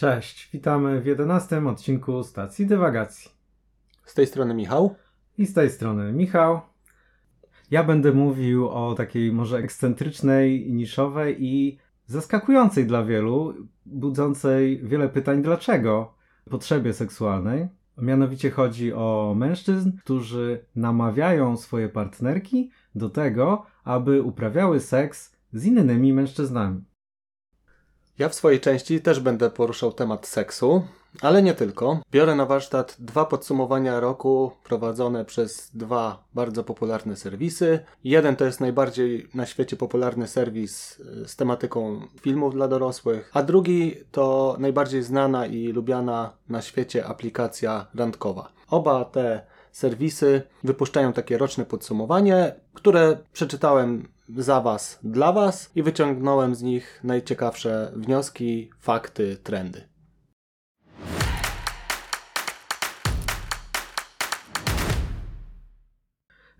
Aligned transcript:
Cześć, 0.00 0.48
witamy 0.52 1.00
w 1.00 1.06
jedenastym 1.06 1.66
odcinku 1.66 2.22
Stacji 2.22 2.66
Dywagacji. 2.66 3.30
Z 4.04 4.14
tej 4.14 4.26
strony 4.26 4.54
Michał. 4.54 4.94
I 5.38 5.46
z 5.46 5.54
tej 5.54 5.70
strony 5.70 6.12
Michał. 6.12 6.60
Ja 7.70 7.84
będę 7.84 8.12
mówił 8.12 8.68
o 8.68 8.94
takiej 8.94 9.32
może 9.32 9.58
ekscentrycznej, 9.58 10.72
niszowej 10.72 11.44
i 11.44 11.78
zaskakującej 12.06 12.86
dla 12.86 13.04
wielu, 13.04 13.54
budzącej 13.86 14.80
wiele 14.82 15.08
pytań 15.08 15.42
dlaczego 15.42 16.14
potrzebie 16.50 16.92
seksualnej. 16.92 17.68
Mianowicie 17.98 18.50
chodzi 18.50 18.92
o 18.92 19.34
mężczyzn, 19.36 19.92
którzy 20.04 20.64
namawiają 20.76 21.56
swoje 21.56 21.88
partnerki 21.88 22.70
do 22.94 23.10
tego, 23.10 23.66
aby 23.84 24.22
uprawiały 24.22 24.80
seks 24.80 25.36
z 25.52 25.64
innymi 25.64 26.12
mężczyznami. 26.12 26.89
Ja 28.20 28.28
w 28.28 28.34
swojej 28.34 28.60
części 28.60 29.00
też 29.00 29.20
będę 29.20 29.50
poruszał 29.50 29.92
temat 29.92 30.26
seksu, 30.26 30.82
ale 31.20 31.42
nie 31.42 31.54
tylko. 31.54 32.00
Biorę 32.12 32.34
na 32.34 32.46
warsztat 32.46 32.96
dwa 32.98 33.24
podsumowania 33.24 34.00
roku 34.00 34.52
prowadzone 34.64 35.24
przez 35.24 35.70
dwa 35.74 36.24
bardzo 36.34 36.64
popularne 36.64 37.16
serwisy. 37.16 37.78
Jeden 38.04 38.36
to 38.36 38.44
jest 38.44 38.60
najbardziej 38.60 39.28
na 39.34 39.46
świecie 39.46 39.76
popularny 39.76 40.28
serwis 40.28 41.02
e, 41.24 41.28
z 41.28 41.36
tematyką 41.36 42.00
filmów 42.20 42.54
dla 42.54 42.68
dorosłych, 42.68 43.30
a 43.34 43.42
drugi 43.42 43.96
to 44.12 44.56
najbardziej 44.58 45.02
znana 45.02 45.46
i 45.46 45.72
lubiana 45.72 46.32
na 46.48 46.62
świecie 46.62 47.06
aplikacja 47.06 47.86
randkowa. 47.94 48.52
Oba 48.70 49.04
te 49.04 49.46
serwisy 49.72 50.42
wypuszczają 50.64 51.12
takie 51.12 51.38
roczne 51.38 51.64
podsumowanie, 51.64 52.54
które 52.74 53.18
przeczytałem 53.32 54.08
za 54.36 54.60
Was, 54.60 54.98
dla 55.02 55.32
Was 55.32 55.70
i 55.74 55.82
wyciągnąłem 55.82 56.54
z 56.54 56.62
nich 56.62 57.00
najciekawsze 57.04 57.92
wnioski, 57.96 58.70
fakty, 58.78 59.36
trendy. 59.36 59.90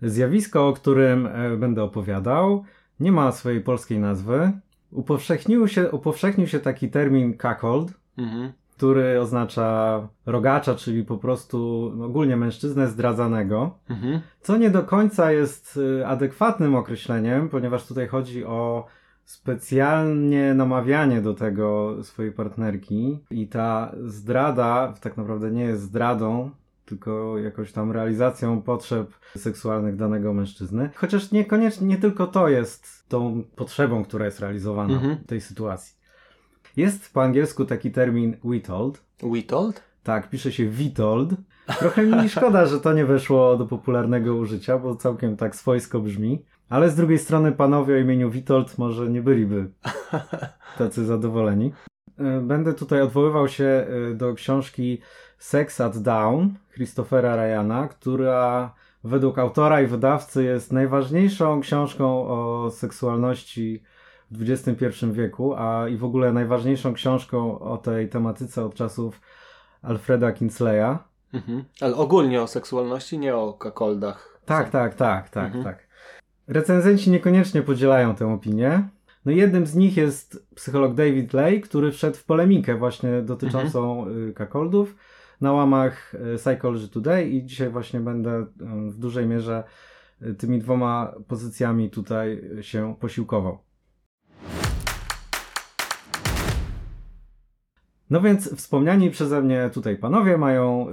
Zjawisko, 0.01 0.67
o 0.67 0.73
którym 0.73 1.27
e, 1.27 1.57
będę 1.57 1.83
opowiadał, 1.83 2.63
nie 2.99 3.11
ma 3.11 3.31
swojej 3.31 3.61
polskiej 3.61 3.99
nazwy. 3.99 4.51
Upowszechnił 4.91 5.67
się, 5.67 5.91
upowszechnił 5.91 6.47
się 6.47 6.59
taki 6.59 6.89
termin 6.89 7.37
cuckold, 7.37 7.93
mhm. 8.17 8.53
Który 8.81 9.19
oznacza 9.19 10.07
rogacza, 10.25 10.75
czyli 10.75 11.05
po 11.05 11.17
prostu 11.17 11.91
ogólnie 12.03 12.37
mężczyznę 12.37 12.87
zdradzanego, 12.87 13.79
mhm. 13.89 14.21
co 14.41 14.57
nie 14.57 14.69
do 14.69 14.83
końca 14.83 15.31
jest 15.31 15.79
e, 15.99 16.07
adekwatnym 16.07 16.75
określeniem, 16.75 17.49
ponieważ 17.49 17.87
tutaj 17.87 18.07
chodzi 18.07 18.45
o 18.45 18.85
specjalnie 19.23 20.53
namawianie 20.53 21.21
do 21.21 21.33
tego 21.33 21.97
swojej 22.03 22.31
partnerki 22.31 23.19
i 23.31 23.47
ta 23.47 23.91
zdrada 24.05 24.93
tak 25.01 25.17
naprawdę 25.17 25.51
nie 25.51 25.63
jest 25.63 25.81
zdradą, 25.81 26.51
tylko 26.85 27.37
jakoś 27.37 27.71
tam 27.71 27.91
realizacją 27.91 28.61
potrzeb 28.61 29.13
seksualnych 29.35 29.95
danego 29.95 30.33
mężczyzny. 30.33 30.89
Chociaż 30.95 31.31
niekoniecznie, 31.31 31.87
nie 31.87 31.97
tylko 31.97 32.27
to 32.27 32.49
jest 32.49 33.09
tą 33.09 33.43
potrzebą, 33.55 34.03
która 34.03 34.25
jest 34.25 34.39
realizowana 34.39 34.93
mhm. 34.93 35.15
w 35.15 35.27
tej 35.27 35.41
sytuacji. 35.41 36.00
Jest 36.77 37.13
po 37.13 37.23
angielsku 37.23 37.65
taki 37.65 37.91
termin 37.91 38.37
witold. 38.43 39.03
Witold? 39.23 39.83
Tak, 40.03 40.29
pisze 40.29 40.51
się 40.51 40.65
witold. 40.65 41.29
Trochę 41.79 42.05
mi 42.05 42.29
szkoda, 42.29 42.65
że 42.65 42.79
to 42.79 42.93
nie 42.93 43.05
weszło 43.05 43.57
do 43.57 43.65
popularnego 43.65 44.35
użycia, 44.35 44.77
bo 44.77 44.95
całkiem 44.95 45.37
tak 45.37 45.55
swojsko 45.55 45.99
brzmi. 45.99 46.45
Ale 46.69 46.89
z 46.89 46.95
drugiej 46.95 47.19
strony 47.19 47.51
panowie 47.51 47.95
o 47.95 47.97
imieniu 47.97 48.29
Witold 48.29 48.77
może 48.77 49.09
nie 49.09 49.21
byliby 49.21 49.71
tacy 50.77 51.05
zadowoleni. 51.05 51.73
E, 52.19 52.41
będę 52.41 52.73
tutaj 52.73 53.01
odwoływał 53.01 53.47
się 53.47 53.65
e, 53.65 54.13
do 54.13 54.33
książki 54.33 55.01
Sex 55.37 55.81
at 55.81 55.97
Down 55.97 56.53
Christophera 56.73 57.35
Ryana, 57.35 57.87
która 57.87 58.73
według 59.03 59.39
autora 59.39 59.81
i 59.81 59.87
wydawcy 59.87 60.43
jest 60.43 60.71
najważniejszą 60.71 61.61
książką 61.61 62.27
o 62.27 62.71
seksualności 62.71 63.83
w 64.31 64.49
XXI 64.49 65.05
wieku, 65.11 65.53
a 65.57 65.89
i 65.89 65.97
w 65.97 66.03
ogóle 66.03 66.33
najważniejszą 66.33 66.93
książką 66.93 67.59
o 67.59 67.77
tej 67.77 68.09
tematyce 68.09 68.65
od 68.65 68.75
czasów 68.75 69.21
Alfreda 69.81 70.31
Kinsleya. 70.31 70.97
Mhm. 71.33 71.63
Ale 71.81 71.95
ogólnie 71.95 72.41
o 72.41 72.47
seksualności, 72.47 73.19
nie 73.19 73.35
o 73.35 73.53
kakoldach. 73.53 74.39
Tak, 74.45 74.69
tak, 74.69 74.95
tak, 74.95 75.29
tak, 75.29 75.45
mhm. 75.45 75.63
tak. 75.63 75.87
Recenzenci 76.47 77.11
niekoniecznie 77.11 77.61
podzielają 77.61 78.15
tę 78.15 78.33
opinię. 78.33 78.89
No 79.25 79.31
jednym 79.31 79.65
z 79.65 79.75
nich 79.75 79.97
jest 79.97 80.47
psycholog 80.55 80.93
David 80.93 81.33
Lay, 81.33 81.61
który 81.61 81.91
wszedł 81.91 82.17
w 82.17 82.23
polemikę 82.23 82.75
właśnie 82.75 83.21
dotyczącą 83.21 83.99
mhm. 83.99 84.33
kakoldów 84.33 84.95
na 85.41 85.51
łamach 85.51 86.15
e, 86.15 86.37
Psychology 86.37 86.87
Today 86.87 87.29
i 87.29 87.45
dzisiaj 87.45 87.69
właśnie 87.69 87.99
będę 87.99 88.31
e, 88.31 88.45
w 88.89 88.97
dużej 88.97 89.27
mierze 89.27 89.63
tymi 90.37 90.59
dwoma 90.59 91.13
pozycjami 91.27 91.89
tutaj 91.89 92.41
się 92.61 92.95
posiłkował. 92.99 93.57
No 98.11 98.21
więc 98.21 98.55
wspomniani 98.55 99.11
przeze 99.11 99.41
mnie 99.41 99.69
tutaj 99.73 99.97
panowie 99.97 100.37
mają, 100.37 100.87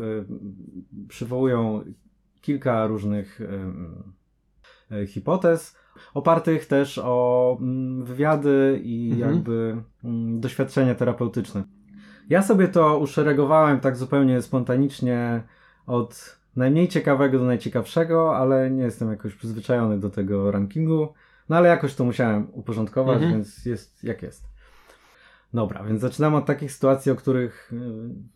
przywołują 1.09 1.84
kilka 2.41 2.87
różnych 2.87 3.41
hipotez, 5.06 5.77
opartych 6.15 6.67
też 6.67 7.01
o 7.05 7.56
mm, 7.61 8.05
wywiady 8.05 8.81
i 8.84 9.11
mhm. 9.12 9.34
jakby 9.34 9.77
mm, 10.05 10.41
doświadczenie 10.41 10.95
terapeutyczne. 10.95 11.65
Ja 12.29 12.43
sobie 12.43 12.69
to 12.69 12.99
uszeregowałem 12.99 13.81
tak 13.81 13.97
zupełnie 13.97 14.43
spontanicznie 14.43 15.43
od 15.87 16.39
najmniej 16.56 16.89
ciekawego 16.89 17.39
do 17.39 17.45
najciekawszego, 17.45 18.37
ale 18.37 18.71
nie 18.71 18.83
jestem 18.83 19.11
jakoś 19.11 19.35
przyzwyczajony 19.35 20.00
do 20.00 20.11
tego 20.11 20.50
rankingu. 20.50 21.09
No 21.49 21.56
ale 21.56 21.69
jakoś 21.69 21.95
to 21.95 22.05
musiałem 22.05 22.47
uporządkować, 22.53 23.15
mhm. 23.15 23.33
więc 23.33 23.65
jest 23.65 24.05
jak 24.05 24.23
jest. 24.23 24.45
Dobra, 25.54 25.84
więc 25.84 26.00
zaczynam 26.00 26.34
od 26.34 26.47
takich 26.47 26.72
sytuacji, 26.72 27.12
o 27.12 27.16
których 27.16 27.72
y, 27.72 27.76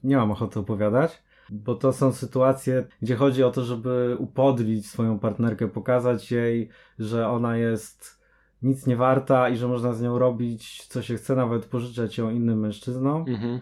nie 0.04 0.16
mam 0.16 0.30
ochoty 0.30 0.60
opowiadać, 0.60 1.22
bo 1.50 1.74
to 1.74 1.92
są 1.92 2.12
sytuacje, 2.12 2.86
gdzie 3.02 3.16
chodzi 3.16 3.44
o 3.44 3.50
to, 3.50 3.64
żeby 3.64 4.16
upodlić 4.18 4.86
swoją 4.86 5.18
partnerkę, 5.18 5.68
pokazać 5.68 6.32
jej, 6.32 6.68
że 6.98 7.28
ona 7.28 7.56
jest 7.56 8.22
nic 8.62 8.86
nie 8.86 8.96
warta 8.96 9.48
i 9.48 9.56
że 9.56 9.68
można 9.68 9.92
z 9.92 10.02
nią 10.02 10.18
robić 10.18 10.86
co 10.86 11.02
się 11.02 11.16
chce, 11.16 11.36
nawet 11.36 11.64
pożyczać 11.64 12.18
ją 12.18 12.30
innym 12.30 12.60
mężczyznom. 12.60 13.24
Mhm. 13.28 13.60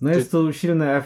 No 0.00 0.10
jest 0.10 0.30
tu 0.30 0.52
silny, 0.52 1.02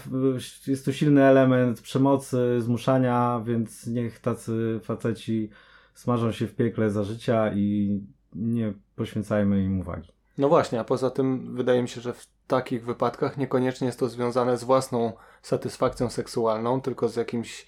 jest 0.67 0.85
tu 0.85 0.93
silny 0.93 1.23
element 1.23 1.81
przemocy, 1.81 2.61
zmuszania, 2.61 3.43
więc 3.45 3.87
niech 3.87 4.21
tacy 4.21 4.81
faceci 4.83 5.51
smażą 5.95 6.33
się 6.33 6.47
w 6.47 6.55
piekle 6.55 6.91
za 6.91 7.05
życia 7.05 7.55
i 7.55 8.01
nie 8.35 8.73
poświęcajmy 8.97 9.65
im 9.65 9.81
uwagi. 9.81 10.09
No 10.39 10.49
właśnie, 10.49 10.81
a 10.81 10.85
poza 10.85 11.11
tym 11.11 11.57
wydaje 11.57 11.83
mi 11.83 11.89
się, 11.89 12.01
że 12.01 12.13
w 12.13 12.27
takich 12.47 12.85
wypadkach 12.85 13.37
niekoniecznie 13.37 13.87
jest 13.87 13.99
to 13.99 14.09
związane 14.09 14.57
z 14.57 14.65
własną 14.65 15.13
satysfakcją 15.43 16.11
seksualną, 16.11 16.81
tylko 16.81 17.09
z 17.09 17.17
jakimś, 17.17 17.67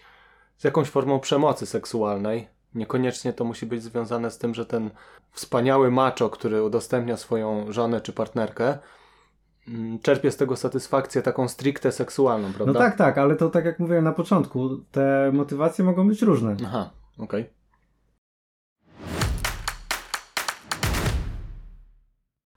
z 0.56 0.64
jakąś 0.64 0.88
formą 0.88 1.20
przemocy 1.20 1.66
seksualnej. 1.66 2.48
Niekoniecznie 2.75 3.32
to 3.32 3.44
musi 3.44 3.66
być 3.66 3.82
związane 3.82 4.30
z 4.30 4.38
tym, 4.38 4.54
że 4.54 4.66
ten 4.66 4.91
wspaniały 5.32 5.91
macho, 5.91 6.30
który 6.30 6.62
udostępnia 6.62 7.16
swoją 7.16 7.72
żonę 7.72 8.00
czy 8.00 8.12
partnerkę, 8.12 8.78
Mm, 9.69 9.98
czerpie 9.98 10.31
z 10.31 10.36
tego 10.36 10.56
satysfakcję 10.56 11.22
taką 11.22 11.48
stricte 11.48 11.92
seksualną, 11.92 12.52
prawda? 12.52 12.72
No 12.72 12.78
tak, 12.78 12.96
tak, 12.96 13.19
ale 13.19 13.36
to 13.36 13.50
tak 13.50 13.64
jak 13.64 13.78
mówiłem 13.78 14.04
na 14.04 14.12
początku, 14.12 14.69
te 14.92 15.31
motywacje 15.32 15.84
mogą 15.84 16.08
być 16.08 16.22
różne. 16.22 16.56
Aha, 16.66 16.91
okej. 17.19 17.42
Okay. 17.42 17.54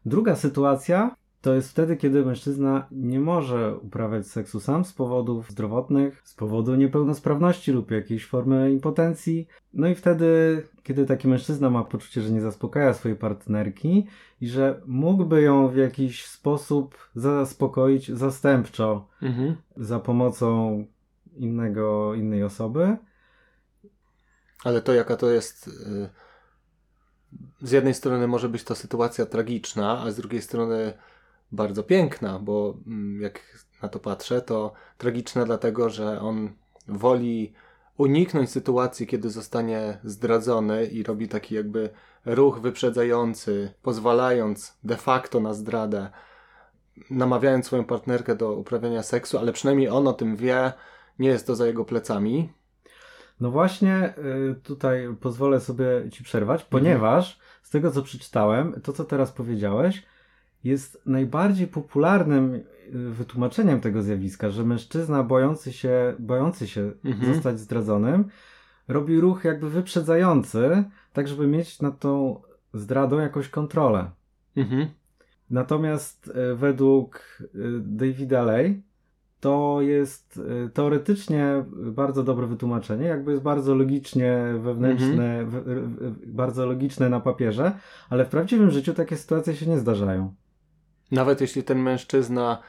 Druga 0.07 0.35
sytuacja 0.35 1.15
to 1.41 1.53
jest 1.53 1.71
wtedy, 1.71 1.97
kiedy 1.97 2.25
mężczyzna 2.25 2.87
nie 2.91 3.19
może 3.19 3.77
uprawiać 3.77 4.27
seksu 4.27 4.59
sam 4.59 4.85
z 4.85 4.93
powodów 4.93 5.51
zdrowotnych, 5.51 6.21
z 6.23 6.33
powodu 6.33 6.75
niepełnosprawności 6.75 7.71
lub 7.71 7.91
jakiejś 7.91 8.25
formy 8.25 8.71
impotencji. 8.71 9.47
No 9.73 9.87
i 9.87 9.95
wtedy, 9.95 10.61
kiedy 10.83 11.05
taki 11.05 11.27
mężczyzna 11.27 11.69
ma 11.69 11.83
poczucie, 11.83 12.21
że 12.21 12.31
nie 12.31 12.41
zaspokaja 12.41 12.93
swojej 12.93 13.17
partnerki 13.17 14.07
i 14.41 14.47
że 14.47 14.81
mógłby 14.85 15.41
ją 15.41 15.67
w 15.67 15.75
jakiś 15.75 16.25
sposób 16.25 17.09
zaspokoić 17.15 18.11
zastępczo 18.11 19.07
mhm. 19.21 19.55
za 19.77 19.99
pomocą 19.99 20.85
innego, 21.35 22.15
innej 22.15 22.43
osoby. 22.43 22.97
Ale 24.63 24.81
to 24.81 24.93
jaka 24.93 25.17
to 25.17 25.29
jest. 25.29 25.67
Y, 25.67 26.26
z 27.61 27.71
jednej 27.71 27.93
strony 27.93 28.27
może 28.27 28.49
być 28.49 28.63
to 28.63 28.75
sytuacja 28.75 29.25
tragiczna, 29.25 29.99
a 29.99 30.11
z 30.11 30.15
drugiej 30.15 30.41
strony 30.41 30.93
bardzo 31.51 31.83
piękna, 31.83 32.39
bo 32.39 32.77
mm, 32.87 33.21
jak 33.21 33.41
na 33.81 33.89
to 33.89 33.99
patrzę, 33.99 34.41
to 34.41 34.73
tragiczna 34.97 35.45
dlatego, 35.45 35.89
że 35.89 36.21
on 36.21 36.49
woli 36.87 37.53
uniknąć 37.97 38.49
sytuacji, 38.51 39.07
kiedy 39.07 39.29
zostanie 39.29 39.97
zdradzony 40.03 40.85
i 40.85 41.03
robi 41.03 41.27
taki 41.27 41.55
jakby 41.55 41.89
ruch 42.25 42.59
wyprzedzający, 42.59 43.73
pozwalając 43.81 44.77
de 44.83 44.97
facto 44.97 45.39
na 45.39 45.53
zdradę 45.53 46.09
namawiając 47.09 47.65
swoją 47.65 47.83
partnerkę 47.83 48.35
do 48.35 48.53
uprawiania 48.53 49.03
seksu, 49.03 49.37
ale 49.37 49.53
przynajmniej 49.53 49.89
on 49.89 50.07
o 50.07 50.13
tym 50.13 50.35
wie, 50.35 50.73
nie 51.19 51.29
jest 51.29 51.47
to 51.47 51.55
za 51.55 51.67
jego 51.67 51.85
plecami. 51.85 52.53
No 53.39 53.51
właśnie, 53.51 54.13
y, 54.51 54.55
tutaj 54.63 55.15
pozwolę 55.21 55.59
sobie 55.59 55.85
ci 56.11 56.23
przerwać, 56.23 56.61
mhm. 56.61 56.69
ponieważ 56.69 57.39
z 57.61 57.69
tego 57.69 57.91
co 57.91 58.01
przeczytałem, 58.01 58.81
to 58.83 58.93
co 58.93 59.03
teraz 59.03 59.31
powiedziałeś, 59.31 60.03
jest 60.63 61.01
najbardziej 61.05 61.67
popularnym 61.67 62.55
y, 62.55 62.63
wytłumaczeniem 62.93 63.81
tego 63.81 64.01
zjawiska, 64.01 64.49
że 64.49 64.63
mężczyzna 64.63 65.23
bojący 65.23 65.73
się, 65.73 66.13
bojący 66.19 66.67
się 66.67 66.91
mhm. 67.05 67.33
zostać 67.33 67.59
zdradzonym, 67.59 68.25
robi 68.87 69.19
ruch 69.19 69.43
jakby 69.43 69.69
wyprzedzający, 69.69 70.83
tak 71.13 71.27
żeby 71.27 71.47
mieć 71.47 71.81
nad 71.81 71.99
tą 71.99 72.41
zdradą 72.73 73.19
jakąś 73.19 73.49
kontrolę. 73.49 74.11
Mhm. 74.55 74.87
Natomiast 75.49 76.27
y, 76.27 76.55
według 76.55 77.39
Davida 77.79 78.43
Lay 78.43 78.81
to 79.39 79.77
jest 79.81 80.37
y, 80.37 80.69
teoretycznie 80.73 81.65
bardzo 81.71 82.23
dobre 82.23 82.47
wytłumaczenie, 82.47 83.05
jakby 83.05 83.31
jest 83.31 83.43
bardzo 83.43 83.75
logicznie 83.75 84.37
wewnętrzne, 84.59 85.39
mm 85.39 85.51
-hmm. 85.51 86.11
bardzo 86.25 86.65
logiczne 86.65 87.09
na 87.09 87.19
papierze, 87.19 87.71
ale 88.09 88.25
w 88.25 88.29
prawdziwym 88.29 88.71
życiu 88.71 88.93
takie 88.93 89.17
sytuacje 89.17 89.55
się 89.55 89.65
nie 89.65 89.77
zdarzają. 89.77 90.33
Nawet 91.11 91.41
jeśli 91.41 91.63
ten 91.63 91.79
mężczyzna 91.79 92.61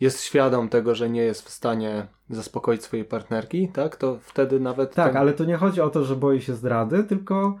jest 0.00 0.22
świadom 0.22 0.68
tego, 0.68 0.94
że 0.94 1.10
nie 1.10 1.22
jest 1.22 1.42
w 1.42 1.50
stanie 1.50 2.06
zaspokoić 2.30 2.82
swojej 2.82 3.04
partnerki, 3.04 3.68
tak, 3.68 3.96
to 3.96 4.18
wtedy 4.22 4.60
nawet. 4.60 4.94
Tak, 4.94 5.12
ten... 5.12 5.16
ale 5.16 5.32
to 5.32 5.44
nie 5.44 5.56
chodzi 5.56 5.80
o 5.80 5.90
to, 5.90 6.04
że 6.04 6.16
boi 6.16 6.40
się 6.40 6.54
zdrady, 6.54 7.04
tylko 7.04 7.58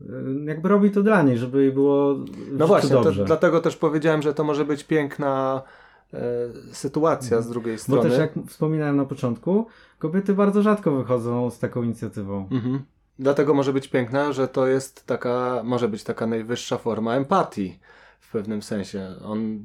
y, 0.00 0.04
jakby 0.44 0.68
robi 0.68 0.90
to 0.90 1.02
dla 1.02 1.22
niej, 1.22 1.38
żeby 1.38 1.62
jej 1.62 1.72
było. 1.72 2.16
No 2.52 2.66
właśnie, 2.66 2.90
to, 2.90 3.12
dlatego 3.12 3.60
też 3.60 3.76
powiedziałem, 3.76 4.22
że 4.22 4.34
to 4.34 4.44
może 4.44 4.64
być 4.64 4.84
piękna 4.84 5.62
sytuacja 6.72 7.40
z 7.42 7.48
drugiej 7.48 7.78
strony. 7.78 8.02
Bo 8.02 8.08
też 8.08 8.18
jak 8.18 8.32
wspominałem 8.48 8.96
na 8.96 9.04
początku, 9.04 9.66
kobiety 9.98 10.34
bardzo 10.34 10.62
rzadko 10.62 10.90
wychodzą 10.90 11.50
z 11.50 11.58
taką 11.58 11.82
inicjatywą. 11.82 12.48
Mhm. 12.50 12.84
Dlatego 13.18 13.54
może 13.54 13.72
być 13.72 13.88
piękna, 13.88 14.32
że 14.32 14.48
to 14.48 14.66
jest 14.66 15.06
taka, 15.06 15.62
może 15.64 15.88
być 15.88 16.04
taka 16.04 16.26
najwyższa 16.26 16.78
forma 16.78 17.14
empatii 17.14 17.78
w 18.20 18.32
pewnym 18.32 18.62
sensie. 18.62 19.14
On 19.24 19.62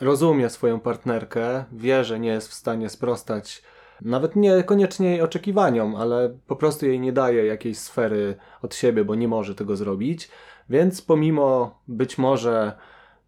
rozumie 0.00 0.50
swoją 0.50 0.80
partnerkę, 0.80 1.64
wie, 1.72 2.04
że 2.04 2.20
nie 2.20 2.28
jest 2.28 2.48
w 2.48 2.54
stanie 2.54 2.88
sprostać 2.88 3.62
nawet 4.00 4.36
niekoniecznie 4.36 5.10
jej 5.10 5.22
oczekiwaniom, 5.22 5.96
ale 5.96 6.38
po 6.46 6.56
prostu 6.56 6.86
jej 6.86 7.00
nie 7.00 7.12
daje 7.12 7.46
jakiejś 7.46 7.78
sfery 7.78 8.36
od 8.62 8.74
siebie, 8.74 9.04
bo 9.04 9.14
nie 9.14 9.28
może 9.28 9.54
tego 9.54 9.76
zrobić. 9.76 10.30
Więc 10.70 11.02
pomimo 11.02 11.78
być 11.88 12.18
może 12.18 12.72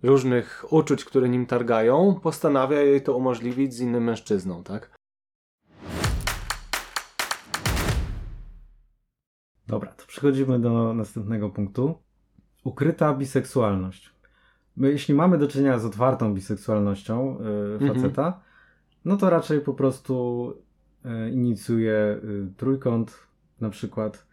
różnych 0.03 0.65
uczuć, 0.71 1.05
które 1.05 1.29
nim 1.29 1.47
targają, 1.47 2.21
postanawia 2.23 2.81
jej 2.81 3.03
to 3.03 3.17
umożliwić 3.17 3.75
z 3.75 3.81
innym 3.81 4.05
mężczyzną, 4.05 4.63
tak? 4.63 4.97
Dobra, 9.67 9.93
to 9.93 10.07
przechodzimy 10.07 10.61
do 10.61 10.95
następnego 10.95 11.51
punktu. 11.51 11.95
Ukryta 12.65 13.15
biseksualność. 13.15 14.13
My, 14.77 14.91
jeśli 14.91 15.15
mamy 15.15 15.39
do 15.39 15.49
czynienia 15.49 15.79
z 15.79 15.85
otwartą 15.85 16.35
biseksualnością 16.35 17.39
yy, 17.81 17.95
faceta, 17.95 18.41
no 19.05 19.17
to 19.17 19.31
raczej 19.31 19.61
po 19.61 19.75
prostu 19.75 20.55
yy, 21.05 21.31
inicjuje 21.31 22.21
yy, 22.23 22.53
trójkąt 22.57 23.27
na 23.61 23.71
przykład. 23.71 24.27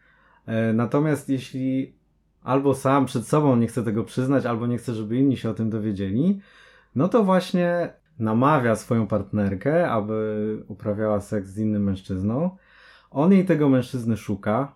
Y, 0.48 0.74
natomiast 0.74 1.30
jeśli 1.30 1.95
albo 2.43 2.73
sam 2.73 3.05
przed 3.05 3.27
sobą 3.27 3.55
nie 3.55 3.67
chce 3.67 3.83
tego 3.83 4.03
przyznać, 4.03 4.45
albo 4.45 4.67
nie 4.67 4.77
chce, 4.77 4.93
żeby 4.93 5.17
inni 5.17 5.37
się 5.37 5.49
o 5.49 5.53
tym 5.53 5.69
dowiedzieli, 5.69 6.41
no 6.95 7.07
to 7.07 7.23
właśnie 7.23 7.93
namawia 8.19 8.75
swoją 8.75 9.07
partnerkę, 9.07 9.89
aby 9.89 10.57
uprawiała 10.67 11.21
seks 11.21 11.49
z 11.49 11.57
innym 11.57 11.83
mężczyzną. 11.83 12.57
On 13.11 13.31
jej 13.31 13.45
tego 13.45 13.69
mężczyzny 13.69 14.17
szuka 14.17 14.75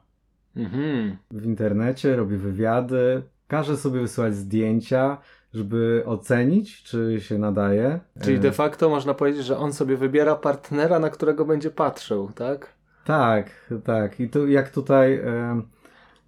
mhm. 0.55 1.17
w 1.31 1.45
internecie, 1.45 2.15
robi 2.15 2.37
wywiady, 2.37 3.23
każe 3.47 3.77
sobie 3.77 3.99
wysyłać 3.99 4.35
zdjęcia, 4.35 5.17
żeby 5.53 6.03
ocenić, 6.05 6.83
czy 6.83 7.21
się 7.21 7.37
nadaje. 7.37 7.99
Czyli 8.21 8.39
de 8.39 8.51
facto 8.51 8.89
można 8.89 9.13
powiedzieć, 9.13 9.45
że 9.45 9.57
on 9.57 9.73
sobie 9.73 9.97
wybiera 9.97 10.35
partnera, 10.35 10.99
na 10.99 11.09
którego 11.09 11.45
będzie 11.45 11.71
patrzył, 11.71 12.31
tak? 12.35 12.73
Tak, 13.05 13.73
tak. 13.83 14.19
I 14.19 14.29
tu 14.29 14.47
jak 14.47 14.69
tutaj 14.69 15.21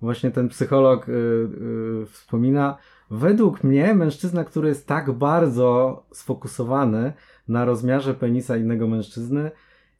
właśnie 0.01 0.31
ten 0.31 0.50
psycholog 0.50 1.10
y, 1.10 1.12
y, 1.12 2.06
wspomina, 2.06 2.78
według 3.12 3.63
mnie 3.63 3.94
mężczyzna, 3.94 4.44
który 4.44 4.69
jest 4.69 4.88
tak 4.88 5.12
bardzo 5.12 6.04
sfokusowany 6.12 7.13
na 7.48 7.66
rozmiarze 7.66 8.13
penisa 8.13 8.57
innego 8.57 8.88
mężczyzny, 8.88 9.51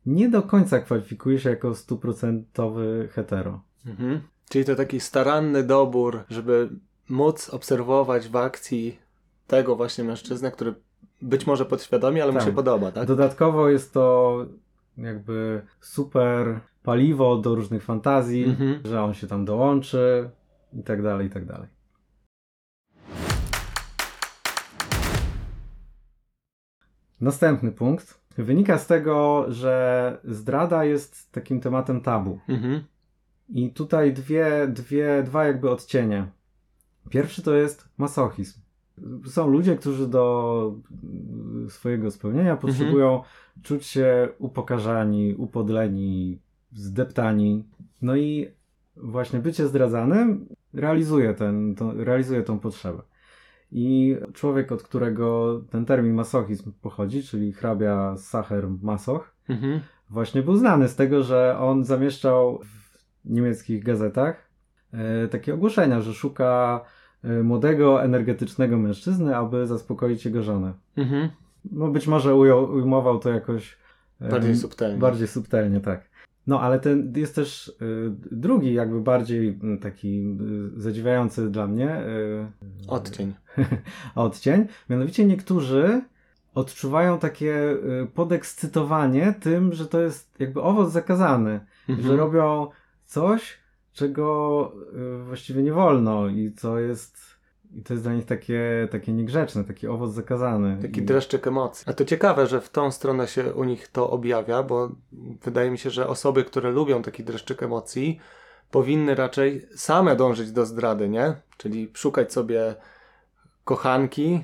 nie 0.06 0.30
do 0.30 0.42
końca 0.42 0.80
kwalifikuje 0.80 1.40
się 1.40 1.50
jako 1.50 1.75
stuprocentowy 1.75 3.10
hetero. 3.12 3.62
Mhm. 3.86 4.22
Czyli 4.50 4.66
to 4.66 4.75
taki 4.75 5.00
staranny 5.00 5.63
dobór, 5.63 6.19
żeby 6.30 6.69
móc 7.10 7.50
obserwować 7.50 8.30
w 8.30 8.36
akcji 8.36 9.00
tego 9.48 9.75
właśnie 9.75 10.04
mężczyznę, 10.04 10.51
który 10.51 10.75
być 11.22 11.48
może 11.48 11.66
podświadomie, 11.66 12.24
ale 12.24 12.34
tak. 12.34 12.42
mu 12.42 12.48
się 12.48 12.56
podoba, 12.56 12.92
tak? 12.92 13.07
Dodatkowo 13.07 13.69
jest 13.69 13.94
to 13.94 14.46
jakby 14.98 15.62
super 15.81 16.60
paliwo 16.89 17.38
do 17.38 17.56
różnych 17.56 17.83
fantazji, 17.83 18.44
mhm. 18.44 18.80
że 18.86 19.03
on 19.03 19.13
się 19.13 19.27
tam 19.27 19.45
dołączy 19.45 20.30
i 20.74 20.83
tak 20.83 21.03
dalej, 21.03 21.27
i 21.27 21.30
tak 21.30 21.45
dalej. 21.45 21.68
Następny 27.21 27.71
punkt 27.71 28.21
wynika 28.38 28.77
z 28.77 28.88
tego, 28.88 29.45
że 29.47 30.18
zdrada 30.24 30.86
jest 30.86 31.31
takim 31.31 31.59
tematem 31.59 32.01
tabu. 32.01 32.39
Mhm. 32.47 32.83
I 33.50 33.69
tutaj 33.69 34.13
dwie, 34.13 34.68
dwie, 34.68 35.24
dwa 35.24 35.45
jakby 35.45 35.69
odcienie. 35.69 36.27
Pierwszy 37.09 37.41
to 37.41 37.53
jest 37.56 37.89
masochizm. 37.97 38.59
Są 39.25 39.47
ludzie, 39.47 39.75
którzy 39.75 40.07
do 40.07 40.75
swojego 41.69 42.12
spełnienia 42.12 42.57
potrzebują 42.57 43.09
mhm. 43.09 43.33
czuć 43.63 43.86
się 43.86 44.30
upokarzani, 44.39 45.36
upodleni, 45.36 46.39
zdeptani. 46.71 47.63
No 48.01 48.16
i 48.16 48.48
właśnie 48.95 49.39
bycie 49.39 49.68
zdradzanym 49.68 50.45
realizuje, 50.74 51.33
ten, 51.33 51.75
to, 51.75 51.94
realizuje 51.94 52.44
tą 52.44 52.60
potrzebę. 52.60 53.01
I 53.71 54.16
człowiek, 54.33 54.71
od 54.71 54.83
którego 54.83 55.62
ten 55.71 55.86
termin 55.86 56.13
masochizm 56.13 56.71
pochodzi, 56.81 57.24
czyli 57.24 57.54
hrabia 57.54 58.17
Sacher 58.17 58.67
Masoch, 58.82 59.36
mhm. 59.50 59.79
właśnie 60.10 60.41
był 60.41 60.55
znany 60.55 60.88
z 60.88 60.96
tego, 60.96 61.24
że 61.24 61.58
on 61.60 61.84
zamieszczał 61.84 62.60
w 62.63 62.98
niemieckich 63.25 63.84
gazetach 63.84 64.50
e, 64.94 65.27
takie 65.27 65.53
ogłoszenia, 65.53 66.01
że 66.01 66.13
szuka 66.13 66.82
e, 67.24 67.44
młodego, 67.44 68.03
energetycznego 68.03 68.77
mężczyzny, 68.77 69.36
aby 69.36 69.67
zaspokoić 69.67 70.25
jego 70.25 70.44
żonę. 70.44 70.74
Mhm. 70.98 71.29
No 71.72 71.88
być 71.88 72.08
może 72.08 72.36
ujął, 72.36 72.72
ujmował 72.72 73.20
to 73.20 73.29
jakoś 73.29 73.77
e, 74.22 74.29
bardziej 74.29 74.55
subtelnie. 74.55 75.00
Bardziej 75.00 75.27
subtelnie, 75.27 75.79
tak. 75.79 76.09
No, 76.50 76.62
ale 76.62 76.79
ten 76.79 77.13
jest 77.15 77.36
też 77.36 77.68
y, 77.68 78.12
drugi, 78.32 78.74
jakby 78.74 79.01
bardziej 79.01 79.60
y, 79.75 79.77
taki 79.77 80.38
y, 80.75 80.82
zadziwiający 80.82 81.50
dla 81.50 81.68
mnie. 81.68 82.01
Y, 82.01 82.46
odcień. 82.88 83.34
odcień. 84.15 84.68
Mianowicie 84.89 85.25
niektórzy 85.25 86.01
odczuwają 86.53 87.20
takie 87.20 87.77
podekscytowanie 88.13 89.36
tym, 89.39 89.74
że 89.74 89.86
to 89.86 90.01
jest 90.01 90.39
jakby 90.39 90.62
owoc 90.62 90.91
zakazany, 90.91 91.60
mhm. 91.89 92.08
że 92.08 92.18
robią 92.18 92.68
coś, 93.06 93.58
czego 93.94 94.72
właściwie 95.25 95.63
nie 95.63 95.74
wolno 95.74 96.27
i 96.27 96.51
co 96.51 96.79
jest 96.79 97.38
i 97.76 97.82
to 97.84 97.94
jest 97.94 98.04
dla 98.04 98.14
nich 98.14 98.26
takie, 98.26 98.88
takie 98.92 99.14
niegrzeczne, 99.14 99.64
taki 99.64 99.88
owoc 99.88 100.14
zakazany. 100.14 100.78
Taki 100.82 101.00
I... 101.00 101.04
dreszczyk 101.04 101.48
emocji. 101.48 101.86
A 101.90 101.94
to 101.94 102.06
ciekawe, 102.06 102.48
że 102.48 102.62
w 102.62 102.70
tą 102.70 102.92
stronę 102.92 103.28
się 103.28 103.54
u 103.54 103.64
nich 103.64 103.88
to 103.88 104.10
objawia, 104.10 104.64
bo 104.64 104.92
wydaje 105.44 105.72
mi 105.72 105.78
się, 105.78 105.90
że 105.90 106.08
osoby, 106.08 106.44
które 106.44 106.72
lubią 106.72 107.02
taki 107.02 107.24
dreszczyk 107.24 107.64
emocji, 107.64 108.20
powinny 108.72 109.16
raczej 109.16 109.68
same 109.76 110.16
dążyć 110.16 110.52
do 110.52 110.66
zdrady, 110.66 111.10
nie? 111.10 111.36
Czyli 111.58 111.92
szukać 111.94 112.34
sobie 112.34 112.76
kochanki, 113.66 114.44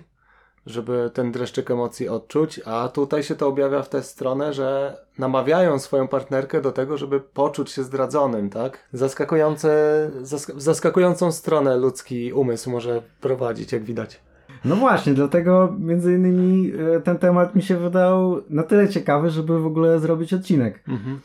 żeby 0.66 1.12
ten 1.14 1.32
dreszczyk 1.32 1.72
emocji 1.72 2.10
odczuć, 2.10 2.62
a 2.66 2.90
tutaj 2.90 3.24
się 3.24 3.36
to 3.36 3.48
objawia 3.48 3.82
w 3.82 3.90
tę 3.90 4.04
stronę, 4.04 4.54
że 4.54 4.98
namawiają 5.18 5.80
swoją 5.80 6.08
partnerkę 6.08 6.62
do 6.62 6.72
tego, 6.72 6.98
żeby 6.98 7.20
poczuć 7.20 7.72
się 7.72 7.84
zdradzonym, 7.84 8.50
tak? 8.50 8.90
Zaskakujące, 8.94 10.12
zask 10.22 10.52
zaskakującą 10.58 11.32
stronę 11.32 11.78
ludzki 11.78 12.34
umysł 12.34 12.72
może 12.72 13.02
prowadzić, 13.22 13.72
jak 13.72 13.84
widać. 13.84 14.22
No 14.66 14.76
właśnie, 14.76 15.14
dlatego 15.14 15.76
między 15.80 16.14
innymi 16.14 16.72
e, 16.96 17.00
ten 17.00 17.18
temat 17.18 17.56
mi 17.56 17.62
się 17.62 17.78
wydał 17.78 18.42
na 18.50 18.64
tyle 18.64 18.90
ciekawy, 18.90 19.30
żeby 19.30 19.60
w 19.60 19.66
ogóle 19.66 20.00
zrobić 20.00 20.34
odcinek 20.34 20.84
mhm. 20.88 21.20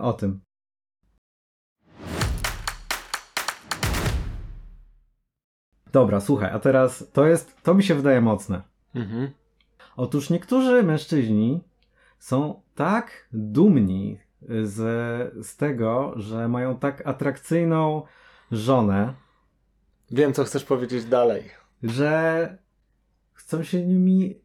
o 0.00 0.12
tym. 0.12 0.40
Dobra, 5.92 6.20
słuchaj, 6.20 6.50
a 6.52 6.58
teraz 6.58 7.04
to 7.12 7.26
jest, 7.26 7.62
to 7.62 7.74
mi 7.74 7.82
się 7.82 7.94
wydaje 7.94 8.20
mocne. 8.20 8.62
Mhm. 8.94 9.30
Otóż 9.96 10.30
niektórzy 10.30 10.82
mężczyźni 10.82 11.60
są 12.18 12.62
tak 12.74 13.28
dumni 13.32 14.18
z, 14.62 14.76
z 15.46 15.56
tego, 15.56 16.12
że 16.16 16.48
mają 16.48 16.78
tak 16.78 17.06
atrakcyjną 17.06 18.02
żonę. 18.50 19.14
Wiem, 20.10 20.32
co 20.32 20.44
chcesz 20.44 20.64
powiedzieć 20.64 21.04
dalej. 21.04 21.44
Że 21.82 22.58
chcą 23.32 23.62
się 23.62 23.86
nimi 23.86 24.40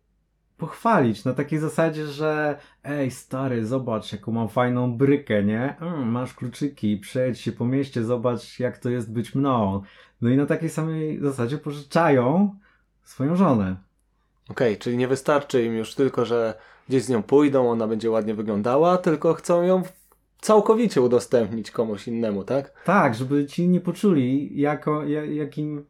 pochwalić 0.57 1.25
na 1.25 1.33
takiej 1.33 1.59
zasadzie, 1.59 2.07
że 2.07 2.57
ej 2.83 3.12
stary, 3.12 3.65
zobacz 3.65 4.12
jaką 4.12 4.31
mam 4.31 4.50
fajną 4.50 4.97
brykę, 4.97 5.43
nie? 5.43 5.77
Mm, 5.81 6.12
masz 6.12 6.33
kluczyki, 6.33 6.97
przejdź 6.97 7.39
się 7.39 7.51
po 7.51 7.65
mieście, 7.65 8.03
zobacz 8.03 8.59
jak 8.59 8.77
to 8.77 8.89
jest 8.89 9.13
być 9.13 9.35
mną. 9.35 9.81
No 10.21 10.29
i 10.29 10.38
na 10.38 10.45
takiej 10.45 10.69
samej 10.69 11.19
zasadzie 11.19 11.57
pożyczają 11.57 12.55
swoją 13.03 13.35
żonę. 13.35 13.75
Okej, 14.50 14.74
okay, 14.74 14.81
czyli 14.81 14.97
nie 14.97 15.07
wystarczy 15.07 15.65
im 15.65 15.75
już 15.75 15.95
tylko, 15.95 16.25
że 16.25 16.53
gdzieś 16.89 17.03
z 17.03 17.09
nią 17.09 17.24
pójdą, 17.24 17.69
ona 17.69 17.88
będzie 17.88 18.12
ładnie 18.12 18.35
wyglądała, 18.35 18.97
tylko 18.97 19.33
chcą 19.33 19.63
ją 19.63 19.83
całkowicie 20.41 21.01
udostępnić 21.01 21.71
komuś 21.71 22.07
innemu, 22.07 22.43
tak? 22.43 22.83
Tak, 22.83 23.15
żeby 23.15 23.45
ci 23.45 23.67
nie 23.67 23.81
poczuli, 23.81 24.59
jako, 24.59 25.03
jakim... 25.29 25.85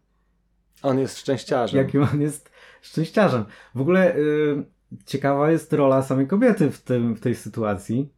On 0.85 0.99
jest 0.99 1.19
szczęściarzem. 1.19 1.77
Jakim 1.77 2.03
on 2.13 2.21
jest 2.21 2.51
szczęściarzem. 2.81 3.45
W 3.75 3.81
ogóle 3.81 4.15
y, 4.15 4.63
ciekawa 5.05 5.51
jest 5.51 5.73
rola 5.73 6.01
samej 6.03 6.27
kobiety 6.27 6.71
w, 6.71 6.81
tym, 6.81 7.15
w 7.15 7.19
tej 7.19 7.35
sytuacji. 7.35 8.09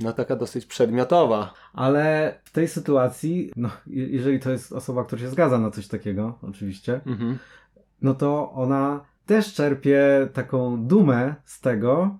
No 0.00 0.12
taka 0.12 0.36
dosyć 0.36 0.66
przedmiotowa. 0.66 1.54
Ale 1.72 2.34
w 2.44 2.52
tej 2.52 2.68
sytuacji, 2.68 3.52
no, 3.56 3.70
jeżeli 3.86 4.40
to 4.40 4.50
jest 4.50 4.72
osoba, 4.72 5.04
która 5.04 5.20
się 5.20 5.28
zgadza 5.28 5.58
na 5.58 5.70
coś 5.70 5.88
takiego, 5.88 6.38
oczywiście, 6.42 7.00
mhm. 7.06 7.38
no 8.02 8.14
to 8.14 8.52
ona 8.52 9.04
też 9.26 9.54
czerpie 9.54 10.28
taką 10.32 10.86
dumę 10.86 11.34
z 11.44 11.60
tego, 11.60 12.18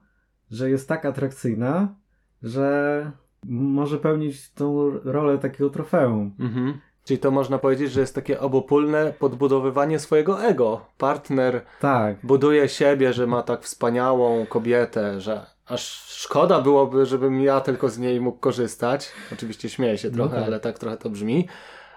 że 0.51 0.71
jest 0.71 0.89
tak 0.89 1.05
atrakcyjna, 1.05 1.95
że 2.43 3.11
może 3.45 3.99
pełnić 3.99 4.53
tą 4.53 4.91
rolę 5.05 5.39
takiego 5.39 5.71
trofeum. 5.71 6.35
Mhm. 6.39 6.81
Czyli 7.05 7.19
to 7.19 7.31
można 7.31 7.59
powiedzieć, 7.59 7.93
że 7.93 8.01
jest 8.01 8.15
takie 8.15 8.41
obopólne 8.41 9.13
podbudowywanie 9.19 9.99
swojego 9.99 10.45
ego. 10.45 10.81
Partner 10.99 11.63
tak. 11.81 12.17
buduje 12.23 12.69
siebie, 12.69 13.13
że 13.13 13.27
ma 13.27 13.43
tak 13.43 13.63
wspaniałą 13.63 14.47
kobietę, 14.47 15.21
że 15.21 15.47
aż 15.67 16.05
szkoda 16.09 16.61
byłoby, 16.61 17.07
żebym 17.07 17.41
ja 17.41 17.61
tylko 17.61 17.89
z 17.89 17.99
niej 17.99 18.21
mógł 18.21 18.39
korzystać. 18.39 19.13
Oczywiście 19.33 19.69
śmieję 19.69 19.99
się 19.99 20.09
no 20.11 20.15
trochę, 20.15 20.35
no 20.35 20.41
tak. 20.41 20.47
ale 20.47 20.61
tak 20.61 20.79
trochę 20.79 20.97
to 20.97 21.11
brzmi. 21.11 21.49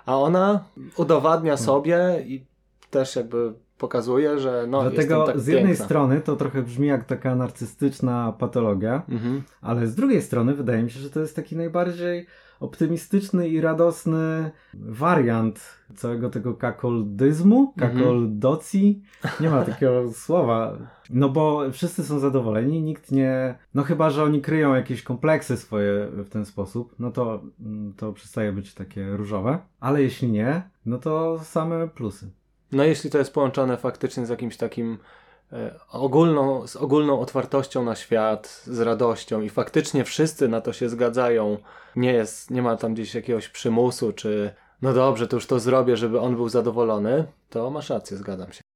A 0.05 0.17
ona 0.17 0.63
udowadnia 0.97 1.53
no. 1.53 1.57
sobie 1.57 2.23
i 2.25 2.45
też 2.89 3.15
jakby 3.15 3.53
pokazuje, 3.77 4.39
że 4.39 4.65
no 4.67 4.81
Dlatego 4.81 5.25
tak 5.25 5.39
z 5.39 5.47
jednej 5.47 5.67
piękna. 5.67 5.85
strony 5.85 6.21
to 6.21 6.35
trochę 6.35 6.61
brzmi 6.61 6.87
jak 6.87 7.05
taka 7.05 7.35
narcystyczna 7.35 8.33
patologia, 8.39 9.03
mhm. 9.09 9.43
ale 9.61 9.87
z 9.87 9.95
drugiej 9.95 10.21
strony 10.21 10.53
wydaje 10.53 10.83
mi 10.83 10.91
się, 10.91 10.99
że 10.99 11.09
to 11.09 11.19
jest 11.19 11.35
taki 11.35 11.55
najbardziej 11.55 12.27
optymistyczny 12.59 13.49
i 13.49 13.61
radosny 13.61 14.51
wariant 14.73 15.77
całego 15.95 16.29
tego 16.29 16.53
kakoldyzmu, 16.53 17.73
mhm. 17.75 17.97
kakoldocji. 17.97 19.01
Nie 19.39 19.49
ma 19.49 19.65
takiego 19.65 20.11
słowa. 20.25 20.77
No 21.09 21.29
bo 21.29 21.71
wszyscy 21.71 22.03
są 22.03 22.19
zadowoleni, 22.19 22.81
nikt 22.81 23.11
nie... 23.11 23.55
No 23.73 23.83
chyba, 23.83 24.09
że 24.09 24.23
oni 24.23 24.41
kryją 24.41 24.75
jakieś 24.75 25.03
kompleksy 25.03 25.57
swoje 25.57 26.07
w 26.11 26.29
ten 26.29 26.45
sposób, 26.45 26.95
no 26.99 27.11
to, 27.11 27.43
to 27.97 28.13
przestaje 28.13 28.51
być 28.51 28.73
takie 28.73 29.17
różowe. 29.17 29.59
Ale 29.79 30.01
jeśli 30.01 30.31
nie, 30.31 30.61
no 30.85 30.97
to 30.97 31.39
same 31.43 31.87
plusy. 31.87 32.29
No 32.71 32.83
jeśli 32.83 33.09
to 33.09 33.17
jest 33.17 33.33
połączone 33.33 33.77
faktycznie 33.77 34.25
z 34.25 34.29
jakimś 34.29 34.57
takim 34.57 34.97
ogólną, 35.92 36.68
z 36.68 36.75
ogólną 36.75 37.20
otwartością 37.20 37.84
na 37.84 37.96
świat, 37.96 38.63
z 38.66 38.80
radością 38.80 39.42
i 39.42 39.50
faktycznie 39.50 40.04
wszyscy 40.04 40.48
na 40.48 40.62
to 40.62 40.74
się 40.74 40.89
zgadzają, 40.89 41.58
nie 41.96 42.13
jest, 42.13 42.51
nie 42.51 42.62
ma 42.62 42.77
tam 42.77 42.94
gdzieś 42.94 43.16
jakiegoś 43.16 43.50
przymusu, 43.50 44.13
czy 44.13 44.54
no 44.82 44.94
dobrze, 44.94 45.27
to 45.27 45.38
już 45.38 45.46
to 45.46 45.60
zrobię, 45.60 45.98
żeby 45.98 46.20
on 46.20 46.36
był 46.36 46.50
zadowolony, 46.50 47.25
to 47.50 47.70
masz 47.70 47.89
rację, 47.89 48.18
zgadzam 48.18 48.54
się. 48.54 48.66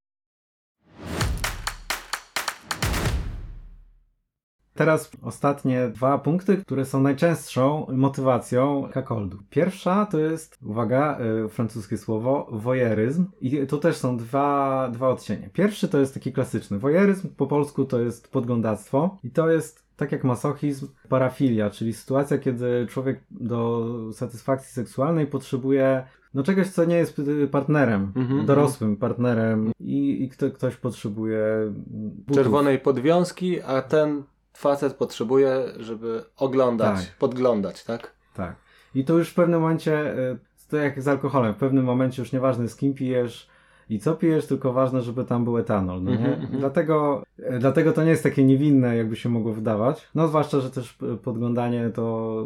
Teraz 4.75 5.11
ostatnie 5.21 5.87
dwa 5.87 6.17
punkty, 6.17 6.57
które 6.57 6.85
są 6.85 7.01
najczęstszą 7.01 7.87
motywacją 7.93 8.89
kakoldu. 8.91 9.37
Pierwsza 9.49 10.05
to 10.05 10.19
jest, 10.19 10.57
uwaga, 10.65 11.19
y, 11.45 11.49
francuskie 11.49 11.97
słowo 11.97 12.47
voyeuryzm 12.51 13.25
i 13.41 13.67
tu 13.67 13.77
też 13.77 13.97
są 13.97 14.17
dwa, 14.17 14.89
dwa 14.93 15.09
odcienie. 15.09 15.49
Pierwszy 15.53 15.87
to 15.87 15.99
jest 15.99 16.13
taki 16.13 16.33
klasyczny. 16.33 16.79
Voyeuryzm 16.79 17.29
po 17.37 17.47
polsku 17.47 17.85
to 17.85 17.99
jest 17.99 18.31
podglądactwo 18.31 19.17
i 19.23 19.31
to 19.31 19.49
jest 19.49 19.91
tak 19.97 20.11
jak 20.11 20.23
masochizm, 20.23 20.87
parafilia, 21.09 21.69
czyli 21.69 21.93
sytuacja, 21.93 22.37
kiedy 22.37 22.87
człowiek 22.89 23.23
do 23.31 23.87
satysfakcji 24.13 24.73
seksualnej 24.73 25.27
potrzebuje 25.27 26.03
no 26.33 26.43
czegoś, 26.43 26.69
co 26.69 26.85
nie 26.85 26.95
jest 26.95 27.21
partnerem, 27.51 28.11
mm 28.15 28.27
-hmm. 28.27 28.45
dorosłym 28.45 28.97
partnerem 28.97 29.71
i, 29.79 30.23
i 30.23 30.29
kto, 30.29 30.51
ktoś 30.51 30.75
potrzebuje 30.75 31.45
butów. 31.87 32.35
czerwonej 32.35 32.79
podwiązki, 32.79 33.61
a 33.61 33.81
ten 33.81 34.23
facet 34.53 34.93
potrzebuje, 34.93 35.63
żeby 35.79 36.23
oglądać, 36.37 37.05
tak. 37.05 37.17
podglądać, 37.17 37.83
tak? 37.83 38.11
Tak. 38.33 38.55
I 38.95 39.05
to 39.05 39.17
już 39.17 39.29
w 39.29 39.33
pewnym 39.33 39.61
momencie, 39.61 40.17
y, 40.17 40.37
to 40.69 40.77
jak 40.77 41.01
z 41.01 41.07
alkoholem, 41.07 41.53
w 41.53 41.57
pewnym 41.57 41.85
momencie 41.85 42.21
już 42.21 42.31
nieważne 42.31 42.67
z 42.67 42.75
kim 42.75 42.93
pijesz 42.93 43.51
i 43.89 43.99
co 43.99 44.15
pijesz, 44.15 44.47
tylko 44.47 44.73
ważne, 44.73 45.01
żeby 45.01 45.25
tam 45.25 45.43
był 45.43 45.57
etanol, 45.57 46.03
no 46.03 46.11
nie? 46.11 46.35
Mm 46.35 46.39
-hmm. 46.39 46.57
Dlatego, 46.59 47.23
y, 47.39 47.59
dlatego 47.59 47.91
to 47.91 48.03
nie 48.03 48.09
jest 48.09 48.23
takie 48.23 48.43
niewinne, 48.43 48.97
jakby 48.97 49.15
się 49.15 49.29
mogło 49.29 49.53
wydawać. 49.53 50.07
No 50.15 50.27
zwłaszcza, 50.27 50.59
że 50.59 50.71
też 50.71 50.97
podglądanie 51.23 51.89
to 51.89 52.45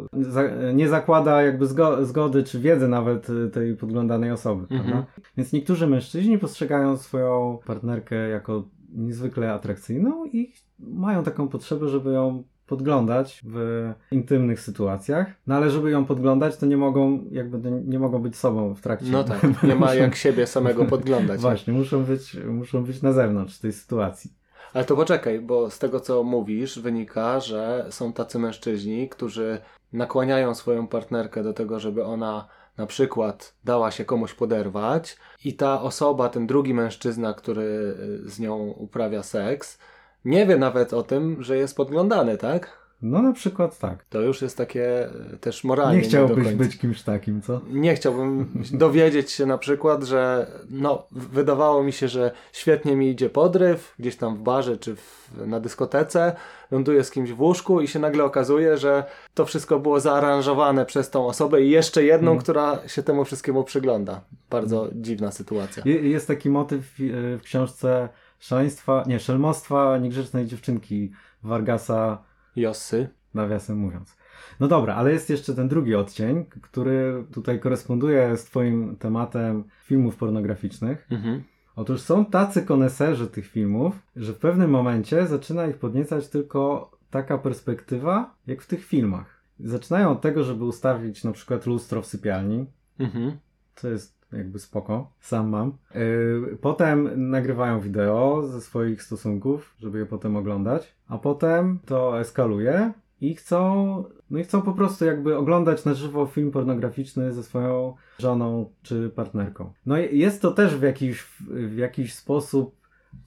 nie 0.74 0.88
zakłada 0.88 1.42
jakby 1.42 1.66
zgody 2.02 2.42
czy 2.44 2.60
wiedzy 2.60 2.88
nawet 2.88 3.30
y, 3.30 3.50
tej 3.50 3.76
podglądanej 3.76 4.30
osoby, 4.30 4.66
mm 4.70 4.82
-hmm. 4.82 4.90
prawda? 4.90 5.06
Więc 5.36 5.52
niektórzy 5.52 5.86
mężczyźni 5.86 6.38
postrzegają 6.38 6.96
swoją 6.96 7.58
partnerkę 7.66 8.28
jako 8.28 8.64
niezwykle 8.96 9.52
atrakcyjną 9.52 10.24
i 10.24 10.52
mają 10.78 11.22
taką 11.22 11.48
potrzebę, 11.48 11.88
żeby 11.88 12.12
ją 12.12 12.42
podglądać 12.66 13.42
w 13.44 13.92
intymnych 14.10 14.60
sytuacjach, 14.60 15.26
no 15.46 15.54
ale 15.54 15.70
żeby 15.70 15.90
ją 15.90 16.04
podglądać, 16.04 16.56
to 16.56 16.66
nie 16.66 16.76
mogą, 16.76 17.24
jakby 17.30 17.70
nie 17.70 17.98
mogą 17.98 18.18
być 18.18 18.36
sobą 18.36 18.74
w 18.74 18.80
trakcie. 18.80 19.10
No 19.10 19.24
tak, 19.24 19.42
nie 19.62 19.74
ma 19.74 19.94
jak 19.94 20.14
siebie 20.14 20.46
samego 20.46 20.84
podglądać. 20.84 21.40
Właśnie, 21.40 21.72
muszą 21.72 22.04
być, 22.04 22.36
muszą 22.46 22.84
być 22.84 23.02
na 23.02 23.12
zewnątrz 23.12 23.58
tej 23.58 23.72
sytuacji. 23.72 24.30
Ale 24.74 24.84
to 24.84 24.96
poczekaj, 24.96 25.40
bo 25.40 25.70
z 25.70 25.78
tego 25.78 26.00
co 26.00 26.22
mówisz 26.22 26.78
wynika, 26.78 27.40
że 27.40 27.86
są 27.90 28.12
tacy 28.12 28.38
mężczyźni, 28.38 29.08
którzy 29.08 29.58
nakłaniają 29.92 30.54
swoją 30.54 30.86
partnerkę 30.86 31.42
do 31.42 31.52
tego, 31.52 31.80
żeby 31.80 32.04
ona 32.04 32.48
na 32.76 32.86
przykład 32.86 33.54
dała 33.64 33.90
się 33.90 34.04
komuś 34.04 34.34
poderwać 34.34 35.16
i 35.44 35.54
ta 35.54 35.82
osoba, 35.82 36.28
ten 36.28 36.46
drugi 36.46 36.74
mężczyzna, 36.74 37.34
który 37.34 37.96
z 38.24 38.40
nią 38.40 38.56
uprawia 38.56 39.22
seks, 39.22 39.78
nie 40.24 40.46
wie 40.46 40.56
nawet 40.56 40.94
o 40.94 41.02
tym, 41.02 41.42
że 41.42 41.56
jest 41.56 41.76
podglądany, 41.76 42.38
tak? 42.38 42.85
No 43.02 43.22
na 43.22 43.32
przykład 43.32 43.78
tak. 43.78 44.04
To 44.04 44.20
już 44.20 44.42
jest 44.42 44.56
takie 44.56 45.08
e, 45.32 45.36
też 45.40 45.64
moralnie. 45.64 45.98
Nie 45.98 46.02
chciałbyś 46.02 46.46
nie 46.46 46.52
być 46.52 46.78
kimś 46.78 47.02
takim, 47.02 47.42
co? 47.42 47.60
Nie 47.70 47.94
chciałbym 47.94 48.52
dowiedzieć 48.72 49.30
się 49.30 49.46
na 49.46 49.58
przykład, 49.58 50.04
że 50.04 50.46
no, 50.70 51.06
wydawało 51.10 51.82
mi 51.82 51.92
się, 51.92 52.08
że 52.08 52.30
świetnie 52.52 52.96
mi 52.96 53.10
idzie 53.10 53.30
podryw, 53.30 53.94
gdzieś 53.98 54.16
tam 54.16 54.36
w 54.36 54.40
barze 54.40 54.76
czy 54.76 54.96
w, 54.96 55.30
na 55.46 55.60
dyskotece, 55.60 56.36
ląduję 56.70 57.04
z 57.04 57.10
kimś 57.10 57.32
w 57.32 57.40
łóżku 57.40 57.80
i 57.80 57.88
się 57.88 57.98
nagle 57.98 58.24
okazuje, 58.24 58.76
że 58.76 59.04
to 59.34 59.44
wszystko 59.44 59.78
było 59.78 60.00
zaaranżowane 60.00 60.86
przez 60.86 61.10
tą 61.10 61.26
osobę 61.26 61.62
i 61.62 61.70
jeszcze 61.70 62.04
jedną, 62.04 62.30
hmm. 62.30 62.42
która 62.42 62.88
się 62.88 63.02
temu 63.02 63.24
wszystkiemu 63.24 63.64
przygląda. 63.64 64.20
Bardzo 64.50 64.80
hmm. 64.80 65.04
dziwna 65.04 65.30
sytuacja. 65.30 65.82
Jest 65.86 66.28
taki 66.28 66.50
motyw 66.50 66.94
w 66.98 67.40
książce 67.42 68.08
szaleństwa, 68.38 69.04
nie, 69.06 69.20
szelmostwa 69.20 69.98
niegrzecznej 69.98 70.46
dziewczynki 70.46 71.12
Vargasa 71.42 72.25
Jossy. 72.56 73.08
Nawiasem 73.34 73.78
mówiąc. 73.78 74.16
No 74.60 74.68
dobra, 74.68 74.94
ale 74.94 75.12
jest 75.12 75.30
jeszcze 75.30 75.54
ten 75.54 75.68
drugi 75.68 75.94
odcień, 75.94 76.44
który 76.62 77.24
tutaj 77.32 77.60
koresponduje 77.60 78.36
z 78.36 78.44
Twoim 78.44 78.96
tematem 78.96 79.64
filmów 79.84 80.16
pornograficznych. 80.16 81.06
Mhm. 81.10 81.42
Otóż 81.76 82.00
są 82.00 82.24
tacy 82.24 82.62
koneserzy 82.62 83.26
tych 83.26 83.46
filmów, 83.46 84.02
że 84.16 84.32
w 84.32 84.38
pewnym 84.38 84.70
momencie 84.70 85.26
zaczyna 85.26 85.66
ich 85.66 85.76
podniecać 85.76 86.28
tylko 86.28 86.90
taka 87.10 87.38
perspektywa, 87.38 88.34
jak 88.46 88.62
w 88.62 88.66
tych 88.66 88.84
filmach. 88.84 89.42
Zaczynają 89.60 90.10
od 90.10 90.20
tego, 90.20 90.44
żeby 90.44 90.64
ustawić 90.64 91.24
na 91.24 91.32
przykład 91.32 91.66
lustro 91.66 92.02
w 92.02 92.06
sypialni, 92.06 92.66
mhm. 92.98 93.38
co 93.74 93.88
jest 93.88 94.15
jakby 94.32 94.58
spoko, 94.58 95.12
sam 95.20 95.48
mam. 95.48 95.72
Yy, 95.94 96.58
potem 96.60 97.30
nagrywają 97.30 97.80
wideo 97.80 98.42
ze 98.46 98.60
swoich 98.60 99.02
stosunków, 99.02 99.74
żeby 99.78 99.98
je 99.98 100.06
potem 100.06 100.36
oglądać, 100.36 100.94
a 101.08 101.18
potem 101.18 101.78
to 101.86 102.20
eskaluje 102.20 102.92
i 103.20 103.34
chcą, 103.34 104.04
no 104.30 104.38
i 104.38 104.44
chcą 104.44 104.62
po 104.62 104.72
prostu 104.72 105.04
jakby 105.04 105.36
oglądać 105.36 105.84
na 105.84 105.94
żywo 105.94 106.26
film 106.26 106.50
pornograficzny 106.50 107.32
ze 107.32 107.42
swoją 107.42 107.94
żoną 108.18 108.70
czy 108.82 109.10
partnerką. 109.10 109.72
No 109.86 109.96
jest 109.98 110.42
to 110.42 110.50
też 110.50 110.76
w 110.76 110.82
jakiś, 110.82 111.26
w 111.50 111.76
jakiś 111.76 112.14
sposób 112.14 112.76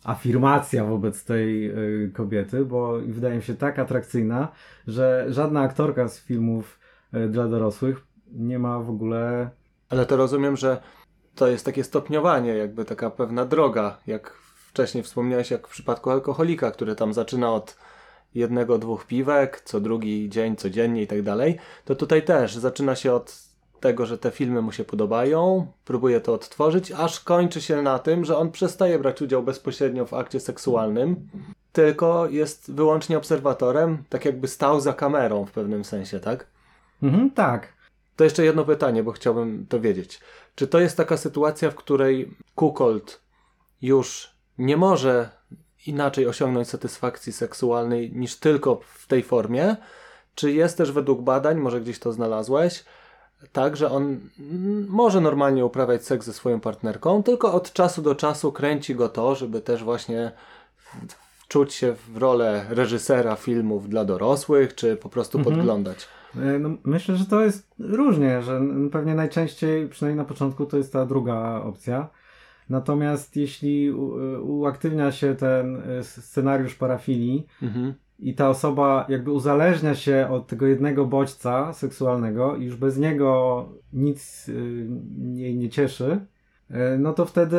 afirmacja 0.04 0.86
wobec 0.86 1.26
tej 1.26 1.72
y, 2.06 2.12
kobiety, 2.14 2.66
bo 2.66 3.00
wydaje 3.08 3.36
mi 3.36 3.42
się 3.42 3.56
tak 3.56 3.80
atrakcyjna, 3.80 4.52
że 4.88 5.26
żadna 5.30 5.62
aktorka 5.62 6.08
z 6.08 6.20
filmów 6.20 6.80
y, 7.14 7.28
dla 7.30 7.48
dorosłych 7.48 8.06
nie 8.32 8.60
ma 8.60 8.80
w 8.80 8.90
ogóle. 8.90 9.50
Ale 9.90 10.06
to 10.06 10.18
rozumiem, 10.18 10.58
że 10.58 10.82
to 11.36 11.48
jest 11.48 11.66
takie 11.66 11.84
stopniowanie, 11.84 12.52
jakby 12.52 12.86
taka 12.86 13.10
pewna 13.10 13.46
droga, 13.46 13.98
jak 14.08 14.34
wcześniej 14.68 15.04
wspomniałeś, 15.04 15.52
jak 15.52 15.68
w 15.68 15.72
przypadku 15.72 16.10
alkoholika, 16.10 16.72
który 16.72 16.96
tam 16.96 17.14
zaczyna 17.14 17.54
od 17.54 17.76
jednego, 18.36 18.78
dwóch 18.78 19.06
piwek, 19.06 19.62
co 19.66 19.80
drugi 19.80 20.30
dzień, 20.30 20.56
codziennie 20.56 21.02
i 21.02 21.08
tak 21.08 21.22
dalej, 21.22 21.60
to 21.86 21.96
tutaj 21.96 22.24
też 22.24 22.56
zaczyna 22.56 22.96
się 22.96 23.14
od 23.14 23.50
tego, 23.80 24.06
że 24.06 24.18
te 24.18 24.32
filmy 24.32 24.62
mu 24.62 24.72
się 24.72 24.84
podobają, 24.84 25.68
próbuje 25.86 26.22
to 26.22 26.34
odtworzyć, 26.34 26.92
aż 26.92 27.20
kończy 27.20 27.62
się 27.62 27.82
na 27.82 28.00
tym, 28.00 28.26
że 28.26 28.38
on 28.38 28.52
przestaje 28.52 29.00
brać 29.00 29.22
udział 29.22 29.44
bezpośrednio 29.44 30.06
w 30.06 30.14
akcie 30.14 30.40
seksualnym, 30.40 31.30
tylko 31.72 32.28
jest 32.30 32.72
wyłącznie 32.72 33.18
obserwatorem, 33.18 34.04
tak 34.10 34.26
jakby 34.26 34.48
stał 34.48 34.80
za 34.80 34.94
kamerą 34.94 35.46
w 35.46 35.52
pewnym 35.52 35.84
sensie, 35.84 36.20
tak? 36.20 36.48
Mhm, 37.04 37.32
tak. 37.32 37.79
To 38.20 38.24
jeszcze 38.24 38.46
jedno 38.46 38.66
pytanie, 38.66 39.04
bo 39.04 39.12
chciałbym 39.12 39.66
to 39.70 39.80
wiedzieć. 39.80 40.20
Czy 40.56 40.68
to 40.68 40.80
jest 40.80 40.98
taka 40.98 41.18
sytuacja, 41.18 41.72
w 41.72 41.76
której 41.76 42.36
Kukold 42.56 43.22
już 43.82 44.32
nie 44.58 44.78
może 44.78 45.30
inaczej 45.88 46.28
osiągnąć 46.28 46.70
satysfakcji 46.70 47.34
seksualnej 47.34 48.12
niż 48.12 48.36
tylko 48.36 48.82
w 48.84 49.08
tej 49.08 49.24
formie? 49.24 49.76
Czy 50.36 50.52
jest 50.52 50.78
też 50.78 50.92
według 50.92 51.22
badań, 51.22 51.58
może 51.58 51.82
gdzieś 51.82 52.00
to 52.00 52.12
znalazłeś, 52.12 52.86
tak, 53.52 53.78
że 53.78 53.92
on 53.92 54.20
może 54.88 55.22
normalnie 55.22 55.66
uprawiać 55.66 56.06
seks 56.06 56.26
ze 56.26 56.34
swoją 56.34 56.60
partnerką, 56.60 57.24
tylko 57.24 57.54
od 57.54 57.74
czasu 57.74 58.02
do 58.02 58.16
czasu 58.16 58.52
kręci 58.52 58.96
go 58.96 59.10
to, 59.10 59.36
żeby 59.36 59.62
też 59.62 59.84
właśnie 59.84 60.32
czuć 61.48 61.74
się 61.74 61.96
w 62.08 62.18
rolę 62.18 62.66
reżysera 62.70 63.36
filmów 63.36 63.90
dla 63.90 64.06
dorosłych, 64.06 64.76
czy 64.76 64.96
po 64.96 65.10
prostu 65.10 65.38
mhm. 65.38 65.56
podglądać. 65.56 66.08
E, 66.36 66.60
no, 66.60 66.78
myślę, 66.84 67.16
że 67.16 67.26
to 67.26 67.42
jest 67.42 67.76
różnie, 67.80 68.42
że 68.42 68.62
pewnie 68.92 69.16
najczęściej, 69.16 69.90
przynajmniej 69.90 70.24
na 70.24 70.30
początku, 70.30 70.66
to 70.66 70.78
jest 70.78 70.94
ta 70.94 71.06
druga 71.06 71.62
opcja. 71.62 72.10
Natomiast 72.70 73.36
jeśli 73.36 73.92
uaktywnia 74.42 75.12
się 75.12 75.36
ten 75.36 75.76
e, 75.76 76.04
scenariusz 76.04 76.76
parafilii, 76.76 77.48
mhm 77.62 77.94
i 78.20 78.34
ta 78.36 78.50
osoba 78.50 79.06
jakby 79.10 79.32
uzależnia 79.32 79.96
się 79.96 80.28
od 80.32 80.48
tego 80.48 80.68
jednego 80.68 81.06
bodźca 81.06 81.74
seksualnego 81.74 82.56
i 82.56 82.66
już 82.66 82.76
bez 82.76 82.98
niego 82.98 83.66
nic 83.94 84.52
jej 85.34 85.58
nie 85.58 85.70
cieszy, 85.70 86.26
no 87.00 87.14
to 87.14 87.26
wtedy 87.26 87.58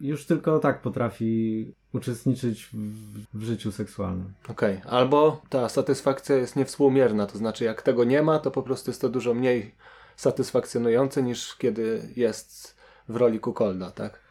już 0.00 0.26
tylko 0.26 0.58
tak 0.58 0.82
potrafi 0.82 1.74
uczestniczyć 1.94 2.68
w, 2.72 3.38
w 3.38 3.42
życiu 3.42 3.72
seksualnym. 3.72 4.32
Okej, 4.48 4.78
okay. 4.78 4.90
albo 4.90 5.42
ta 5.48 5.68
satysfakcja 5.68 6.36
jest 6.36 6.56
niewspółmierna, 6.56 7.26
to 7.26 7.38
znaczy 7.38 7.64
jak 7.64 7.82
tego 7.82 8.04
nie 8.04 8.22
ma, 8.22 8.38
to 8.38 8.50
po 8.50 8.62
prostu 8.62 8.90
jest 8.90 9.00
to 9.00 9.08
dużo 9.08 9.34
mniej 9.34 9.74
satysfakcjonujące 10.16 11.22
niż 11.22 11.56
kiedy 11.56 12.08
jest 12.16 12.76
w 13.08 13.16
roli 13.16 13.40
kukolda, 13.40 13.90
tak? 13.90 14.24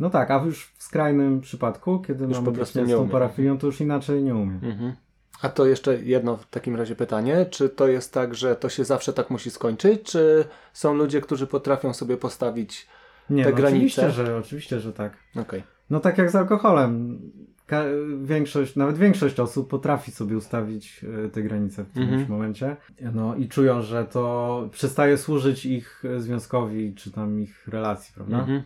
No 0.00 0.10
tak, 0.10 0.30
a 0.30 0.44
już 0.44 0.72
w 0.76 0.82
skrajnym 0.82 1.40
przypadku, 1.40 1.98
kiedy 2.00 2.24
już 2.24 2.32
mamy 2.32 2.44
po 2.44 2.52
prostu 2.52 2.86
z 2.86 2.90
tą 2.90 3.08
parafilią, 3.08 3.58
to 3.58 3.66
już 3.66 3.80
inaczej 3.80 4.22
nie 4.22 4.34
umiem. 4.34 4.60
Mhm. 4.62 4.94
A 5.42 5.48
to 5.48 5.66
jeszcze 5.66 6.02
jedno 6.02 6.36
w 6.36 6.46
takim 6.46 6.76
razie 6.76 6.96
pytanie. 6.96 7.46
Czy 7.50 7.68
to 7.68 7.88
jest 7.88 8.12
tak, 8.12 8.34
że 8.34 8.56
to 8.56 8.68
się 8.68 8.84
zawsze 8.84 9.12
tak 9.12 9.30
musi 9.30 9.50
skończyć, 9.50 10.02
czy 10.02 10.44
są 10.72 10.94
ludzie, 10.94 11.20
którzy 11.20 11.46
potrafią 11.46 11.94
sobie 11.94 12.16
postawić 12.16 12.86
nie, 13.30 13.44
te 13.44 13.50
no 13.50 13.56
granice? 13.56 13.76
Oczywiście, 13.76 14.10
że, 14.10 14.36
oczywiście, 14.36 14.80
że 14.80 14.92
tak. 14.92 15.16
Okay. 15.36 15.62
No 15.90 16.00
tak 16.00 16.18
jak 16.18 16.30
z 16.30 16.36
alkoholem. 16.36 17.20
Ka 17.66 17.82
większość, 18.22 18.76
nawet 18.76 18.98
większość 18.98 19.40
osób 19.40 19.70
potrafi 19.70 20.12
sobie 20.12 20.36
ustawić 20.36 21.04
e, 21.24 21.28
te 21.28 21.42
granice 21.42 21.84
w 21.84 21.90
którymś 21.90 22.12
mhm. 22.12 22.28
momencie. 22.28 22.76
No 23.14 23.34
i 23.36 23.48
czują, 23.48 23.82
że 23.82 24.04
to 24.04 24.68
przestaje 24.72 25.16
służyć 25.16 25.66
ich 25.66 26.02
związkowi, 26.18 26.94
czy 26.94 27.12
tam 27.12 27.40
ich 27.40 27.68
relacji, 27.68 28.14
prawda? 28.14 28.38
Mhm. 28.38 28.62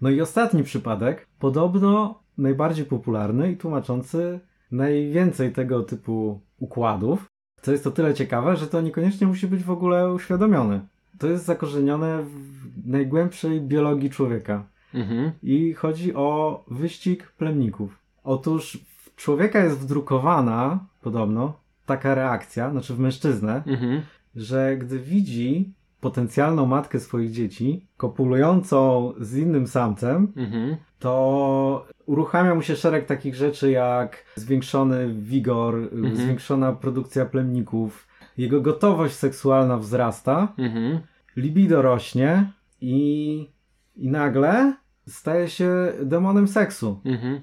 No 0.00 0.10
i 0.10 0.20
ostatni 0.20 0.62
przypadek, 0.62 1.26
podobno 1.38 2.22
najbardziej 2.38 2.84
popularny 2.84 3.52
i 3.52 3.56
tłumaczący 3.56 4.40
najwięcej 4.70 5.52
tego 5.52 5.82
typu 5.82 6.40
układów. 6.58 7.26
Co 7.62 7.72
jest 7.72 7.84
to 7.84 7.90
tyle 7.90 8.14
ciekawe, 8.14 8.56
że 8.56 8.66
to 8.66 8.80
niekoniecznie 8.80 9.26
musi 9.26 9.46
być 9.46 9.64
w 9.64 9.70
ogóle 9.70 10.12
uświadomione. 10.12 10.86
To 11.18 11.26
jest 11.26 11.44
zakorzenione 11.44 12.22
w 12.22 12.86
najgłębszej 12.86 13.60
biologii 13.60 14.10
człowieka. 14.10 14.64
Mhm. 14.94 15.32
I 15.42 15.74
chodzi 15.74 16.14
o 16.14 16.64
wyścig 16.68 17.32
plemników. 17.32 17.98
Otóż 18.24 18.78
w 18.98 19.16
człowieka 19.16 19.64
jest 19.64 19.78
wdrukowana, 19.78 20.86
podobno, 21.02 21.60
taka 21.86 22.14
reakcja, 22.14 22.70
znaczy 22.70 22.94
w 22.94 22.98
mężczyznę, 22.98 23.62
mhm. 23.66 24.02
że 24.36 24.76
gdy 24.76 24.98
widzi 24.98 25.72
potencjalną 26.00 26.66
matkę 26.66 27.00
swoich 27.00 27.30
dzieci, 27.30 27.86
kopulującą 27.96 29.12
z 29.20 29.36
innym 29.36 29.66
samcem, 29.66 30.32
mhm. 30.36 30.76
to 30.98 31.86
uruchamia 32.06 32.54
mu 32.54 32.62
się 32.62 32.76
szereg 32.76 33.06
takich 33.06 33.34
rzeczy 33.34 33.70
jak 33.70 34.24
zwiększony 34.36 35.14
wigor, 35.14 35.74
mhm. 35.74 36.16
zwiększona 36.16 36.72
produkcja 36.72 37.26
plemników, 37.26 38.07
jego 38.38 38.60
gotowość 38.60 39.14
seksualna 39.14 39.78
wzrasta, 39.78 40.52
mhm. 40.58 41.00
libido 41.36 41.82
rośnie 41.82 42.52
i, 42.80 43.50
i 43.96 44.08
nagle 44.08 44.76
staje 45.08 45.48
się 45.48 45.92
demonem 46.02 46.48
seksu. 46.48 47.00
Mhm. 47.04 47.40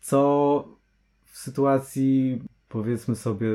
Co 0.00 0.68
w 1.24 1.38
sytuacji 1.38 2.42
powiedzmy 2.68 3.16
sobie 3.16 3.48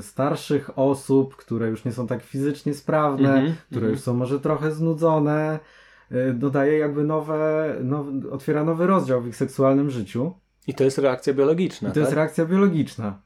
starszych 0.00 0.78
osób, 0.78 1.36
które 1.36 1.68
już 1.68 1.84
nie 1.84 1.92
są 1.92 2.06
tak 2.06 2.22
fizycznie 2.22 2.74
sprawne, 2.74 3.34
mm 3.34 3.52
-hmm, 3.52 3.56
które 3.70 3.80
mm 3.80 3.90
-hmm. 3.90 3.94
już 3.94 4.00
są 4.00 4.14
może 4.14 4.40
trochę 4.40 4.72
znudzone, 4.72 5.58
y, 6.12 6.34
dodaje 6.34 6.78
jakby 6.78 7.04
nowe, 7.04 7.74
now, 7.82 8.06
otwiera 8.30 8.64
nowy 8.64 8.86
rozdział 8.86 9.22
w 9.22 9.28
ich 9.28 9.36
seksualnym 9.36 9.90
życiu. 9.90 10.32
I 10.66 10.74
to 10.74 10.84
jest 10.84 10.98
reakcja 10.98 11.34
biologiczna. 11.34 11.88
I 11.88 11.90
to 11.90 11.94
tak? 11.94 12.02
jest 12.02 12.12
reakcja 12.12 12.46
biologiczna. 12.46 13.22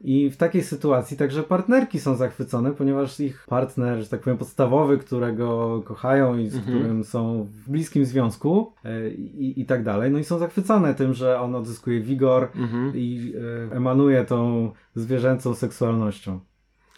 I 0.00 0.30
w 0.30 0.36
takiej 0.36 0.62
sytuacji 0.62 1.16
także 1.16 1.42
partnerki 1.42 2.00
są 2.00 2.16
zachwycone, 2.16 2.70
ponieważ 2.70 3.20
ich 3.20 3.46
partner, 3.48 3.98
że 4.02 4.08
tak 4.08 4.20
powiem, 4.20 4.38
podstawowy, 4.38 4.98
którego 4.98 5.80
kochają 5.84 6.38
i 6.38 6.48
z 6.48 6.56
mhm. 6.56 6.78
którym 6.78 7.04
są 7.04 7.48
w 7.50 7.70
bliskim 7.70 8.04
związku 8.04 8.72
e, 8.84 9.08
i, 9.08 9.60
i 9.60 9.66
tak 9.66 9.84
dalej, 9.84 10.10
no 10.10 10.18
i 10.18 10.24
są 10.24 10.38
zachwycone 10.38 10.94
tym, 10.94 11.14
że 11.14 11.40
on 11.40 11.54
odzyskuje 11.54 12.00
wigor 12.00 12.48
mhm. 12.56 12.92
i 12.94 13.34
e, 13.70 13.76
emanuje 13.76 14.24
tą 14.24 14.70
zwierzęcą 14.94 15.54
seksualnością. 15.54 16.40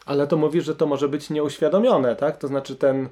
Ale 0.07 0.27
to 0.27 0.37
mówi, 0.37 0.61
że 0.61 0.75
to 0.75 0.87
może 0.87 1.09
być 1.09 1.31
nieuświadomione, 1.31 2.17
tak? 2.17 2.37
To 2.37 2.49
znaczy 2.49 2.77
ten 2.77 3.09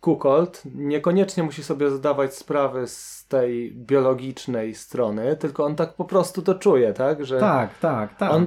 kukolt 0.00 0.62
niekoniecznie 0.74 1.42
musi 1.42 1.62
sobie 1.62 1.90
zdawać 1.90 2.34
sprawy 2.34 2.86
z 2.86 3.26
tej 3.28 3.72
biologicznej 3.72 4.74
strony, 4.74 5.36
tylko 5.36 5.64
on 5.64 5.76
tak 5.76 5.94
po 5.94 6.04
prostu 6.04 6.42
to 6.42 6.54
czuje, 6.54 6.92
tak? 6.92 7.24
Że 7.24 7.40
tak, 7.40 7.78
tak, 7.78 8.16
tak. 8.16 8.32
On 8.32 8.46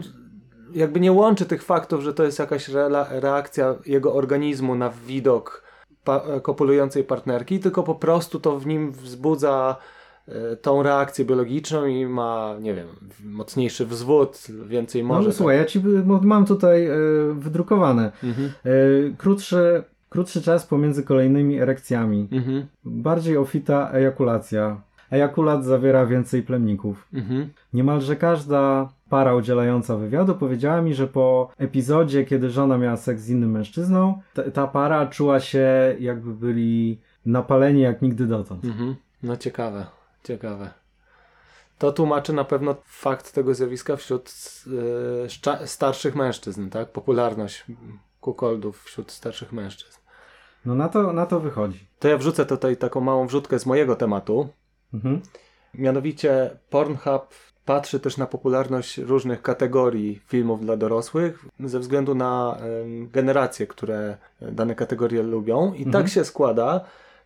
jakby 0.73 0.99
nie 0.99 1.12
łączy 1.12 1.45
tych 1.45 1.63
faktów, 1.63 2.01
że 2.01 2.13
to 2.13 2.23
jest 2.23 2.39
jakaś 2.39 2.69
reakcja 3.10 3.75
jego 3.86 4.13
organizmu 4.13 4.75
na 4.75 4.89
widok 4.89 5.69
pa 6.03 6.21
kopulującej 6.41 7.03
partnerki, 7.03 7.60
tylko 7.60 7.84
po 7.84 7.95
prostu 7.95 8.39
to 8.39 8.60
w 8.60 8.67
nim 8.67 8.91
wzbudza 8.91 9.75
e, 10.27 10.55
tą 10.55 10.84
reakcję 10.84 11.25
biologiczną 11.25 11.86
i 11.86 12.05
ma, 12.05 12.55
nie 12.62 12.73
wiem, 12.73 12.88
mocniejszy 13.23 13.86
wzwód, 13.86 14.47
więcej 14.65 15.03
może. 15.03 15.27
No 15.27 15.34
słuchaj, 15.34 15.58
ja 15.58 15.65
ci 15.65 15.82
mam 16.21 16.45
tutaj 16.45 16.86
e, 16.86 16.95
wydrukowane. 17.34 18.12
Mhm. 18.23 18.51
E, 18.65 18.71
krótszy, 19.17 19.84
krótszy 20.10 20.41
czas 20.41 20.65
pomiędzy 20.65 21.03
kolejnymi 21.03 21.60
erekcjami. 21.60 22.27
Mhm. 22.32 22.65
Bardziej 22.86 23.38
ofita 23.38 23.91
ejakulacja. 23.91 24.82
Ejakulat 25.12 25.65
zawiera 25.65 26.05
więcej 26.05 26.43
plemników. 26.43 27.08
Mhm. 27.13 27.49
Niemalże 27.73 28.15
każda 28.15 28.89
para 29.10 29.36
udzielająca 29.36 29.95
wywiadu 29.95 30.36
powiedziała 30.36 30.82
mi, 30.82 30.93
że 30.93 31.08
po 31.08 31.49
epizodzie, 31.58 32.25
kiedy 32.25 32.49
żona 32.49 32.77
miała 32.77 32.97
seks 32.97 33.21
z 33.21 33.29
innym 33.29 33.51
mężczyzną, 33.51 34.21
ta, 34.34 34.51
ta 34.51 34.67
para 34.67 35.08
czuła 35.08 35.39
się 35.39 35.95
jakby 35.99 36.34
byli 36.34 36.99
napaleni 37.25 37.82
jak 37.82 38.01
nigdy 38.01 38.27
dotąd. 38.27 38.65
Mhm. 38.65 38.95
No 39.23 39.38
ciekawe, 39.38 39.86
ciekawe. 40.23 40.69
To 41.77 41.91
tłumaczy 41.91 42.34
na 42.34 42.43
pewno 42.43 42.75
fakt 42.86 43.34
tego 43.34 43.53
zjawiska 43.53 43.95
wśród 43.95 44.34
yy, 44.67 45.67
starszych 45.67 46.15
mężczyzn, 46.15 46.69
tak? 46.69 46.91
Popularność 46.91 47.65
kukoldów 48.21 48.84
wśród 48.84 49.12
starszych 49.12 49.53
mężczyzn. 49.53 49.99
No 50.65 50.75
na 50.75 50.89
to, 50.89 51.13
na 51.13 51.25
to 51.25 51.39
wychodzi. 51.39 51.88
To 51.99 52.08
ja 52.08 52.17
wrzucę 52.17 52.45
tutaj 52.45 52.77
taką 52.77 53.01
małą 53.01 53.27
wrzutkę 53.27 53.60
z 53.60 53.65
mojego 53.65 53.95
tematu. 53.95 54.49
Mhm. 54.93 55.21
Mianowicie 55.73 56.58
Pornhub 56.69 57.27
patrzy 57.69 57.99
też 57.99 58.17
na 58.17 58.25
popularność 58.25 58.97
różnych 58.97 59.41
kategorii 59.41 60.21
filmów 60.27 60.62
dla 60.62 60.77
dorosłych 60.77 61.45
ze 61.60 61.79
względu 61.79 62.15
na 62.15 62.58
generacje, 63.12 63.67
które 63.67 64.17
dane 64.41 64.75
kategorie 64.75 65.23
lubią. 65.23 65.73
I 65.73 65.77
tak 65.77 65.86
mhm. 65.86 66.03
tak 66.03 66.13
się 66.13 66.25
składa, 66.25 66.82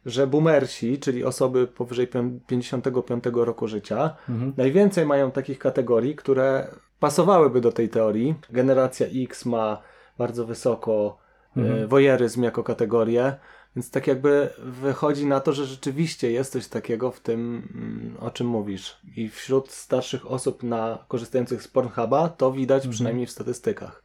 że 0.05 0.27
boomersi, 0.27 0.99
czyli 0.99 1.23
osoby 1.23 1.67
powyżej 1.67 2.07
55 2.47 3.23
roku 3.33 3.67
życia, 3.67 4.15
mhm. 4.29 4.53
najwięcej 4.57 5.05
mają 5.05 5.31
takich 5.31 5.59
kategorii, 5.59 6.15
które 6.15 6.67
pasowałyby 6.99 7.61
do 7.61 7.71
tej 7.71 7.89
teorii. 7.89 8.35
Generacja 8.49 9.07
X 9.23 9.45
ma 9.45 9.81
bardzo 10.17 10.45
wysoko 10.45 11.17
e, 11.57 11.59
mhm. 11.59 11.87
wojeryzm 11.87 12.43
jako 12.43 12.63
kategorię, 12.63 13.33
więc 13.75 13.91
tak 13.91 14.07
jakby 14.07 14.49
wychodzi 14.57 15.25
na 15.25 15.39
to, 15.39 15.53
że 15.53 15.65
rzeczywiście 15.65 16.31
jest 16.31 16.51
coś 16.51 16.67
takiego 16.67 17.11
w 17.11 17.19
tym, 17.19 17.69
mm, 17.75 18.17
o 18.19 18.31
czym 18.31 18.47
mówisz. 18.47 18.97
I 19.15 19.29
wśród 19.29 19.71
starszych 19.71 20.31
osób 20.31 20.63
na 20.63 21.05
korzystających 21.07 21.61
z 21.61 21.67
Pornhuba 21.67 22.29
to 22.29 22.51
widać 22.51 22.77
mhm. 22.77 22.91
przynajmniej 22.91 23.25
w 23.25 23.31
statystykach. 23.31 24.03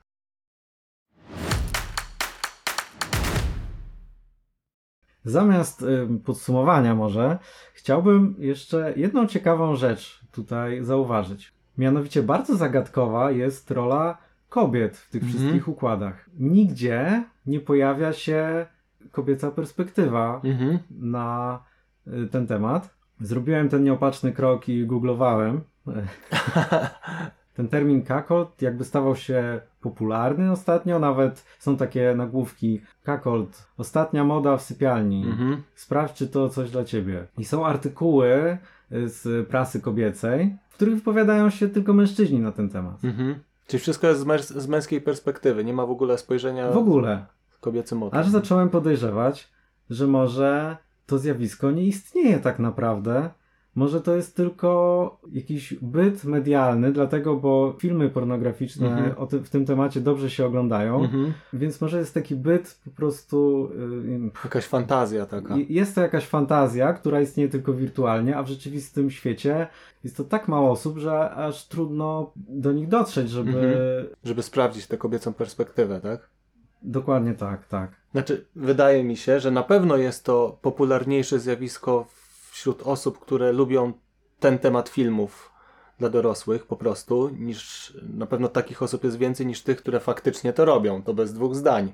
Zamiast 5.25 5.83
y, 5.83 6.09
podsumowania 6.25 6.95
może, 6.95 7.39
chciałbym 7.75 8.35
jeszcze 8.39 8.93
jedną 8.97 9.27
ciekawą 9.27 9.77
rzecz 9.77 10.21
tutaj 10.33 10.85
zauważyć. 10.85 11.53
Mianowicie 11.79 12.23
bardzo 12.23 12.57
zagadkowa 12.57 13.31
jest 13.31 13.71
rola 13.71 14.19
kobiet 14.49 14.97
w 14.97 15.11
tych 15.11 15.23
mhm. 15.23 15.39
wszystkich 15.39 15.69
układach. 15.69 16.31
Nigdzie 16.39 17.25
nie 17.47 17.61
pojawia 17.61 18.13
się 18.13 18.67
kobieca 19.13 19.51
perspektywa 19.51 20.41
mhm. 20.45 20.79
na 20.91 21.59
y, 22.07 22.27
ten 22.27 22.47
temat. 22.47 22.95
Zrobiłem 23.21 23.69
ten 23.69 23.85
nieopatrzny 23.85 24.33
krok 24.33 24.69
i 24.69 24.87
googlowałem. 24.87 25.61
ten 27.59 27.69
termin 27.69 28.03
kakolt 28.03 28.63
jakby 28.63 28.85
stawał 28.85 29.17
się 29.17 29.61
popularny 29.81 30.53
ostatnio, 30.53 30.99
nawet 30.99 31.45
są 31.59 31.77
takie 31.77 32.15
nagłówki 32.17 32.81
kakolt, 33.05 33.67
ostatnia 33.77 34.25
moda 34.25 34.57
w 34.57 34.63
sypialni, 34.63 35.25
mhm. 35.27 35.63
sprawdź 35.75 36.15
czy 36.15 36.29
to 36.29 36.49
coś 36.49 36.71
dla 36.71 36.85
ciebie. 36.85 37.27
I 37.39 37.45
są 37.45 37.67
artykuły 37.67 38.59
y, 38.93 39.09
z 39.09 39.49
prasy 39.49 39.81
kobiecej, 39.81 40.57
w 40.69 40.75
których 40.75 40.95
wypowiadają 40.95 41.51
się 41.51 41.69
tylko 41.69 41.93
mężczyźni 41.93 42.41
na 42.41 42.53
ten 42.53 42.69
temat. 42.69 43.05
Mhm. 43.05 43.35
Czyli 43.67 43.81
wszystko 43.81 44.07
jest 44.07 44.21
z, 44.21 44.25
męs 44.25 44.49
z 44.49 44.69
męskiej 44.69 45.01
perspektywy, 45.01 45.65
nie 45.65 45.73
ma 45.73 45.87
w 45.87 45.91
ogóle 45.91 46.19
spojrzenia... 46.19 46.71
W 46.71 46.77
ogóle. 46.77 47.27
Aż 48.15 48.29
zacząłem 48.29 48.71
podejrzewać, 48.71 49.53
że 49.91 50.07
może 50.07 50.77
to 51.07 51.19
zjawisko 51.19 51.71
nie 51.71 51.85
istnieje 51.85 52.39
tak 52.39 52.59
naprawdę, 52.59 53.31
może 53.79 54.01
to 54.01 54.17
jest 54.17 54.37
tylko 54.37 55.21
jakiś 55.33 55.75
byt 55.75 56.25
medialny, 56.25 56.93
dlatego, 56.93 57.37
bo 57.37 57.77
filmy 57.81 58.11
pornograficzne 58.11 58.89
mhm. 58.89 59.29
tym, 59.29 59.45
w 59.45 59.51
tym 59.51 59.67
temacie 59.67 60.01
dobrze 60.01 60.31
się 60.31 60.47
oglądają, 60.47 61.05
mhm. 61.05 61.33
więc 61.53 61.81
może 61.81 61.99
jest 61.99 62.15
taki 62.15 62.37
byt 62.37 62.81
po 62.85 62.91
prostu. 62.91 63.71
Yy, 64.09 64.31
jakaś 64.45 64.65
fantazja 64.65 65.27
taka. 65.27 65.55
Jest 65.69 65.95
to 65.95 66.01
jakaś 66.01 66.27
fantazja, 66.27 66.93
która 66.93 67.21
istnieje 67.21 67.49
tylko 67.49 67.73
wirtualnie, 67.73 68.37
a 68.37 68.43
w 68.43 68.49
rzeczywistym 68.49 69.11
świecie 69.11 69.67
jest 70.05 70.17
to 70.17 70.25
tak 70.25 70.49
mało 70.49 70.71
osób, 70.71 70.99
że 70.99 71.31
aż 71.31 71.69
trudno 71.69 72.33
do 72.37 72.73
nich 72.73 72.89
dotrzeć, 72.89 73.31
żeby. 73.31 73.51
Mhm. 73.51 74.07
Żeby 74.25 74.43
sprawdzić 74.43 74.87
tę 74.87 74.97
kobiecą 74.97 75.35
perspektywę, 75.35 76.01
tak? 76.01 76.38
Dokładnie 76.83 77.35
tak, 77.35 77.67
tak. 77.67 77.91
Znaczy, 78.13 78.47
wydaje 78.57 79.05
mi 79.05 79.17
się, 79.17 79.41
że 79.41 79.51
na 79.51 79.63
pewno 79.63 79.97
jest 79.97 80.25
to 80.25 80.59
popularniejsze 80.63 81.39
zjawisko 81.39 82.07
wśród 82.51 82.83
osób, 82.83 83.19
które 83.19 83.53
lubią 83.53 83.93
ten 84.41 84.59
temat 84.59 84.89
filmów 84.89 85.53
dla 85.99 86.09
dorosłych 86.09 86.67
po 86.67 86.77
prostu, 86.77 87.29
niż 87.29 87.93
na 88.17 88.27
pewno 88.27 88.49
takich 88.49 88.83
osób 88.83 89.05
jest 89.05 89.19
więcej 89.19 89.47
niż 89.47 89.63
tych, 89.63 89.79
które 89.79 90.01
faktycznie 90.01 90.53
to 90.53 90.65
robią, 90.65 91.03
to 91.03 91.15
bez 91.15 91.35
dwóch 91.35 91.55
zdań. 91.55 91.93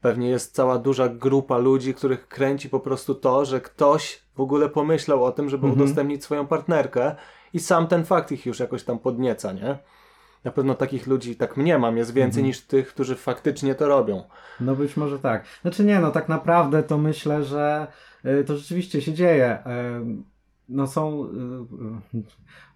Pewnie 0.00 0.28
jest 0.28 0.54
cała 0.54 0.78
duża 0.78 1.08
grupa 1.08 1.58
ludzi, 1.58 1.94
których 1.94 2.28
kręci 2.28 2.68
po 2.68 2.80
prostu 2.80 3.14
to, 3.14 3.44
że 3.44 3.60
ktoś 3.60 4.22
w 4.34 4.40
ogóle 4.40 4.68
pomyślał 4.68 5.24
o 5.24 5.32
tym, 5.32 5.50
żeby 5.50 5.66
mhm. 5.66 5.82
udostępnić 5.82 6.24
swoją 6.24 6.46
partnerkę 6.46 7.14
i 7.52 7.60
sam 7.60 7.86
ten 7.86 8.04
fakt 8.04 8.32
ich 8.32 8.46
już 8.46 8.60
jakoś 8.60 8.84
tam 8.84 8.98
podnieca, 8.98 9.52
nie? 9.52 9.78
Na 10.44 10.50
pewno 10.50 10.74
takich 10.74 11.06
ludzi, 11.06 11.36
tak 11.36 11.56
mnie 11.56 11.78
mam, 11.78 11.96
jest 11.96 12.12
więcej 12.12 12.40
mhm. 12.40 12.46
niż 12.46 12.60
tych, 12.60 12.88
którzy 12.88 13.14
faktycznie 13.16 13.74
to 13.74 13.88
robią. 13.88 14.22
No 14.60 14.76
być 14.76 14.96
może 14.96 15.18
tak. 15.18 15.44
Znaczy 15.62 15.84
nie, 15.84 16.00
no 16.00 16.10
tak 16.10 16.28
naprawdę 16.28 16.82
to 16.82 16.98
myślę, 16.98 17.44
że 17.44 17.86
E, 18.24 18.44
to 18.44 18.56
rzeczywiście 18.56 19.02
się 19.02 19.12
dzieje. 19.12 19.46
E, 19.46 20.04
no 20.68 20.86
są 20.86 21.24
e, 21.24 21.28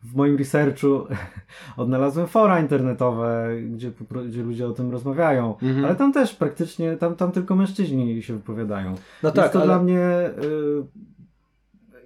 w 0.03 0.15
moim 0.15 0.37
researchu 0.37 1.07
odnalazłem 1.77 2.27
fora 2.27 2.61
internetowe, 2.61 3.49
gdzie, 3.71 3.93
gdzie 4.29 4.43
ludzie 4.43 4.67
o 4.67 4.73
tym 4.73 4.91
rozmawiają, 4.91 5.59
mhm. 5.63 5.85
ale 5.85 5.95
tam 5.97 6.13
też 6.13 6.35
praktycznie, 6.35 6.97
tam, 6.97 7.17
tam 7.17 7.33
tylko 7.33 7.57
mężczyźni 7.57 8.23
się 8.23 8.35
wypowiadają. 8.35 8.95
No 9.23 9.31
tak, 9.31 9.45
jest 9.45 9.53
to 9.53 9.59
ale... 9.59 9.67
dla 9.67 9.83
mnie 9.83 10.01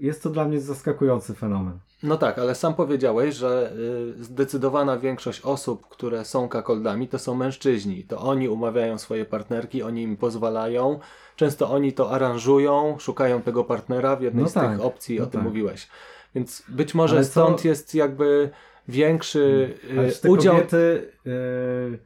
jest 0.00 0.22
to 0.22 0.30
dla 0.30 0.44
mnie 0.44 0.60
zaskakujący 0.60 1.34
fenomen. 1.34 1.78
No 2.02 2.16
tak, 2.16 2.38
ale 2.38 2.54
sam 2.54 2.74
powiedziałeś, 2.74 3.34
że 3.34 3.72
zdecydowana 4.20 4.98
większość 4.98 5.40
osób, 5.40 5.88
które 5.88 6.24
są 6.24 6.48
kakoldami, 6.48 7.08
to 7.08 7.18
są 7.18 7.34
mężczyźni. 7.34 8.04
To 8.04 8.18
oni 8.18 8.48
umawiają 8.48 8.98
swoje 8.98 9.24
partnerki, 9.24 9.82
oni 9.82 10.02
im 10.02 10.16
pozwalają, 10.16 11.00
Często 11.40 11.70
oni 11.70 11.92
to 11.92 12.10
aranżują, 12.10 12.96
szukają 12.98 13.42
tego 13.42 13.64
partnera 13.64 14.16
w 14.16 14.22
jednej 14.22 14.44
no 14.44 14.50
z 14.50 14.52
tak, 14.52 14.70
tych 14.70 14.86
opcji, 14.86 15.18
no 15.18 15.24
o 15.24 15.26
tym 15.26 15.40
tak. 15.40 15.48
mówiłeś. 15.48 15.88
Więc 16.34 16.62
być 16.68 16.94
może 16.94 17.16
Ale 17.16 17.24
stąd 17.24 17.60
co... 17.60 17.68
jest 17.68 17.94
jakby 17.94 18.50
większy 18.88 19.74
Ale 19.98 20.08
y, 20.08 20.30
udział. 20.30 20.54
Kobiety, 20.54 21.12
yy, 21.24 21.98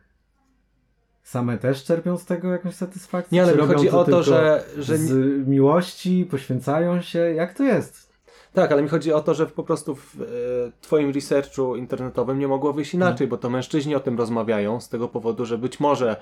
same 1.25 1.59
też 1.59 1.85
czerpią 1.85 2.19
z 2.19 2.25
tego 2.25 2.53
jakąś 2.53 2.75
satysfakcję? 2.75 3.37
Nie, 3.37 3.43
ale 3.43 3.57
mi 3.57 3.75
chodzi 3.75 3.89
to 3.89 4.01
o 4.01 4.05
to, 4.05 4.23
że, 4.23 4.65
że. 4.79 4.97
Z 4.97 5.49
miłości 5.49 6.29
poświęcają 6.31 7.01
się. 7.01 7.19
Jak 7.19 7.55
to 7.55 7.63
jest? 7.63 8.15
Tak, 8.53 8.73
ale 8.73 8.83
mi 8.83 8.89
chodzi 8.89 9.13
o 9.13 9.21
to, 9.21 9.35
że 9.35 9.47
po 9.47 9.63
prostu 9.63 9.95
w 9.95 10.21
e, 10.21 10.25
Twoim 10.81 11.11
researchu 11.11 11.77
internetowym 11.77 12.39
nie 12.39 12.49
mogło 12.49 12.73
wyjść 12.73 12.95
inaczej, 12.95 13.27
no. 13.27 13.31
bo 13.31 13.37
to 13.37 13.51
mężczyźni 13.51 13.95
o 13.95 14.01
tym 14.01 14.19
rozmawiają 14.19 14.81
z 14.81 14.89
tego 14.89 15.09
powodu, 15.09 15.47
że 15.47 15.59
być 15.59 15.81
może 15.81 16.17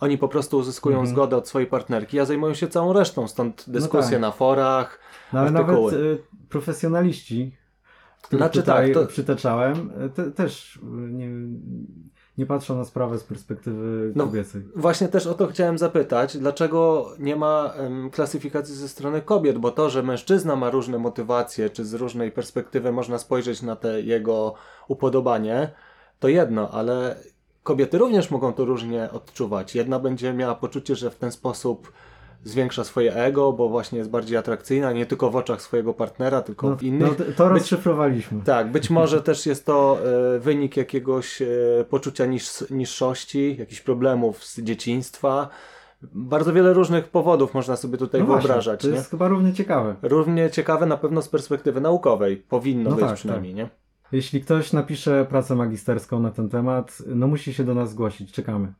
oni 0.00 0.18
po 0.18 0.28
prostu 0.28 0.58
uzyskują 0.58 0.96
mhm. 0.96 1.14
zgodę 1.14 1.36
od 1.36 1.48
swojej 1.48 1.68
partnerki, 1.68 2.20
a 2.20 2.24
zajmują 2.24 2.54
się 2.54 2.68
całą 2.68 2.92
resztą, 2.92 3.28
stąd 3.28 3.66
no 3.66 3.72
dyskusje 3.72 4.10
no 4.10 4.10
tak. 4.10 4.20
na 4.20 4.30
forach, 4.30 4.98
no, 5.32 5.40
ale 5.40 5.50
artykuły. 5.50 5.92
nawet 5.92 6.04
y, 6.04 6.22
profesjonaliści, 6.48 7.56
których 8.22 8.40
znaczy, 8.40 8.58
tutaj 8.58 8.92
tak, 8.92 9.02
to... 9.02 9.08
przytaczałem, 9.08 9.90
y, 10.06 10.10
te, 10.10 10.30
też 10.30 10.76
y, 10.76 10.80
nie, 10.86 11.28
nie 12.38 12.46
patrzą 12.46 12.76
na 12.76 12.84
sprawę 12.84 13.18
z 13.18 13.24
perspektywy 13.24 14.12
no, 14.14 14.24
kobiecej. 14.24 14.62
Właśnie 14.76 15.08
też 15.08 15.26
o 15.26 15.34
to 15.34 15.46
chciałem 15.46 15.78
zapytać, 15.78 16.38
dlaczego 16.38 17.10
nie 17.18 17.36
ma 17.36 17.72
um, 17.78 18.10
klasyfikacji 18.10 18.74
ze 18.74 18.88
strony 18.88 19.22
kobiet, 19.22 19.58
bo 19.58 19.70
to, 19.70 19.90
że 19.90 20.02
mężczyzna 20.02 20.56
ma 20.56 20.70
różne 20.70 20.98
motywacje, 20.98 21.70
czy 21.70 21.84
z 21.84 21.94
różnej 21.94 22.32
perspektywy 22.32 22.92
można 22.92 23.18
spojrzeć 23.18 23.62
na 23.62 23.76
te 23.76 24.02
jego 24.02 24.54
upodobanie, 24.88 25.70
to 26.20 26.28
jedno, 26.28 26.70
ale 26.70 27.16
kobiety 27.62 27.98
również 27.98 28.30
mogą 28.30 28.52
to 28.52 28.64
różnie 28.64 29.10
odczuwać. 29.10 29.74
Jedna 29.74 29.98
będzie 29.98 30.32
miała 30.32 30.54
poczucie, 30.54 30.96
że 30.96 31.10
w 31.10 31.16
ten 31.16 31.32
sposób 31.32 31.92
zwiększa 32.44 32.84
swoje 32.84 33.14
ego, 33.14 33.52
bo 33.52 33.68
właśnie 33.68 33.98
jest 33.98 34.10
bardziej 34.10 34.36
atrakcyjna, 34.36 34.92
nie 34.92 35.06
tylko 35.06 35.30
w 35.30 35.36
oczach 35.36 35.62
swojego 35.62 35.94
partnera, 35.94 36.42
tylko 36.42 36.70
no, 36.70 36.76
w 36.76 36.82
innych. 36.82 37.18
No, 37.18 37.24
to 37.36 37.48
rozszyfrowaliśmy. 37.48 38.42
tak, 38.44 38.70
być 38.70 38.90
może 39.00 39.22
też 39.22 39.46
jest 39.46 39.66
to 39.66 39.98
e, 40.36 40.38
wynik 40.38 40.76
jakiegoś 40.76 41.42
e, 41.42 41.46
poczucia 41.90 42.26
niż, 42.26 42.70
niższości, 42.70 43.56
jakichś 43.58 43.80
problemów 43.80 44.44
z 44.44 44.60
dzieciństwa. 44.60 45.48
Bardzo 46.02 46.52
wiele 46.52 46.72
różnych 46.72 47.08
powodów 47.08 47.54
można 47.54 47.76
sobie 47.76 47.98
tutaj 47.98 48.20
no 48.20 48.26
wyobrażać. 48.26 48.80
Właśnie, 48.80 48.90
to 48.90 48.96
jest 48.96 49.10
chyba 49.10 49.28
równie 49.28 49.52
ciekawe. 49.52 49.96
Równie 50.02 50.50
ciekawe 50.50 50.86
na 50.86 50.96
pewno 50.96 51.22
z 51.22 51.28
perspektywy 51.28 51.80
naukowej. 51.80 52.36
Powinno 52.36 52.90
no 52.90 52.96
być 52.96 53.04
tak, 53.04 53.14
przynajmniej, 53.14 53.52
tak. 53.52 53.58
nie? 53.58 53.68
Jeśli 54.12 54.40
ktoś 54.40 54.72
napisze 54.72 55.26
pracę 55.30 55.54
magisterską 55.54 56.20
na 56.20 56.30
ten 56.30 56.48
temat, 56.48 57.02
no 57.06 57.26
musi 57.26 57.54
się 57.54 57.64
do 57.64 57.74
nas 57.74 57.90
zgłosić. 57.90 58.32
Czekamy. 58.32 58.72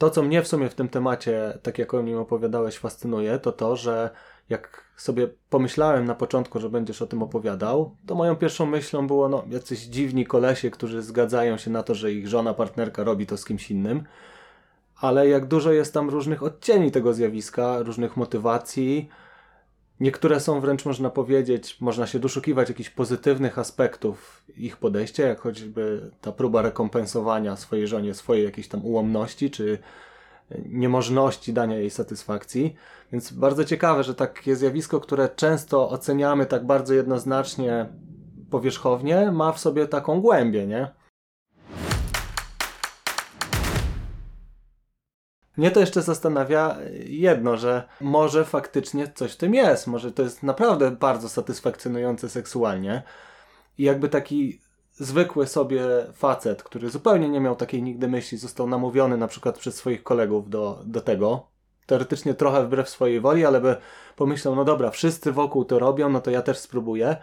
To, 0.00 0.10
co 0.10 0.22
mnie 0.22 0.42
w 0.42 0.48
sumie 0.48 0.68
w 0.68 0.74
tym 0.74 0.88
temacie, 0.88 1.58
tak 1.62 1.78
jak 1.78 1.94
o 1.94 2.02
nim 2.02 2.18
opowiadałeś, 2.18 2.78
fascynuje, 2.78 3.38
to 3.38 3.52
to, 3.52 3.76
że 3.76 4.10
jak 4.48 4.84
sobie 4.96 5.28
pomyślałem 5.50 6.04
na 6.04 6.14
początku, 6.14 6.60
że 6.60 6.70
będziesz 6.70 7.02
o 7.02 7.06
tym 7.06 7.22
opowiadał, 7.22 7.96
to 8.06 8.14
moją 8.14 8.36
pierwszą 8.36 8.66
myślą 8.66 9.06
było, 9.06 9.28
no, 9.28 9.44
jacyś 9.50 9.80
dziwni 9.80 10.26
kolesie, 10.26 10.70
którzy 10.70 11.02
zgadzają 11.02 11.56
się 11.56 11.70
na 11.70 11.82
to, 11.82 11.94
że 11.94 12.12
ich 12.12 12.28
żona, 12.28 12.54
partnerka 12.54 13.04
robi 13.04 13.26
to 13.26 13.36
z 13.36 13.44
kimś 13.44 13.70
innym. 13.70 14.02
Ale 15.00 15.28
jak 15.28 15.46
dużo 15.46 15.72
jest 15.72 15.94
tam 15.94 16.10
różnych 16.10 16.42
odcieni 16.42 16.90
tego 16.90 17.14
zjawiska, 17.14 17.78
różnych 17.82 18.16
motywacji, 18.16 19.08
Niektóre 20.00 20.40
są 20.40 20.60
wręcz, 20.60 20.84
można 20.84 21.10
powiedzieć, 21.10 21.76
można 21.80 22.06
się 22.06 22.18
doszukiwać 22.18 22.68
jakichś 22.68 22.90
pozytywnych 22.90 23.58
aspektów 23.58 24.44
ich 24.56 24.76
podejścia, 24.76 25.26
jak 25.26 25.40
choćby 25.40 26.10
ta 26.20 26.32
próba 26.32 26.62
rekompensowania 26.62 27.56
swojej 27.56 27.88
żonie 27.88 28.14
swojej 28.14 28.44
jakiejś 28.44 28.68
tam 28.68 28.84
ułomności, 28.84 29.50
czy 29.50 29.78
niemożności 30.66 31.52
dania 31.52 31.76
jej 31.76 31.90
satysfakcji. 31.90 32.76
Więc 33.12 33.32
bardzo 33.32 33.64
ciekawe, 33.64 34.04
że 34.04 34.14
takie 34.14 34.56
zjawisko, 34.56 35.00
które 35.00 35.28
często 35.28 35.90
oceniamy 35.90 36.46
tak 36.46 36.66
bardzo 36.66 36.94
jednoznacznie 36.94 37.86
powierzchownie, 38.50 39.32
ma 39.32 39.52
w 39.52 39.60
sobie 39.60 39.86
taką 39.86 40.20
głębię, 40.20 40.66
nie? 40.66 40.99
Mnie 45.60 45.70
to 45.70 45.80
jeszcze 45.80 46.02
zastanawia 46.02 46.76
jedno, 47.06 47.56
że 47.56 47.88
może 48.00 48.44
faktycznie 48.44 49.12
coś 49.14 49.32
w 49.32 49.36
tym 49.36 49.54
jest. 49.54 49.86
Może 49.86 50.12
to 50.12 50.22
jest 50.22 50.42
naprawdę 50.42 50.90
bardzo 50.90 51.28
satysfakcjonujące 51.28 52.28
seksualnie. 52.28 53.02
I 53.78 53.82
jakby 53.82 54.08
taki 54.08 54.60
zwykły 54.92 55.46
sobie 55.46 55.82
facet, 56.12 56.62
który 56.62 56.90
zupełnie 56.90 57.28
nie 57.28 57.40
miał 57.40 57.56
takiej 57.56 57.82
nigdy 57.82 58.08
myśli, 58.08 58.38
został 58.38 58.66
namówiony 58.66 59.16
na 59.16 59.28
przykład 59.28 59.58
przez 59.58 59.74
swoich 59.74 60.02
kolegów 60.02 60.50
do, 60.50 60.82
do 60.84 61.00
tego, 61.00 61.46
teoretycznie 61.86 62.34
trochę 62.34 62.64
wbrew 62.64 62.88
swojej 62.88 63.20
woli, 63.20 63.44
ale 63.44 63.60
by 63.60 63.76
pomyślał, 64.16 64.56
no 64.56 64.64
dobra, 64.64 64.90
wszyscy 64.90 65.32
wokół 65.32 65.64
to 65.64 65.78
robią, 65.78 66.08
no 66.08 66.20
to 66.20 66.30
ja 66.30 66.42
też 66.42 66.58
spróbuję. 66.58 67.16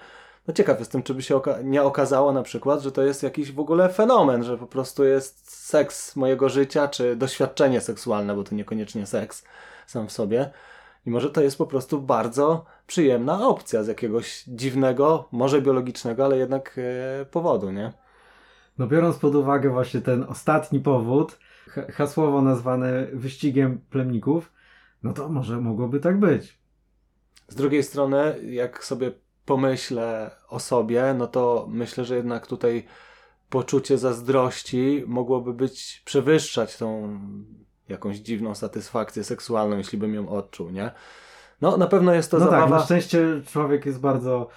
No 0.47 0.53
ciekaw 0.53 0.79
jestem, 0.79 1.03
czy 1.03 1.13
by 1.13 1.21
się 1.21 1.35
oka 1.35 1.61
nie 1.63 1.83
okazało 1.83 2.33
na 2.33 2.43
przykład, 2.43 2.81
że 2.81 2.91
to 2.91 3.03
jest 3.03 3.23
jakiś 3.23 3.51
w 3.51 3.59
ogóle 3.59 3.89
fenomen, 3.89 4.43
że 4.43 4.57
po 4.57 4.67
prostu 4.67 5.05
jest 5.05 5.51
seks 5.51 6.15
mojego 6.15 6.49
życia, 6.49 6.87
czy 6.87 7.15
doświadczenie 7.15 7.81
seksualne, 7.81 8.35
bo 8.35 8.43
to 8.43 8.55
niekoniecznie 8.55 9.05
seks 9.05 9.43
sam 9.87 10.07
w 10.07 10.11
sobie. 10.11 10.51
I 11.05 11.09
może 11.09 11.29
to 11.29 11.41
jest 11.41 11.57
po 11.57 11.65
prostu 11.65 12.01
bardzo 12.01 12.65
przyjemna 12.87 13.47
opcja 13.47 13.83
z 13.83 13.87
jakiegoś 13.87 14.43
dziwnego, 14.43 15.27
może 15.31 15.61
biologicznego, 15.61 16.25
ale 16.25 16.37
jednak 16.37 16.75
e, 17.21 17.25
powodu, 17.25 17.71
nie? 17.71 17.93
No 18.77 18.87
biorąc 18.87 19.17
pod 19.17 19.35
uwagę 19.35 19.69
właśnie 19.69 20.01
ten 20.01 20.23
ostatni 20.23 20.79
powód, 20.79 21.39
hasłowo 21.93 22.41
nazwane 22.41 23.07
wyścigiem 23.13 23.81
plemników, 23.89 24.53
no 25.03 25.13
to 25.13 25.29
może 25.29 25.61
mogłoby 25.61 25.99
tak 25.99 26.19
być. 26.19 26.59
Z 27.47 27.55
drugiej 27.55 27.83
strony, 27.83 28.35
jak 28.43 28.83
sobie 28.83 29.11
pomyślę 29.47 30.31
o 30.49 30.59
sobie, 30.59 31.15
no 31.17 31.27
to 31.27 31.67
myślę, 31.69 32.05
że 32.05 32.15
jednak 32.15 32.47
tutaj 32.47 32.85
poczucie 33.49 33.97
zazdrości 33.97 35.03
mogłoby 35.07 35.53
być 35.53 36.01
przewyższać 36.05 36.77
tą 36.77 37.19
jakąś 37.89 38.17
dziwną 38.17 38.55
satysfakcję 38.55 39.23
seksualną, 39.23 39.77
jeśli 39.77 39.97
bym 39.97 40.13
ją 40.13 40.29
odczuł, 40.29 40.69
nie? 40.69 40.91
No, 41.61 41.77
na 41.77 41.87
pewno 41.87 42.13
jest 42.13 42.31
to 42.31 42.39
no 42.39 42.45
zabawa... 42.45 42.61
tak, 42.61 42.71
na 42.71 42.79
szczęście 42.79 43.41
człowiek 43.45 43.85
jest 43.85 43.99
bardzo 43.99 44.49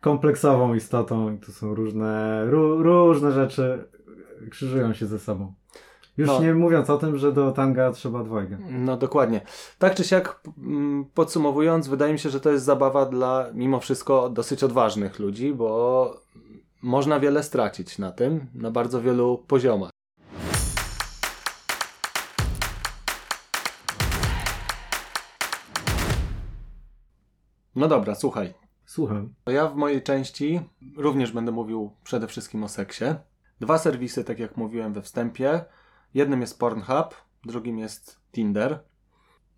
kompleksową 0.00 0.74
istotą 0.74 1.34
i 1.34 1.38
tu 1.38 1.52
są 1.52 1.74
różne, 1.74 2.44
różne 2.82 3.32
rzeczy 3.32 3.88
krzyżują 4.50 4.94
się 4.94 5.06
ze 5.06 5.18
sobą. 5.18 5.54
Już 6.18 6.28
no. 6.28 6.40
nie 6.40 6.54
mówiąc 6.54 6.90
o 6.90 6.98
tym, 6.98 7.18
że 7.18 7.32
do 7.32 7.52
tanga 7.52 7.92
trzeba 7.92 8.24
dwojga. 8.24 8.58
No 8.70 8.96
dokładnie. 8.96 9.40
Tak 9.78 9.94
czy 9.94 10.04
siak 10.04 10.40
mm, 10.58 11.04
podsumowując, 11.14 11.88
wydaje 11.88 12.12
mi 12.12 12.18
się, 12.18 12.30
że 12.30 12.40
to 12.40 12.50
jest 12.50 12.64
zabawa 12.64 13.06
dla 13.06 13.46
mimo 13.54 13.80
wszystko 13.80 14.30
dosyć 14.30 14.64
odważnych 14.64 15.18
ludzi, 15.18 15.54
bo 15.54 16.20
można 16.82 17.20
wiele 17.20 17.42
stracić 17.42 17.98
na 17.98 18.12
tym, 18.12 18.46
na 18.54 18.70
bardzo 18.70 19.02
wielu 19.02 19.44
poziomach. 19.46 19.90
No 27.76 27.88
dobra, 27.88 28.14
słuchaj. 28.14 28.54
Słucham. 28.86 29.34
Ja 29.46 29.66
w 29.66 29.76
mojej 29.76 30.02
części 30.02 30.60
również 30.96 31.32
będę 31.32 31.52
mówił 31.52 31.90
przede 32.04 32.26
wszystkim 32.26 32.64
o 32.64 32.68
seksie. 32.68 33.04
Dwa 33.60 33.78
serwisy, 33.78 34.24
tak 34.24 34.38
jak 34.38 34.56
mówiłem 34.56 34.92
we 34.92 35.02
wstępie. 35.02 35.64
Jednym 36.14 36.40
jest 36.40 36.58
Pornhub, 36.58 37.14
drugim 37.44 37.78
jest 37.78 38.20
Tinder. 38.32 38.78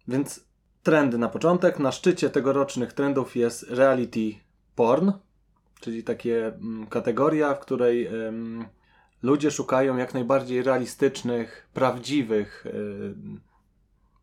Więc 0.08 0.44
trendy 0.82 1.18
na 1.18 1.28
początek. 1.28 1.78
Na 1.78 1.92
szczycie 1.92 2.30
tegorocznych 2.30 2.92
trendów 2.92 3.36
jest 3.36 3.62
reality 3.62 4.34
porn, 4.74 5.12
czyli 5.80 6.04
takie 6.04 6.46
mm, 6.46 6.86
kategoria, 6.86 7.54
w 7.54 7.60
której 7.60 8.08
ludzie 9.22 9.50
szukają 9.50 9.96
jak 9.96 10.14
najbardziej 10.14 10.62
realistycznych, 10.62 11.68
prawdziwych 11.74 12.66
y, 12.66 13.14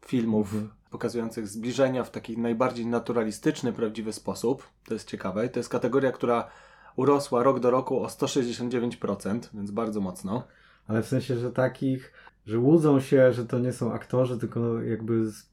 filmów 0.06 0.54
pokazujących 0.92 1.48
zbliżenia 1.48 2.04
w 2.04 2.12
taki 2.12 2.38
najbardziej 2.38 2.86
naturalistyczny, 2.86 3.74
prawdziwy 3.74 4.13
sposób. 4.13 4.68
To 4.86 4.94
jest 4.94 5.10
ciekawe. 5.10 5.50
To 5.50 5.60
jest 5.60 5.70
kategoria, 5.70 6.12
która 6.12 6.48
urosła 6.96 7.44
rok 7.44 7.60
do 7.60 7.72
roku 7.72 8.04
o 8.04 8.08
169%, 8.08 9.40
więc 9.54 9.72
bardzo 9.72 10.02
mocno. 10.02 10.44
Ale 10.88 11.02
w 11.02 11.08
sensie, 11.08 11.38
że 11.38 11.52
takich, 11.52 12.13
że 12.45 12.60
łudzą 12.60 13.00
się, 13.00 13.34
że 13.34 13.45
to 13.45 13.60
nie 13.60 13.73
są 13.73 13.93
aktorzy, 13.93 14.38
tylko 14.38 14.82
jakby 14.82 15.26
z 15.32 15.50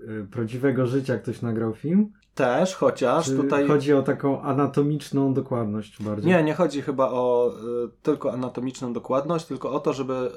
y, 0.00 0.26
prawdziwego 0.30 0.86
życia 0.86 1.18
ktoś 1.18 1.42
nagrał 1.42 1.74
film? 1.74 2.12
Też, 2.34 2.74
chociaż 2.74 3.26
Czy 3.26 3.36
tutaj. 3.36 3.68
Chodzi 3.68 3.92
o 3.92 4.02
taką 4.02 4.42
anatomiczną 4.42 5.34
dokładność 5.34 6.02
bardziej. 6.02 6.32
Nie, 6.32 6.42
nie 6.42 6.54
chodzi 6.54 6.82
chyba 6.82 7.10
o 7.10 7.54
y, 7.84 7.90
tylko 8.02 8.32
anatomiczną 8.32 8.92
dokładność, 8.92 9.46
tylko 9.46 9.72
o 9.72 9.80
to, 9.80 9.92
żeby 9.92 10.30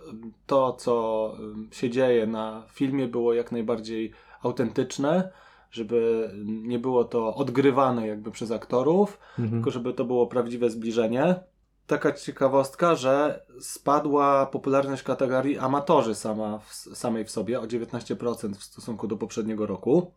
to, 0.47 0.73
co 0.73 1.33
y, 1.71 1.75
się 1.75 1.89
dzieje 1.89 2.27
na 2.27 2.63
filmie, 2.71 3.07
było 3.07 3.33
jak 3.33 3.51
najbardziej 3.51 4.11
autentyczne, 4.43 5.29
żeby 5.71 6.29
nie 6.45 6.79
było 6.79 7.03
to 7.03 7.35
odgrywane 7.35 8.07
jakby 8.07 8.31
przez 8.31 8.51
aktorów, 8.51 9.19
mhm. 9.39 9.51
tylko 9.51 9.71
żeby 9.71 9.93
to 9.93 10.05
było 10.05 10.27
prawdziwe 10.27 10.69
zbliżenie. 10.69 11.35
Taka 11.87 12.11
ciekawostka, 12.11 12.95
że 12.95 13.43
spadła 13.59 14.45
popularność 14.45 15.03
kategorii 15.03 15.57
amatorzy 15.57 16.15
sama 16.15 16.59
w, 16.59 16.73
samej 16.73 17.25
w 17.25 17.31
sobie 17.31 17.59
o 17.59 17.63
19% 17.63 18.55
w 18.55 18.63
stosunku 18.63 19.07
do 19.07 19.17
poprzedniego 19.17 19.65
roku. 19.65 20.11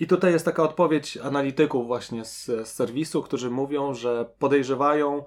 I 0.00 0.06
tutaj 0.06 0.32
jest 0.32 0.44
taka 0.44 0.62
odpowiedź 0.62 1.16
analityków 1.16 1.86
właśnie 1.86 2.24
z, 2.24 2.44
z 2.46 2.66
serwisu, 2.66 3.22
którzy 3.22 3.50
mówią, 3.50 3.94
że 3.94 4.30
podejrzewają, 4.38 5.24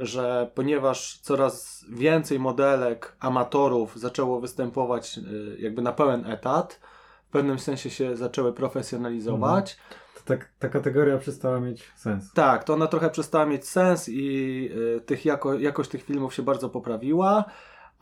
że 0.00 0.50
ponieważ 0.54 1.18
coraz 1.18 1.84
więcej 1.88 2.38
modelek 2.38 3.16
amatorów 3.20 3.98
zaczęło 3.98 4.40
występować 4.40 5.18
y, 5.18 5.56
jakby 5.58 5.82
na 5.82 5.92
pełen 5.92 6.26
etat, 6.26 6.80
w 7.28 7.32
pewnym 7.32 7.58
sensie 7.58 7.90
się 7.90 8.16
zaczęły 8.16 8.52
profesjonalizować. 8.52 9.72
Mhm. 9.72 10.01
Ta, 10.24 10.34
ta 10.58 10.68
kategoria 10.68 11.18
przestała 11.18 11.60
mieć 11.60 11.92
sens. 11.96 12.32
Tak, 12.32 12.64
to 12.64 12.74
ona 12.74 12.86
trochę 12.86 13.10
przestała 13.10 13.46
mieć 13.46 13.68
sens 13.68 14.08
i 14.08 14.68
y, 14.96 15.00
tych 15.00 15.24
jako, 15.24 15.54
jakość 15.54 15.90
tych 15.90 16.02
filmów 16.02 16.34
się 16.34 16.42
bardzo 16.42 16.68
poprawiła 16.68 17.44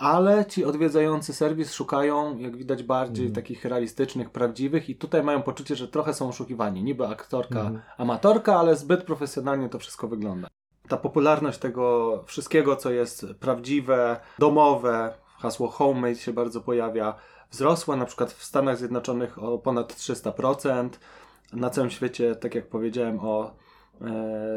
ale 0.00 0.46
ci 0.46 0.64
odwiedzający 0.64 1.32
serwis 1.32 1.72
szukają, 1.72 2.38
jak 2.38 2.56
widać, 2.56 2.82
bardziej 2.82 3.24
mm. 3.24 3.34
takich 3.34 3.64
realistycznych, 3.64 4.30
prawdziwych 4.30 4.90
i 4.90 4.96
tutaj 4.96 5.22
mają 5.22 5.42
poczucie, 5.42 5.76
że 5.76 5.88
trochę 5.88 6.14
są 6.14 6.28
oszukiwani. 6.28 6.82
Niby 6.82 7.06
aktorka, 7.06 7.60
mm. 7.60 7.80
amatorka, 7.98 8.58
ale 8.58 8.76
zbyt 8.76 9.02
profesjonalnie 9.02 9.68
to 9.68 9.78
wszystko 9.78 10.08
wygląda. 10.08 10.48
Ta 10.88 10.96
popularność 10.96 11.58
tego 11.58 12.24
wszystkiego, 12.26 12.76
co 12.76 12.90
jest 12.90 13.26
prawdziwe, 13.40 14.20
domowe, 14.38 15.14
hasło 15.38 15.68
homemade 15.68 16.14
się 16.14 16.32
bardzo 16.32 16.60
pojawia, 16.60 17.14
wzrosła 17.50 17.96
na 17.96 18.04
przykład 18.04 18.32
w 18.32 18.44
Stanach 18.44 18.78
Zjednoczonych 18.78 19.42
o 19.42 19.58
ponad 19.58 19.92
300%, 19.92 20.88
na 21.52 21.70
całym 21.70 21.90
świecie, 21.90 22.36
tak 22.36 22.54
jak 22.54 22.66
powiedziałem, 22.66 23.18
o 23.20 23.54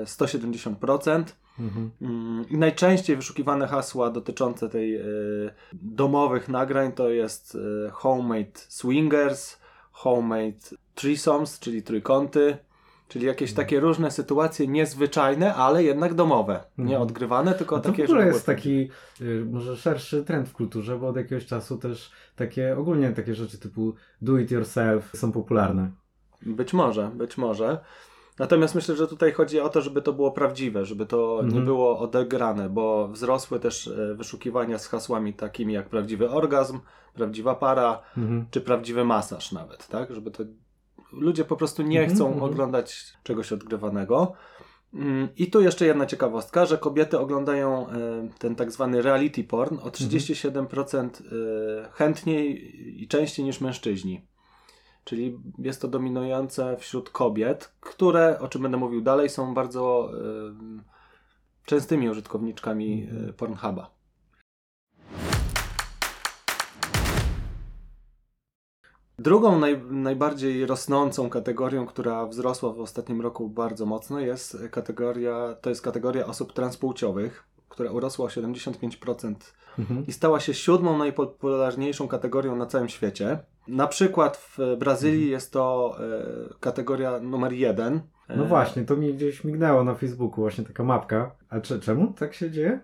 170%. 0.05 1.23
Mhm. 1.59 1.91
Mm, 2.01 2.45
I 2.49 2.57
najczęściej 2.57 3.15
wyszukiwane 3.15 3.67
hasła 3.67 4.09
dotyczące 4.09 4.69
tej 4.69 4.95
y, 4.95 5.53
domowych 5.73 6.49
nagrań 6.49 6.91
to 6.91 7.09
jest 7.09 7.55
y, 7.55 7.89
homemade 7.91 8.59
swingers, 8.67 9.57
homemade 9.91 10.59
threesomes, 10.95 11.59
czyli 11.59 11.83
trójkąty, 11.83 12.57
czyli 13.07 13.25
jakieś 13.25 13.49
mhm. 13.49 13.65
takie 13.65 13.79
różne 13.79 14.11
sytuacje 14.11 14.67
niezwyczajne, 14.67 15.55
ale 15.55 15.83
jednak 15.83 16.13
domowe. 16.13 16.55
Mhm. 16.55 16.87
Nie 16.87 16.99
odgrywane, 16.99 17.53
tylko 17.53 17.79
to 17.79 17.89
takie... 17.89 18.07
To 18.07 18.21
jest 18.21 18.45
taki 18.45 18.89
y, 19.21 19.45
może 19.51 19.77
szerszy 19.77 20.23
trend 20.23 20.49
w 20.49 20.53
kulturze, 20.53 20.99
bo 20.99 21.07
od 21.07 21.15
jakiegoś 21.15 21.45
czasu 21.45 21.77
też 21.77 22.11
takie, 22.35 22.77
ogólnie 22.77 23.11
takie 23.11 23.35
rzeczy 23.35 23.57
typu 23.57 23.93
do 24.21 24.37
it 24.37 24.51
yourself 24.51 25.11
są 25.15 25.31
popularne. 25.31 25.91
Być 26.45 26.73
może, 26.73 27.11
być 27.13 27.37
może. 27.37 27.79
Natomiast 28.39 28.75
myślę, 28.75 28.95
że 28.95 29.07
tutaj 29.07 29.31
chodzi 29.31 29.59
o 29.59 29.69
to, 29.69 29.81
żeby 29.81 30.01
to 30.01 30.13
było 30.13 30.31
prawdziwe, 30.31 30.85
żeby 30.85 31.05
to 31.05 31.33
mhm. 31.33 31.53
nie 31.53 31.61
było 31.61 31.99
odegrane, 31.99 32.69
bo 32.69 33.07
wzrosły 33.07 33.59
też 33.59 33.87
e, 33.87 34.15
wyszukiwania 34.15 34.79
z 34.79 34.87
hasłami 34.87 35.33
takimi 35.33 35.73
jak 35.73 35.89
prawdziwy 35.89 36.29
orgazm, 36.29 36.79
prawdziwa 37.13 37.55
para, 37.55 38.01
mhm. 38.17 38.45
czy 38.51 38.61
prawdziwy 38.61 39.05
masaż 39.05 39.51
nawet, 39.51 39.87
tak? 39.87 40.13
Żeby 40.13 40.31
to 40.31 40.43
ludzie 41.11 41.45
po 41.45 41.55
prostu 41.55 41.81
nie 41.81 41.99
mhm, 41.99 42.15
chcą 42.15 42.27
mhm. 42.27 42.43
oglądać 42.43 43.13
czegoś 43.23 43.51
odgrywanego. 43.51 44.33
Mm, 44.93 45.27
I 45.37 45.51
tu 45.51 45.61
jeszcze 45.61 45.85
jedna 45.85 46.05
ciekawostka, 46.05 46.65
że 46.65 46.77
kobiety 46.77 47.19
oglądają 47.19 47.89
e, 47.89 47.93
ten 48.39 48.55
tak 48.55 48.71
zwany 48.71 49.01
reality 49.01 49.43
porn 49.43 49.77
o 49.77 49.89
37% 49.89 51.07
e, 51.07 51.89
chętniej 51.91 53.03
i 53.03 53.07
częściej 53.07 53.45
niż 53.45 53.61
mężczyźni. 53.61 54.32
Czyli 55.03 55.39
jest 55.57 55.81
to 55.81 55.87
dominujące 55.87 56.77
wśród 56.77 57.09
kobiet, 57.09 57.73
które, 57.79 58.39
o 58.39 58.47
czym 58.47 58.61
będę 58.61 58.77
mówił 58.77 59.01
dalej, 59.01 59.29
są 59.29 59.53
bardzo 59.53 60.11
y, 60.13 60.83
częstymi 61.65 62.09
użytkowniczkami 62.09 63.07
y, 63.29 63.33
Pornhuba. 63.33 63.91
Drugą 69.19 69.59
naj, 69.59 69.81
najbardziej 69.89 70.65
rosnącą 70.65 71.29
kategorią, 71.29 71.85
która 71.85 72.25
wzrosła 72.25 72.73
w 72.73 72.79
ostatnim 72.79 73.21
roku 73.21 73.49
bardzo 73.49 73.85
mocno, 73.85 74.19
jest 74.19 74.57
kategoria, 74.71 75.55
to 75.61 75.69
jest 75.69 75.81
kategoria 75.81 76.25
osób 76.25 76.53
transpłciowych, 76.53 77.52
która 77.73 77.91
urosła 77.91 78.25
o 78.25 78.29
75% 78.29 79.35
mhm. 79.79 80.07
i 80.07 80.13
stała 80.13 80.39
się 80.39 80.53
siódmą 80.53 80.97
najpopularniejszą 80.97 82.07
kategorią 82.07 82.55
na 82.55 82.65
całym 82.65 82.89
świecie. 82.89 83.39
Na 83.67 83.87
przykład 83.87 84.37
w 84.37 84.57
Brazylii 84.77 85.15
mhm. 85.15 85.31
jest 85.31 85.53
to 85.53 85.95
e, 85.99 86.53
kategoria 86.59 87.19
numer 87.19 87.53
jeden. 87.53 88.01
No 88.29 88.45
właśnie, 88.45 88.83
to 88.83 88.95
mi 88.95 89.13
gdzieś 89.13 89.43
mignęło 89.43 89.83
na 89.83 89.95
Facebooku 89.95 90.41
właśnie 90.41 90.63
taka 90.63 90.83
mapka. 90.83 91.35
A 91.49 91.59
czemu 91.59 92.13
tak 92.13 92.33
się 92.33 92.51
dzieje? 92.51 92.79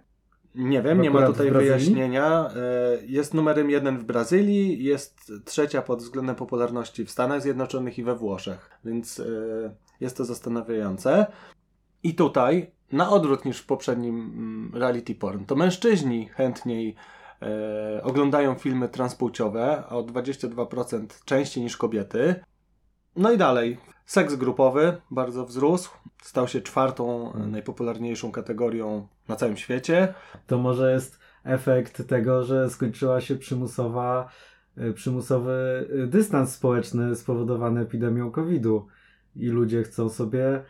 Nie 0.55 0.81
wiem, 0.81 1.01
nie 1.01 1.11
ma 1.11 1.27
tutaj 1.27 1.51
wyjaśnienia. 1.51 2.49
E, 2.55 3.05
jest 3.05 3.33
numerem 3.33 3.69
jeden 3.69 3.97
w 3.97 4.03
Brazylii, 4.03 4.83
jest 4.83 5.31
trzecia 5.45 5.81
pod 5.81 5.99
względem 5.99 6.35
popularności 6.35 7.05
w 7.05 7.11
Stanach 7.11 7.41
Zjednoczonych 7.41 7.99
i 7.99 8.03
we 8.03 8.15
Włoszech, 8.15 8.69
więc 8.85 9.19
e, 9.19 9.23
jest 9.99 10.17
to 10.17 10.25
zastanawiające. 10.25 11.25
I 12.03 12.15
tutaj, 12.15 12.71
na 12.91 13.09
odwrót 13.09 13.45
niż 13.45 13.57
w 13.59 13.65
poprzednim 13.65 14.15
mm, 14.15 14.71
reality 14.81 15.15
porn, 15.15 15.45
to 15.45 15.55
mężczyźni 15.55 16.29
chętniej 16.29 16.95
e, 17.41 18.03
oglądają 18.03 18.55
filmy 18.55 18.89
transpłciowe 18.89 19.83
o 19.89 20.03
22% 20.03 21.05
częściej 21.25 21.63
niż 21.63 21.77
kobiety. 21.77 22.35
No 23.15 23.31
i 23.31 23.37
dalej. 23.37 23.77
Seks 24.05 24.35
grupowy 24.35 25.01
bardzo 25.11 25.45
wzrósł. 25.45 25.89
Stał 26.21 26.47
się 26.47 26.61
czwartą 26.61 27.31
hmm. 27.31 27.51
najpopularniejszą 27.51 28.31
kategorią 28.31 29.07
na 29.27 29.35
całym 29.35 29.57
świecie. 29.57 30.13
To 30.47 30.57
może 30.57 30.91
jest 30.91 31.19
efekt 31.43 32.07
tego, 32.07 32.43
że 32.43 32.69
skończyła 32.69 33.21
się 33.21 33.35
przymusowa, 33.35 34.29
e, 34.77 34.93
przymusowy 34.93 35.87
e, 36.03 36.07
dystans 36.07 36.53
społeczny 36.53 37.15
spowodowany 37.15 37.81
epidemią 37.81 38.31
COVID-u 38.31 38.87
i 39.35 39.47
ludzie 39.47 39.83
chcą 39.83 40.09
sobie 40.09 40.63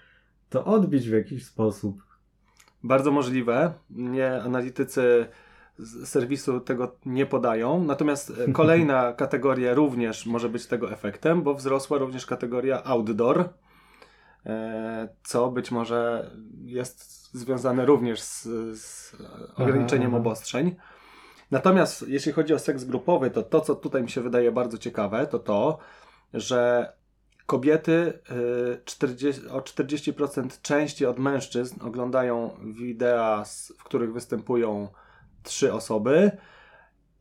to 0.49 0.65
odbić 0.65 1.09
w 1.09 1.13
jakiś 1.13 1.45
sposób. 1.45 2.08
Bardzo 2.83 3.11
możliwe. 3.11 3.73
Nie 3.89 4.41
analitycy 4.41 5.27
z 5.77 6.09
serwisu 6.09 6.59
tego 6.59 6.95
nie 7.05 7.25
podają. 7.25 7.83
Natomiast 7.83 8.33
e, 8.47 8.51
kolejna 8.61 9.13
kategoria 9.13 9.73
również 9.73 10.25
może 10.25 10.49
być 10.49 10.67
tego 10.67 10.91
efektem, 10.91 11.41
bo 11.41 11.53
wzrosła 11.53 11.97
również 11.97 12.25
kategoria 12.25 12.83
outdoor, 12.83 13.49
e, 14.45 15.09
co 15.23 15.51
być 15.51 15.71
może 15.71 16.31
jest 16.65 17.29
związane 17.33 17.85
również 17.85 18.21
z, 18.21 18.43
z 18.79 19.15
ograniczeniem 19.55 20.15
obostrzeń. 20.15 20.75
Natomiast 21.51 22.07
jeśli 22.07 22.31
chodzi 22.31 22.53
o 22.53 22.59
seks 22.59 22.83
grupowy, 22.83 23.31
to 23.31 23.43
to, 23.43 23.61
co 23.61 23.75
tutaj 23.75 24.03
mi 24.03 24.09
się 24.09 24.21
wydaje 24.21 24.51
bardzo 24.51 24.77
ciekawe, 24.77 25.27
to 25.27 25.39
to, 25.39 25.77
że 26.33 26.91
kobiety 27.49 28.13
40, 28.85 29.41
y, 29.45 29.51
o 29.51 29.61
40% 29.61 30.61
częściej 30.61 31.07
od 31.07 31.19
mężczyzn 31.19 31.81
oglądają 31.81 32.49
wideo, 32.63 33.43
w 33.77 33.83
których 33.83 34.13
występują 34.13 34.87
trzy 35.43 35.73
osoby. 35.73 36.31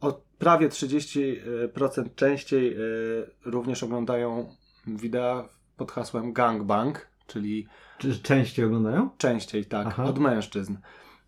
O 0.01 0.21
prawie 0.39 0.69
30% 0.69 2.15
częściej 2.15 2.73
y, 2.73 3.31
również 3.45 3.83
oglądają 3.83 4.55
wideo 4.87 5.49
pod 5.77 5.93
hasłem 5.93 6.33
gangbang, 6.33 7.09
czyli. 7.27 7.67
Czy 7.99 8.23
częściej 8.23 8.65
oglądają? 8.65 9.11
Częściej, 9.19 9.65
tak, 9.65 9.87
Aha. 9.87 10.05
od 10.05 10.19
mężczyzn. 10.19 10.77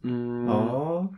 Mm. 0.05 0.51
O, 0.51 1.09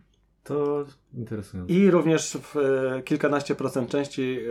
to 0.45 0.85
interesujące. 1.15 1.73
I 1.73 1.91
również 1.91 2.39
w 2.43 2.57
y, 2.57 3.03
kilkanaście 3.03 3.55
procent 3.55 3.91
częściej 3.91 4.47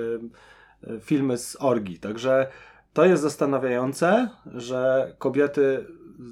filmy 1.02 1.38
z 1.38 1.58
orgi. 1.60 2.00
Także 2.00 2.52
to 2.94 3.06
jest 3.06 3.24
zastanawiające, 3.24 4.30
że 4.46 5.14
kobiety 5.18 5.86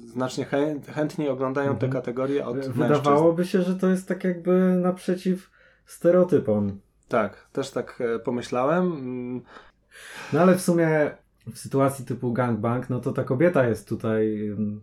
znacznie 0.06 0.46
chętniej 0.94 1.28
oglądają 1.28 1.68
te 1.68 1.86
mhm. 1.86 1.92
kategorie 1.92 2.46
od 2.46 2.58
Wydawałoby 2.58 3.42
mężczyzn. 3.42 3.58
się, 3.58 3.70
że 3.72 3.78
to 3.78 3.88
jest 3.88 4.08
tak 4.08 4.24
jakby 4.24 4.76
naprzeciw 4.76 5.50
stereotypom. 5.86 6.80
Tak, 7.08 7.46
też 7.52 7.70
tak 7.70 8.00
e, 8.00 8.18
pomyślałem. 8.18 8.92
No 10.32 10.40
ale 10.40 10.54
w 10.54 10.60
sumie 10.60 11.10
w 11.52 11.58
sytuacji 11.58 12.04
typu 12.04 12.32
gangbang, 12.32 12.90
no 12.90 13.00
to 13.00 13.12
ta 13.12 13.24
kobieta 13.24 13.68
jest 13.68 13.88
tutaj, 13.88 14.46
mm, 14.48 14.80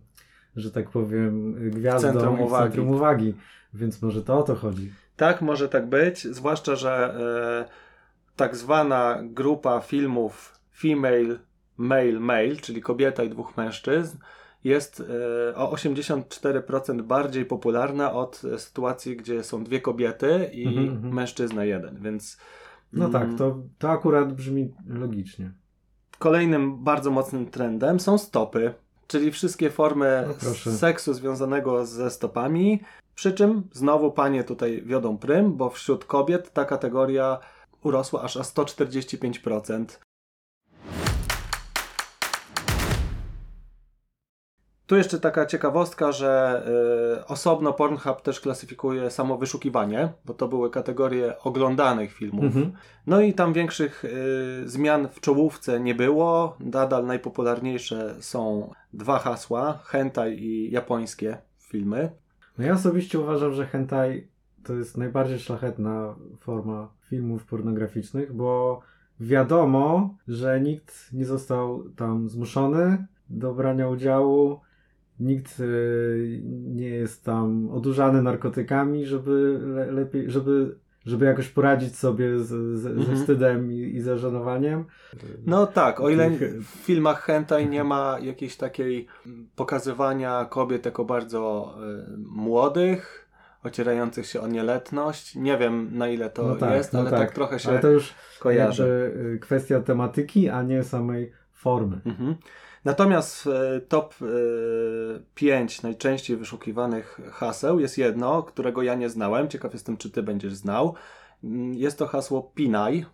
że 0.56 0.70
tak 0.70 0.90
powiem, 0.90 1.54
gwiazdą 1.70 2.08
centrum 2.08 2.40
uwagi. 2.40 2.64
centrum 2.64 2.88
uwagi. 2.88 3.34
Więc 3.74 4.02
może 4.02 4.22
to 4.22 4.38
o 4.38 4.42
to 4.42 4.54
chodzi. 4.54 4.92
Tak, 5.16 5.42
może 5.42 5.68
tak 5.68 5.88
być. 5.88 6.24
Zwłaszcza, 6.24 6.76
że 6.76 7.14
e, 7.66 8.36
tak 8.36 8.56
zwana 8.56 9.18
grupa 9.22 9.80
filmów 9.80 10.58
female 10.72 11.38
male 11.78 12.20
male, 12.20 12.56
czyli 12.56 12.82
kobieta 12.82 13.24
i 13.24 13.30
dwóch 13.30 13.56
mężczyzn, 13.56 14.18
jest 14.64 15.02
e, 15.50 15.56
o 15.56 15.74
84% 15.74 17.02
bardziej 17.02 17.44
popularna 17.44 18.12
od 18.12 18.42
sytuacji, 18.56 19.16
gdzie 19.16 19.44
są 19.44 19.64
dwie 19.64 19.80
kobiety 19.80 20.50
i 20.52 20.66
mm 20.66 21.02
-hmm. 21.02 21.12
mężczyzna 21.12 21.64
jeden, 21.64 21.98
więc... 22.02 22.38
No 22.92 23.04
mm, 23.04 23.12
tak, 23.12 23.38
to, 23.38 23.58
to 23.78 23.90
akurat 23.90 24.32
brzmi 24.32 24.74
logicznie. 24.88 25.52
Kolejnym 26.18 26.84
bardzo 26.84 27.10
mocnym 27.10 27.46
trendem 27.46 28.00
są 28.00 28.18
stopy, 28.18 28.74
czyli 29.06 29.30
wszystkie 29.30 29.70
formy 29.70 30.24
no 30.42 30.72
seksu 30.72 31.14
związanego 31.14 31.86
ze 31.86 32.10
stopami, 32.10 32.80
przy 33.14 33.32
czym 33.32 33.62
znowu 33.72 34.12
panie 34.12 34.44
tutaj 34.44 34.82
wiodą 34.86 35.18
prym, 35.18 35.56
bo 35.56 35.70
wśród 35.70 36.04
kobiet 36.04 36.52
ta 36.52 36.64
kategoria 36.64 37.38
urosła 37.82 38.22
aż 38.22 38.36
o 38.36 38.42
145%. 38.42 39.84
Tu 44.88 44.96
jeszcze 44.96 45.20
taka 45.20 45.46
ciekawostka, 45.46 46.12
że 46.12 46.62
y, 47.20 47.26
osobno 47.26 47.72
Pornhub 47.72 48.22
też 48.22 48.40
klasyfikuje 48.40 49.10
samo 49.10 49.38
wyszukiwanie, 49.38 50.12
bo 50.24 50.34
to 50.34 50.48
były 50.48 50.70
kategorie 50.70 51.38
oglądanych 51.38 52.12
filmów. 52.12 52.44
Mhm. 52.44 52.72
No 53.06 53.20
i 53.20 53.34
tam 53.34 53.52
większych 53.52 54.04
y, 54.04 54.68
zmian 54.68 55.08
w 55.12 55.20
czołówce 55.20 55.80
nie 55.80 55.94
było. 55.94 56.56
Nadal 56.60 57.06
najpopularniejsze 57.06 58.14
są 58.20 58.70
dwa 58.92 59.18
hasła: 59.18 59.78
hentai 59.84 60.38
i 60.38 60.70
japońskie 60.70 61.38
filmy. 61.58 62.10
No 62.58 62.64
ja 62.64 62.72
osobiście 62.72 63.20
uważam, 63.20 63.52
że 63.52 63.66
hentai 63.66 64.28
to 64.64 64.74
jest 64.74 64.96
najbardziej 64.96 65.38
szlachetna 65.38 66.14
forma 66.40 66.88
filmów 67.08 67.46
pornograficznych, 67.46 68.32
bo 68.32 68.80
wiadomo, 69.20 70.14
że 70.28 70.60
nikt 70.60 71.12
nie 71.12 71.24
został 71.24 71.84
tam 71.96 72.28
zmuszony 72.28 73.06
do 73.30 73.54
brania 73.54 73.88
udziału 73.88 74.60
nikt 75.20 75.60
e, 75.60 75.64
nie 76.74 76.88
jest 76.88 77.24
tam 77.24 77.70
odurzany 77.70 78.22
narkotykami, 78.22 79.06
żeby 79.06 79.60
le, 79.62 79.92
lepiej, 79.92 80.30
żeby, 80.30 80.76
żeby 81.06 81.26
jakoś 81.26 81.48
poradzić 81.48 81.96
sobie 81.96 82.38
z, 82.38 82.46
z, 82.78 82.86
mhm. 82.86 83.06
ze 83.06 83.14
wstydem 83.14 83.72
i, 83.72 83.76
i 83.76 84.00
zażenowaniem. 84.00 84.84
No 85.46 85.66
tak, 85.66 86.00
o 86.00 86.10
ile 86.10 86.30
w 86.60 86.64
filmach 86.64 87.22
hentai 87.22 87.68
nie 87.68 87.84
ma 87.84 88.18
jakiejś 88.22 88.56
takiej 88.56 89.06
pokazywania 89.56 90.44
kobiet 90.44 90.84
jako 90.84 91.04
bardzo 91.04 91.74
y, 92.08 92.16
młodych, 92.18 93.28
ocierających 93.64 94.26
się 94.26 94.40
o 94.40 94.46
nieletność. 94.46 95.34
Nie 95.34 95.58
wiem 95.58 95.88
na 95.92 96.08
ile 96.08 96.30
to 96.30 96.42
no 96.42 96.56
tak, 96.56 96.74
jest, 96.74 96.92
no 96.92 97.00
ale 97.00 97.10
tak. 97.10 97.20
tak. 97.20 97.32
trochę 97.32 97.58
się 97.58 97.68
ale 97.68 97.78
to 97.78 97.90
już 97.90 98.14
kojarzy. 98.40 99.12
E, 99.34 99.38
kwestia 99.38 99.80
tematyki, 99.80 100.48
a 100.48 100.62
nie 100.62 100.82
samej 100.82 101.32
formy. 101.52 102.00
Mhm. 102.04 102.34
Natomiast 102.84 103.42
w 103.44 103.80
top 103.88 104.14
5 105.34 105.78
e, 105.78 105.82
najczęściej 105.82 106.36
wyszukiwanych 106.36 107.20
haseł 107.32 107.80
jest 107.80 107.98
jedno, 107.98 108.42
którego 108.42 108.82
ja 108.82 108.94
nie 108.94 109.08
znałem. 109.08 109.48
Ciekaw 109.48 109.72
jestem, 109.72 109.96
czy 109.96 110.10
ty 110.10 110.22
będziesz 110.22 110.54
znał. 110.54 110.94
Mm, 111.44 111.74
jest 111.74 111.98
to 111.98 112.06
hasło 112.06 112.52
Pinaj. 112.54 113.06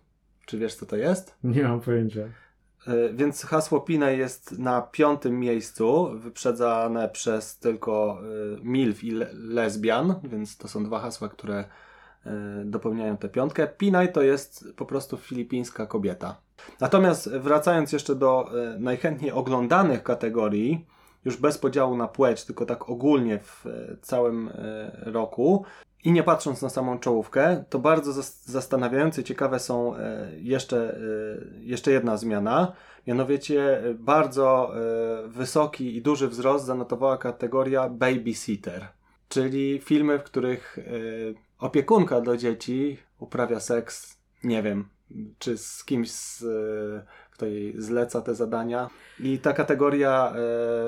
Czy 0.45 0.57
wiesz, 0.57 0.75
co 0.75 0.85
to 0.85 0.95
jest? 0.95 1.35
Nie 1.43 1.63
mam 1.63 1.81
pojęcia. 1.81 2.21
E, 2.87 3.13
więc 3.13 3.43
hasło 3.43 3.81
Pinaj 3.81 4.17
jest 4.17 4.59
na 4.59 4.81
piątym 4.81 5.39
miejscu, 5.39 6.09
wyprzedzane 6.13 7.09
przez 7.09 7.59
tylko 7.59 8.19
e, 8.21 8.59
MILF 8.63 9.03
i 9.03 9.11
Lesbian, 9.33 10.15
więc 10.23 10.57
to 10.57 10.67
są 10.67 10.83
dwa 10.83 10.99
hasła, 10.99 11.29
które 11.29 11.65
dopełniają 12.65 13.17
tę 13.17 13.29
piątkę. 13.29 13.67
Pinaj 13.67 14.13
to 14.13 14.21
jest 14.21 14.65
po 14.75 14.85
prostu 14.85 15.17
filipińska 15.17 15.85
kobieta. 15.85 16.45
Natomiast 16.79 17.29
wracając 17.29 17.91
jeszcze 17.91 18.15
do 18.15 18.49
e, 18.73 18.79
najchętniej 18.79 19.31
oglądanych 19.31 20.03
kategorii, 20.03 20.85
już 21.25 21.37
bez 21.37 21.57
podziału 21.57 21.97
na 21.97 22.07
płeć, 22.07 22.45
tylko 22.45 22.65
tak 22.65 22.89
ogólnie 22.89 23.39
w 23.39 23.65
e, 23.65 23.97
całym 24.01 24.47
e, 24.47 24.51
roku, 25.11 25.65
i 26.03 26.11
nie 26.11 26.23
patrząc 26.23 26.61
na 26.61 26.69
samą 26.69 26.99
czołówkę, 26.99 27.63
to 27.69 27.79
bardzo 27.79 28.13
zastanawiające, 28.43 29.23
ciekawe 29.23 29.59
są 29.59 29.93
jeszcze, 30.37 30.99
jeszcze 31.59 31.91
jedna 31.91 32.17
zmiana. 32.17 32.73
Mianowicie 33.07 33.83
bardzo 33.95 34.71
wysoki 35.27 35.97
i 35.97 36.01
duży 36.01 36.27
wzrost 36.27 36.65
zanotowała 36.65 37.17
kategoria 37.17 37.89
babysitter, 37.89 38.87
czyli 39.29 39.79
filmy, 39.83 40.19
w 40.19 40.23
których 40.23 40.77
opiekunka 41.59 42.21
do 42.21 42.37
dzieci 42.37 42.97
uprawia 43.19 43.59
seks, 43.59 44.17
nie 44.43 44.63
wiem, 44.63 44.89
czy 45.39 45.57
z 45.57 45.83
kimś, 45.83 46.11
z, 46.11 46.43
kto 47.31 47.45
jej 47.45 47.81
zleca 47.81 48.21
te 48.21 48.35
zadania. 48.35 48.89
I 49.19 49.39
ta 49.39 49.53
kategoria 49.53 50.29
e, 50.29 50.33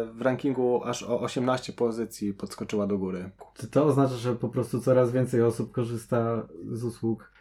w 0.06 0.22
rankingu 0.22 0.84
aż 0.84 1.04
o 1.04 1.22
18 1.22 1.74
pozycji 1.74 2.34
podskoczyła 2.34 2.88
do 2.88 2.98
góry. 2.98 3.30
Czy 3.54 3.68
to 3.68 3.86
oznacza, 3.86 4.16
że 4.16 4.36
po 4.36 4.50
prostu 4.50 4.82
coraz 4.82 5.12
więcej 5.12 5.42
osób 5.42 5.72
korzysta 5.72 6.48
z 6.72 6.84
usług 6.84 7.32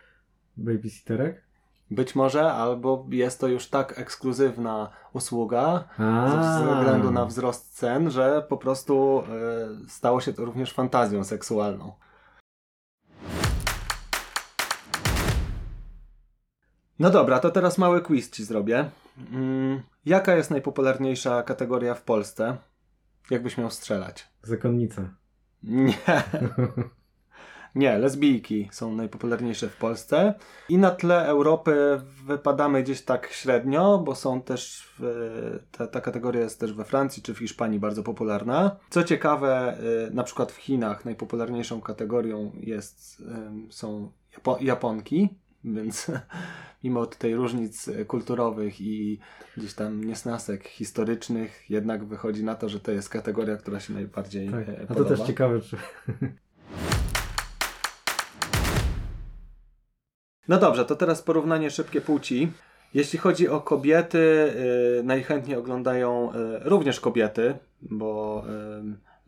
babysitterek? 0.56 1.46
Być 1.90 2.14
może, 2.14 2.52
albo 2.52 3.06
jest 3.10 3.40
to 3.40 3.48
już 3.48 3.68
tak 3.68 3.98
ekskluzywna 3.98 4.90
usługa 5.12 5.84
A. 5.98 6.62
ze 6.68 6.78
względu 6.78 7.10
na 7.10 7.24
wzrost 7.24 7.78
cen, 7.78 8.10
że 8.10 8.46
po 8.48 8.56
prostu 8.56 9.22
e, 9.84 9.88
stało 9.88 10.20
się 10.20 10.32
to 10.32 10.44
również 10.44 10.72
fantazją 10.72 11.24
seksualną. 11.24 11.92
No 16.98 17.10
dobra, 17.10 17.38
to 17.38 17.50
teraz 17.50 17.78
mały 17.78 18.00
quiz 18.00 18.30
ci 18.30 18.44
zrobię. 18.44 18.90
Mm, 19.32 19.82
jaka 20.06 20.36
jest 20.36 20.50
najpopularniejsza 20.50 21.42
kategoria 21.42 21.94
w 21.94 22.02
Polsce? 22.02 22.56
Jakbyś 23.30 23.58
miał 23.58 23.70
strzelać? 23.70 24.28
Zakonnica. 24.42 25.02
Nie. 25.62 25.94
Nie, 27.74 27.98
lesbijki 27.98 28.68
są 28.72 28.94
najpopularniejsze 28.94 29.68
w 29.68 29.76
Polsce. 29.76 30.34
I 30.68 30.78
na 30.78 30.90
tle 30.90 31.26
Europy 31.26 32.00
wypadamy 32.26 32.82
gdzieś 32.82 33.02
tak 33.02 33.32
średnio, 33.32 33.98
bo 33.98 34.14
są 34.14 34.42
też, 34.42 34.88
w, 34.98 35.58
ta, 35.72 35.86
ta 35.86 36.00
kategoria 36.00 36.40
jest 36.40 36.60
też 36.60 36.72
we 36.72 36.84
Francji 36.84 37.22
czy 37.22 37.34
w 37.34 37.38
Hiszpanii 37.38 37.78
bardzo 37.78 38.02
popularna. 38.02 38.76
Co 38.90 39.04
ciekawe, 39.04 39.78
y, 40.08 40.14
na 40.14 40.22
przykład 40.24 40.52
w 40.52 40.56
Chinach 40.56 41.04
najpopularniejszą 41.04 41.80
kategorią 41.80 42.52
jest, 42.60 43.22
są 43.70 44.12
Japo 44.32 44.58
Japonki, 44.60 45.28
więc 45.66 46.10
mimo 46.84 47.06
tej 47.06 47.34
różnic 47.34 47.90
kulturowych 48.06 48.80
i 48.80 49.18
gdzieś 49.56 49.74
tam 49.74 50.04
niesnasek 50.04 50.68
historycznych, 50.68 51.70
jednak 51.70 52.04
wychodzi 52.04 52.44
na 52.44 52.54
to, 52.54 52.68
że 52.68 52.80
to 52.80 52.92
jest 52.92 53.08
kategoria, 53.08 53.56
która 53.56 53.80
się 53.80 53.94
najbardziej 53.94 54.50
Tak. 54.50 54.68
e, 54.68 54.72
A 54.82 54.86
to 54.86 54.94
podoba. 54.94 55.16
też 55.16 55.26
ciekawe, 55.26 55.60
czy... 55.60 55.76
No 60.48 60.58
dobrze, 60.58 60.84
to 60.84 60.96
teraz 60.96 61.22
porównanie 61.22 61.70
szybkie 61.70 62.00
płci. 62.00 62.52
Jeśli 62.94 63.18
chodzi 63.18 63.48
o 63.48 63.60
kobiety, 63.60 64.18
y, 64.98 65.02
najchętniej 65.04 65.56
oglądają 65.56 66.30
również 66.60 67.00
kobiety, 67.00 67.54
bo 67.82 68.44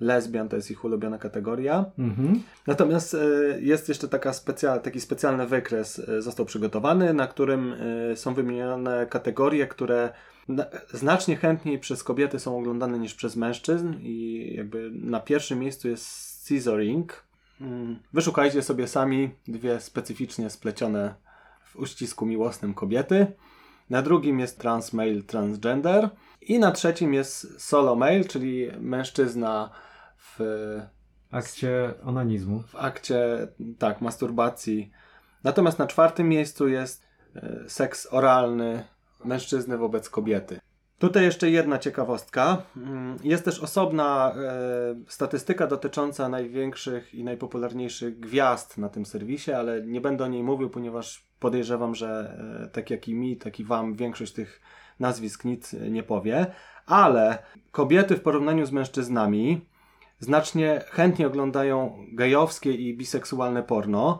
lesbian 0.00 0.48
to 0.48 0.56
jest 0.56 0.70
ich 0.70 0.84
ulubiona 0.84 1.18
kategoria. 1.18 1.84
Mhm. 1.98 2.42
Natomiast 2.66 3.14
y, 3.14 3.58
jest 3.62 3.88
jeszcze 3.88 4.08
taka 4.08 4.30
specja- 4.32 4.78
taki 4.78 5.00
specjalny 5.00 5.46
wykres, 5.46 5.98
y, 5.98 6.22
został 6.22 6.46
przygotowany, 6.46 7.14
na 7.14 7.26
którym 7.26 7.72
y, 8.12 8.16
są 8.16 8.34
wymienione 8.34 9.06
kategorie, 9.06 9.66
które 9.66 10.10
na, 10.48 10.64
znacznie 10.92 11.36
chętniej 11.36 11.78
przez 11.78 12.04
kobiety 12.04 12.38
są 12.38 12.58
oglądane 12.58 12.98
niż 12.98 13.14
przez 13.14 13.36
mężczyzn 13.36 13.94
i 14.00 14.46
jakby 14.56 14.90
na 14.92 15.20
pierwszym 15.20 15.58
miejscu 15.58 15.88
jest 15.88 16.06
scissoring. 16.06 17.22
Mm, 17.60 17.98
Wyszukajcie 18.12 18.62
sobie 18.62 18.86
sami 18.88 19.30
dwie 19.48 19.80
specyficznie 19.80 20.50
splecione 20.50 21.14
w 21.64 21.76
uścisku 21.76 22.26
miłosnym 22.26 22.74
kobiety. 22.74 23.26
Na 23.90 24.02
drugim 24.02 24.40
jest 24.40 24.58
trans 24.58 24.92
male, 24.92 25.22
transgender. 25.22 26.08
I 26.40 26.58
na 26.58 26.72
trzecim 26.72 27.14
jest 27.14 27.60
solo 27.62 27.94
male, 27.96 28.24
czyli 28.24 28.68
mężczyzna 28.80 29.70
w 30.38 30.80
Akcie 31.30 31.94
onanizmu. 32.04 32.62
w 32.62 32.76
akcie, 32.76 33.48
tak, 33.78 34.00
masturbacji. 34.00 34.90
Natomiast 35.44 35.78
na 35.78 35.86
czwartym 35.86 36.28
miejscu 36.28 36.68
jest 36.68 37.06
e, 37.36 37.58
seks 37.68 38.08
oralny 38.10 38.84
mężczyzny 39.24 39.78
wobec 39.78 40.10
kobiety. 40.10 40.60
Tutaj 40.98 41.24
jeszcze 41.24 41.50
jedna 41.50 41.78
ciekawostka. 41.78 42.62
Mm, 42.76 43.16
Jest 43.24 43.44
też 43.44 43.60
osobna 43.60 44.34
e, 44.36 44.94
statystyka 45.08 45.66
dotycząca 45.66 46.28
największych 46.28 47.14
i 47.14 47.24
najpopularniejszych 47.24 48.20
gwiazd 48.20 48.78
na 48.78 48.88
tym 48.88 49.06
serwisie, 49.06 49.52
ale 49.52 49.82
nie 49.86 50.00
będę 50.00 50.24
o 50.24 50.28
niej 50.28 50.42
mówił, 50.42 50.70
ponieważ 50.70 51.26
podejrzewam, 51.40 51.94
że 51.94 52.36
e, 52.64 52.68
tak 52.68 52.90
jak 52.90 53.08
i 53.08 53.14
mi, 53.14 53.36
tak 53.36 53.60
i 53.60 53.64
wam 53.64 53.94
większość 53.94 54.32
tych 54.32 54.60
nazwisk 55.00 55.44
nic 55.44 55.72
nie 55.72 56.02
powie. 56.02 56.46
Ale 56.86 57.38
kobiety 57.72 58.16
w 58.16 58.22
porównaniu 58.22 58.66
z 58.66 58.72
mężczyznami 58.72 59.60
znacznie 60.18 60.80
chętnie 60.90 61.26
oglądają 61.26 62.04
gejowskie 62.12 62.72
i 62.72 62.96
biseksualne 62.96 63.62
porno. 63.62 64.18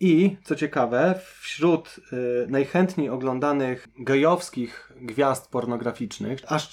I, 0.00 0.36
co 0.44 0.56
ciekawe, 0.56 1.20
wśród 1.40 1.96
y, 2.12 2.46
najchętniej 2.50 3.10
oglądanych 3.10 3.88
gejowskich 3.98 4.92
gwiazd 5.00 5.50
pornograficznych, 5.50 6.40
aż 6.46 6.68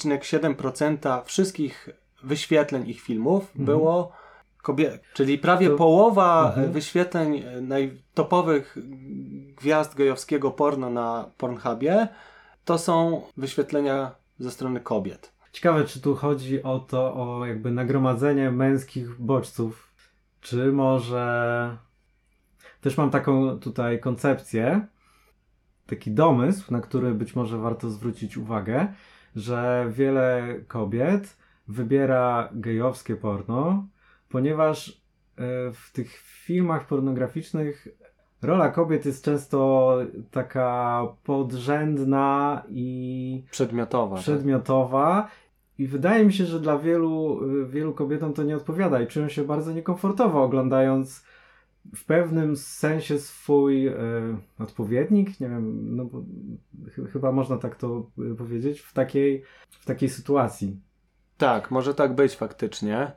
46,7% 0.00 1.22
wszystkich 1.24 1.88
wyświetleń 2.22 2.88
ich 2.88 3.00
filmów 3.00 3.42
Mhm. 3.42 3.64
było 3.64 4.12
kobiet. 4.62 5.02
Czyli 5.14 5.38
prawie 5.38 5.68
To- 5.68 5.76
połowa 5.76 6.46
Mhm. 6.48 6.66
y, 6.66 6.72
wyświetleń 6.72 7.36
y, 7.36 7.60
najtopowych 7.60 8.76
gwiazd 9.56 9.94
gejowskiego 9.94 10.50
porno 10.50 10.90
na 10.90 11.30
Pornhubie 11.38 12.08
to 12.64 12.78
są 12.78 13.22
wyświetlenia 13.36 14.14
ze 14.38 14.50
strony 14.50 14.80
kobiet. 14.80 15.31
Ciekawe, 15.52 15.84
czy 15.84 16.00
tu 16.00 16.14
chodzi 16.14 16.62
o 16.62 16.78
to, 16.78 17.14
o 17.14 17.46
jakby 17.46 17.70
nagromadzenie 17.70 18.50
męskich 18.50 19.20
bodźców, 19.20 19.92
czy 20.40 20.72
może... 20.72 21.76
Też 22.80 22.96
mam 22.96 23.10
taką 23.10 23.60
tutaj 23.60 24.00
koncepcję, 24.00 24.86
taki 25.86 26.10
domysł, 26.10 26.72
na 26.72 26.80
który 26.80 27.14
być 27.14 27.36
może 27.36 27.58
warto 27.58 27.90
zwrócić 27.90 28.36
uwagę, 28.36 28.92
że 29.36 29.86
wiele 29.90 30.54
kobiet 30.68 31.36
wybiera 31.68 32.48
gejowskie 32.52 33.16
porno, 33.16 33.86
ponieważ 34.28 34.88
e, 34.88 34.92
w 35.72 35.90
tych 35.92 36.12
filmach 36.16 36.86
pornograficznych 36.86 37.88
rola 38.42 38.68
kobiet 38.68 39.06
jest 39.06 39.24
często 39.24 39.98
taka 40.30 41.02
podrzędna 41.24 42.62
i 42.68 43.44
Przedmiotowa. 44.20 45.22
tak. 45.22 45.30
I 45.78 45.86
wydaje 45.86 46.24
mi 46.24 46.32
się, 46.32 46.46
że 46.46 46.60
dla 46.60 46.78
wielu, 46.78 47.44
y, 47.62 47.66
wielu 47.66 47.94
kobietom 47.94 48.32
to 48.32 48.42
nie 48.42 48.56
odpowiada 48.56 49.02
i 49.02 49.06
czują 49.06 49.28
się 49.28 49.44
bardzo 49.44 49.72
niekomfortowo 49.72 50.42
oglądając 50.42 51.24
w 51.94 52.04
pewnym 52.04 52.56
sensie 52.56 53.18
swój 53.18 53.88
y, 53.88 53.92
odpowiednik, 54.58 55.40
nie 55.40 55.48
wiem, 55.48 55.96
no 55.96 56.08
ch- 56.90 57.12
chyba 57.12 57.32
można 57.32 57.56
tak 57.56 57.76
to 57.76 58.06
y, 58.32 58.34
powiedzieć, 58.34 58.80
w 58.80 58.92
takiej, 58.92 59.42
w 59.70 59.84
takiej 59.84 60.08
sytuacji. 60.08 60.80
Tak, 61.38 61.70
może 61.70 61.94
tak 61.94 62.14
być 62.14 62.36
faktycznie, 62.36 63.12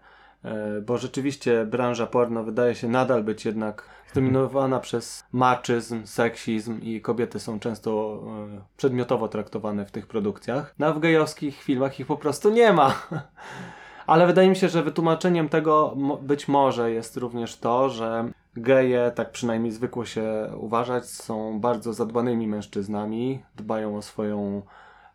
bo 0.85 0.97
rzeczywiście 0.97 1.65
branża 1.65 2.07
porno 2.07 2.43
wydaje 2.43 2.75
się 2.75 2.87
nadal 2.87 3.23
być 3.23 3.45
jednak 3.45 3.89
zdominowana 4.11 4.79
przez 4.79 5.23
maczyzm, 5.31 6.05
seksizm 6.05 6.81
i 6.81 7.01
kobiety 7.01 7.39
są 7.39 7.59
często 7.59 8.21
e, 8.57 8.61
przedmiotowo 8.77 9.27
traktowane 9.27 9.85
w 9.85 9.91
tych 9.91 10.07
produkcjach. 10.07 10.75
No 10.79 10.87
a 10.87 10.93
w 10.93 10.99
gejowskich 10.99 11.63
filmach 11.63 11.99
ich 11.99 12.07
po 12.07 12.17
prostu 12.17 12.49
nie 12.49 12.73
ma. 12.73 12.93
Ale 14.07 14.27
wydaje 14.27 14.49
mi 14.49 14.55
się, 14.55 14.69
że 14.69 14.83
wytłumaczeniem 14.83 15.49
tego 15.49 15.95
być 16.21 16.47
może 16.47 16.91
jest 16.91 17.17
również 17.17 17.57
to, 17.57 17.89
że 17.89 18.31
geje, 18.55 19.11
tak 19.15 19.31
przynajmniej 19.31 19.71
zwykło 19.71 20.05
się 20.05 20.51
uważać, 20.57 21.05
są 21.05 21.59
bardzo 21.59 21.93
zadbanymi 21.93 22.47
mężczyznami, 22.47 23.43
dbają 23.55 23.97
o 23.97 24.01
swoją 24.01 24.61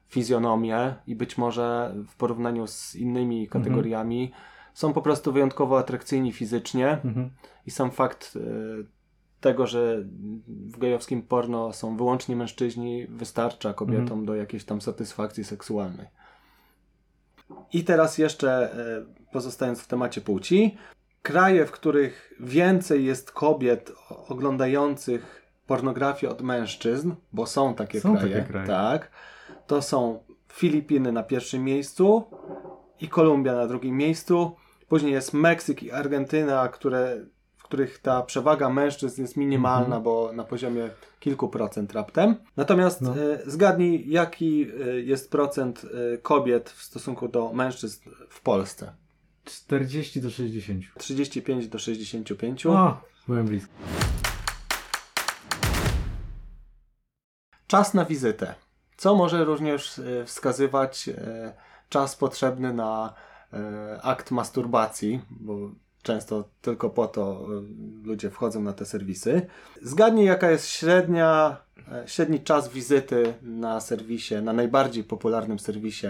fizjonomię 0.09 0.95
i 1.07 1.14
być 1.14 1.39
może 1.39 1.95
w 2.09 2.16
porównaniu 2.16 2.66
z 2.66 2.97
innymi 2.97 3.49
kategoriami 3.49 4.33
są 4.74 4.92
po 4.92 5.02
prostu 5.02 5.32
wyjątkowo 5.32 5.78
atrakcyjni 5.78 6.32
fizycznie 6.32 6.88
Mhm. 7.04 7.30
i 7.66 7.70
sam 7.70 7.90
fakt 7.90 8.36
e, 8.36 8.40
tego, 9.40 9.66
że 9.66 10.04
w 10.46 10.78
gejowskim 10.78 11.22
porno 11.22 11.72
są 11.72 11.96
wyłącznie 11.96 12.36
mężczyźni 12.36 13.06
wystarcza 13.06 13.74
kobietom 13.74 14.02
Mhm. 14.02 14.24
do 14.26 14.34
jakiejś 14.34 14.64
tam 14.64 14.80
satysfakcji 14.80 15.44
seksualnej. 15.44 16.06
I 17.72 17.84
teraz 17.84 18.18
jeszcze 18.18 18.72
e, 18.74 19.04
pozostając 19.32 19.80
w 19.80 19.86
temacie 19.88 20.20
płci, 20.20 20.78
kraje, 21.22 21.66
w 21.66 21.70
których 21.70 22.34
więcej 22.40 23.04
jest 23.04 23.30
kobiet 23.32 23.92
oglądających 24.28 25.50
pornografię 25.66 26.30
od 26.30 26.42
mężczyzn, 26.42 27.12
bo 27.32 27.46
są 27.46 27.74
takie 27.74 28.00
Są 28.00 28.16
kraje, 28.16 28.34
takie 28.36 28.48
kraje. 28.48 28.66
tak, 28.66 29.10
to 29.66 29.82
są 29.82 30.22
Filipiny 30.52 31.12
na 31.12 31.22
pierwszym 31.22 31.64
miejscu 31.64 32.24
i 33.01 33.09
Kolumbia 33.09 33.55
na 33.55 33.66
drugim 33.66 33.96
miejscu. 33.96 34.57
Później 34.88 35.12
jest 35.12 35.34
Meksyk 35.34 35.82
i 35.82 35.90
Argentyna, 35.92 36.68
które, 36.68 37.16
w 37.57 37.62
których 37.62 37.98
ta 37.98 38.22
przewaga 38.22 38.70
mężczyzn 38.70 39.22
jest 39.22 39.36
minimalna, 39.36 39.84
Mhm. 39.96 40.03
bo 40.03 40.30
na 40.32 40.44
poziomie 40.44 40.90
kilku 41.20 41.48
procent 41.48 41.92
raptem. 41.92 42.36
Natomiast 42.57 43.01
No. 43.01 43.14
e, 43.18 43.38
zgadnij, 43.46 44.05
jaki 44.11 44.66
e, 44.86 45.01
jest 45.01 45.30
procent 45.30 45.82
e, 46.14 46.18
kobiet 46.18 46.70
w 46.70 46.82
stosunku 46.82 47.28
do 47.28 47.53
mężczyzn 47.53 48.11
w 48.28 48.40
Polsce? 48.40 48.92
40 49.44 50.20
do 50.20 50.30
60. 50.30 50.84
35 50.98 51.68
do 51.68 51.78
65. 51.78 52.66
O, 52.66 53.01
byłem 53.28 53.46
blisko. 53.46 53.72
Czas 57.66 57.94
na 57.94 58.05
wizytę. 58.05 58.55
Co 58.96 59.14
może 59.14 59.44
również 59.44 60.01
wskazywać 60.26 61.11
czas 61.91 62.16
potrzebny 62.16 62.74
na 62.74 63.14
e, 63.53 64.03
akt 64.03 64.30
masturbacji, 64.30 65.20
bo 65.30 65.70
często 66.03 66.45
tylko 66.62 66.91
po 66.91 67.07
to 67.07 67.47
ludzie 68.05 68.30
wchodzą 68.30 68.62
na 68.62 68.72
te 68.72 68.84
serwisy. 68.86 69.47
Zgadnij, 69.82 70.26
jaka 70.26 70.51
jest 70.51 70.68
średnia, 70.68 71.57
średni 72.07 72.41
czas 72.41 72.68
wizyty 72.68 73.34
na 73.43 73.80
serwisie, 73.80 74.34
na 74.43 74.53
najbardziej 74.53 75.05
popularnym 75.05 75.59
serwisie 75.59 76.07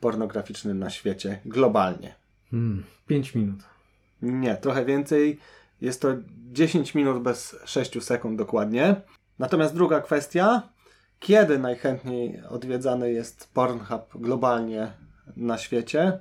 pornograficznym 0.00 0.78
na 0.78 0.90
świecie, 0.90 1.40
globalnie. 1.44 2.14
Hmm, 2.50 2.84
5 3.06 3.34
minut. 3.34 3.60
Nie, 4.22 4.56
trochę 4.56 4.84
więcej. 4.84 5.38
Jest 5.80 6.02
to 6.02 6.08
10 6.52 6.94
minut 6.94 7.22
bez 7.22 7.56
6 7.64 8.04
sekund 8.04 8.38
dokładnie. 8.38 8.96
Natomiast 9.38 9.74
druga 9.74 10.00
kwestia, 10.00 10.62
kiedy 11.22 11.58
najchętniej 11.58 12.42
odwiedzany 12.48 13.12
jest 13.12 13.50
Pornhub 13.54 14.02
globalnie 14.14 14.92
na 15.36 15.58
świecie? 15.58 16.18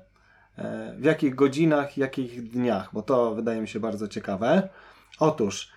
E, 0.58 0.96
w 1.00 1.04
jakich 1.04 1.36
godzinach, 1.36 1.98
jakich 1.98 2.50
dniach? 2.50 2.90
Bo 2.94 3.02
to 3.02 3.36
wydaje 3.36 3.62
mi 3.62 3.68
się 3.68 3.80
bardzo 3.80 4.08
ciekawe. 4.08 4.70
Otóż, 5.20 5.72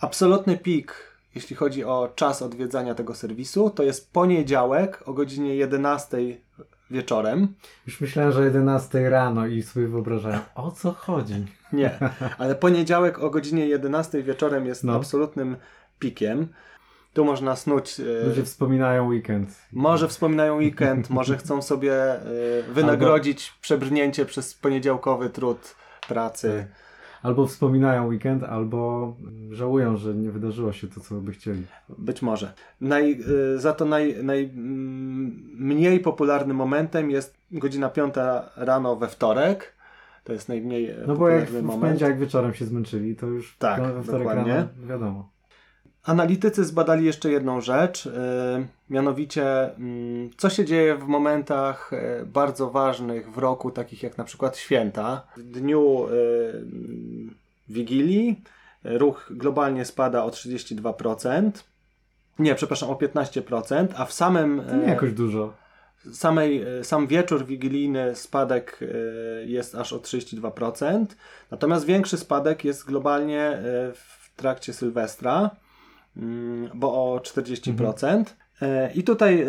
absolutny 0.00 0.58
pik, 0.58 0.94
jeśli 1.34 1.56
chodzi 1.56 1.84
o 1.84 2.12
czas 2.14 2.42
odwiedzania 2.42 2.94
tego 2.94 3.14
serwisu, 3.14 3.70
to 3.70 3.82
jest 3.82 4.12
poniedziałek 4.12 5.02
o 5.08 5.12
godzinie 5.12 5.56
11 5.56 6.18
wieczorem. 6.90 7.54
Już 7.86 8.00
myślałem, 8.00 8.32
że 8.32 8.44
11 8.44 9.10
rano 9.10 9.46
i 9.46 9.62
sobie 9.62 9.88
wyobrażałem, 9.88 10.40
o 10.54 10.70
co 10.70 10.92
chodzi. 10.92 11.46
Nie, 11.72 11.98
ale 12.38 12.54
poniedziałek 12.54 13.18
o 13.18 13.30
godzinie 13.30 13.66
11 13.66 14.22
wieczorem 14.22 14.66
jest 14.66 14.84
no. 14.84 14.94
absolutnym 14.94 15.56
pikiem. 15.98 16.48
Tu 17.16 17.24
można 17.24 17.56
snuć. 17.56 18.00
E, 18.00 18.26
Ludzie 18.26 18.42
wspominają 18.42 19.06
weekend. 19.06 19.48
Może 19.72 20.08
wspominają 20.08 20.56
weekend, 20.56 21.10
może 21.20 21.36
chcą 21.36 21.62
sobie 21.62 21.94
e, 21.94 22.22
wynagrodzić 22.72 23.48
albo... 23.48 23.60
przebrnięcie 23.60 24.26
przez 24.26 24.54
poniedziałkowy 24.54 25.30
trud 25.30 25.76
pracy. 26.08 26.66
Tak. 26.70 26.86
Albo 27.22 27.46
wspominają 27.46 28.06
weekend, 28.06 28.44
albo 28.44 29.14
żałują, 29.50 29.96
że 29.96 30.14
nie 30.14 30.30
wydarzyło 30.30 30.72
się 30.72 30.88
to, 30.88 31.00
co 31.00 31.14
by 31.14 31.32
chcieli. 31.32 31.62
Być 31.98 32.22
może. 32.22 32.52
Naj, 32.80 33.20
e, 33.54 33.58
za 33.58 33.72
to 33.72 33.84
najmniej 33.84 34.50
naj, 35.90 36.00
popularnym 36.00 36.56
momentem 36.56 37.10
jest 37.10 37.36
godzina 37.52 37.88
5 37.88 38.14
rano 38.56 38.96
we 38.96 39.08
wtorek. 39.08 39.72
To 40.24 40.32
jest 40.32 40.48
najmniej 40.48 40.94
No 41.06 41.14
bo 41.14 41.28
jak 41.28 41.50
w, 41.50 41.62
moment. 41.62 41.78
w 41.78 41.80
poniedziałek 41.80 42.18
wieczorem 42.18 42.54
się 42.54 42.64
zmęczyli, 42.64 43.16
to 43.16 43.26
już 43.26 43.56
tak, 43.58 43.82
we 43.82 44.02
wtorek 44.02 44.26
dokładnie. 44.26 44.54
rano 44.54 44.68
wiadomo. 44.86 45.35
Analitycy 46.06 46.64
zbadali 46.64 47.04
jeszcze 47.04 47.30
jedną 47.30 47.60
rzecz, 47.60 48.04
yy, 48.04 48.12
mianowicie 48.90 49.70
yy, 49.78 50.30
co 50.36 50.50
się 50.50 50.64
dzieje 50.64 50.96
w 50.96 51.06
momentach 51.06 51.90
yy, 51.92 52.26
bardzo 52.26 52.70
ważnych 52.70 53.32
w 53.32 53.38
roku, 53.38 53.70
takich 53.70 54.02
jak 54.02 54.18
na 54.18 54.24
przykład 54.24 54.56
święta. 54.56 55.26
W 55.36 55.42
dniu 55.42 56.06
Wigilii 57.68 58.42
ruch 58.84 59.28
globalnie 59.30 59.84
spada 59.84 60.24
o 60.24 60.28
32%. 60.28 61.50
Nie, 62.38 62.54
przepraszam, 62.54 62.90
o 62.90 62.94
15%, 62.94 63.86
a 63.96 64.04
w 64.04 64.12
samym... 64.12 64.62
To 64.70 64.76
nie 64.76 64.86
jakoś 64.86 65.12
dużo. 65.12 65.52
Samej, 66.12 66.64
sam 66.82 67.06
wieczór 67.06 67.46
wigilijny 67.46 68.16
spadek 68.16 68.80
jest 69.44 69.74
aż 69.74 69.92
o 69.92 69.98
32%, 69.98 71.06
natomiast 71.50 71.84
większy 71.84 72.16
spadek 72.16 72.64
jest 72.64 72.86
globalnie 72.86 73.58
w 73.94 74.36
trakcie 74.36 74.72
Sylwestra. 74.72 75.50
Mm, 76.16 76.70
bo 76.74 77.14
o 77.14 77.18
40%. 77.18 78.06
Mhm. 78.06 78.24
E, 78.62 78.92
I 78.94 79.04
tutaj 79.04 79.42
e, 79.42 79.46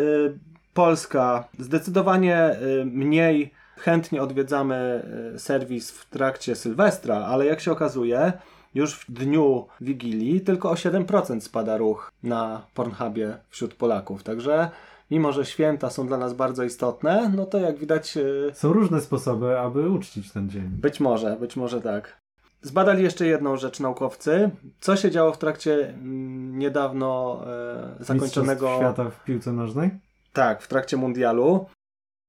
Polska 0.74 1.48
zdecydowanie 1.58 2.36
e, 2.36 2.58
mniej 2.84 3.50
chętnie 3.76 4.22
odwiedzamy 4.22 5.02
serwis 5.38 5.90
w 5.90 6.10
trakcie 6.10 6.56
Sylwestra, 6.56 7.16
ale 7.16 7.46
jak 7.46 7.60
się 7.60 7.72
okazuje, 7.72 8.32
już 8.74 8.94
w 8.94 9.12
dniu 9.12 9.66
Wigilii 9.80 10.40
tylko 10.40 10.70
o 10.70 10.74
7% 10.74 11.40
spada 11.40 11.76
ruch 11.76 12.12
na 12.22 12.66
Pornhubie 12.74 13.36
wśród 13.50 13.74
Polaków. 13.74 14.22
Także 14.22 14.70
mimo, 15.10 15.32
że 15.32 15.46
święta 15.46 15.90
są 15.90 16.06
dla 16.06 16.18
nas 16.18 16.34
bardzo 16.34 16.64
istotne, 16.64 17.32
no 17.36 17.46
to 17.46 17.58
jak 17.58 17.78
widać... 17.78 18.18
Są 18.52 18.72
różne 18.72 19.00
sposoby, 19.00 19.58
aby 19.58 19.90
uczcić 19.90 20.32
ten 20.32 20.50
dzień. 20.50 20.68
Być 20.68 21.00
może, 21.00 21.36
być 21.40 21.56
może 21.56 21.80
tak. 21.80 22.17
Zbadali 22.62 23.02
jeszcze 23.02 23.26
jedną 23.26 23.56
rzecz 23.56 23.80
naukowcy. 23.80 24.50
Co 24.80 24.96
się 24.96 25.10
działo 25.10 25.32
w 25.32 25.38
trakcie 25.38 25.88
mm, 25.88 26.58
niedawno 26.58 27.40
e, 27.46 28.04
zakończonego. 28.04 28.66
Mistrzostw 28.66 28.78
świata 28.78 29.10
w 29.10 29.24
piłce 29.24 29.52
nożnej? 29.52 29.90
Tak, 30.32 30.62
w 30.62 30.68
trakcie 30.68 30.96
mundialu. 30.96 31.66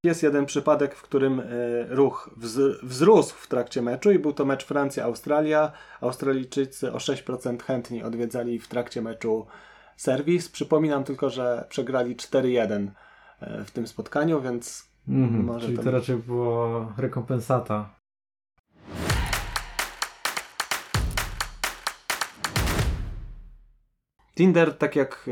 Jest 0.03 0.23
jeden 0.23 0.45
przypadek, 0.45 0.95
w 0.95 1.01
którym 1.01 1.39
e, 1.39 1.43
ruch 1.89 2.29
wzrósł 2.83 3.35
w 3.35 3.47
trakcie 3.47 3.81
meczu 3.81 4.11
i 4.11 4.19
był 4.19 4.33
to 4.33 4.45
mecz 4.45 4.65
Francja-Australia. 4.65 5.71
Australijczycy 6.01 6.93
o 6.93 6.97
6% 6.97 7.61
chętniej 7.61 8.03
odwiedzali 8.03 8.59
w 8.59 8.67
trakcie 8.67 9.01
meczu 9.01 9.45
serwis. 9.97 10.49
Przypominam 10.49 11.03
tylko, 11.03 11.29
że 11.29 11.65
przegrali 11.69 12.15
4-1 12.15 12.87
e, 13.39 13.63
w 13.65 13.71
tym 13.71 13.87
spotkaniu, 13.87 14.41
więc 14.41 14.89
mm, 15.07 15.43
może 15.43 15.65
Czyli 15.65 15.79
to 15.79 15.91
raczej 15.91 16.15
była 16.15 16.93
rekompensata 16.97 17.98
Tinder, 24.39 24.77
tak 24.77 24.95
jak 24.95 25.25
e, 25.27 25.31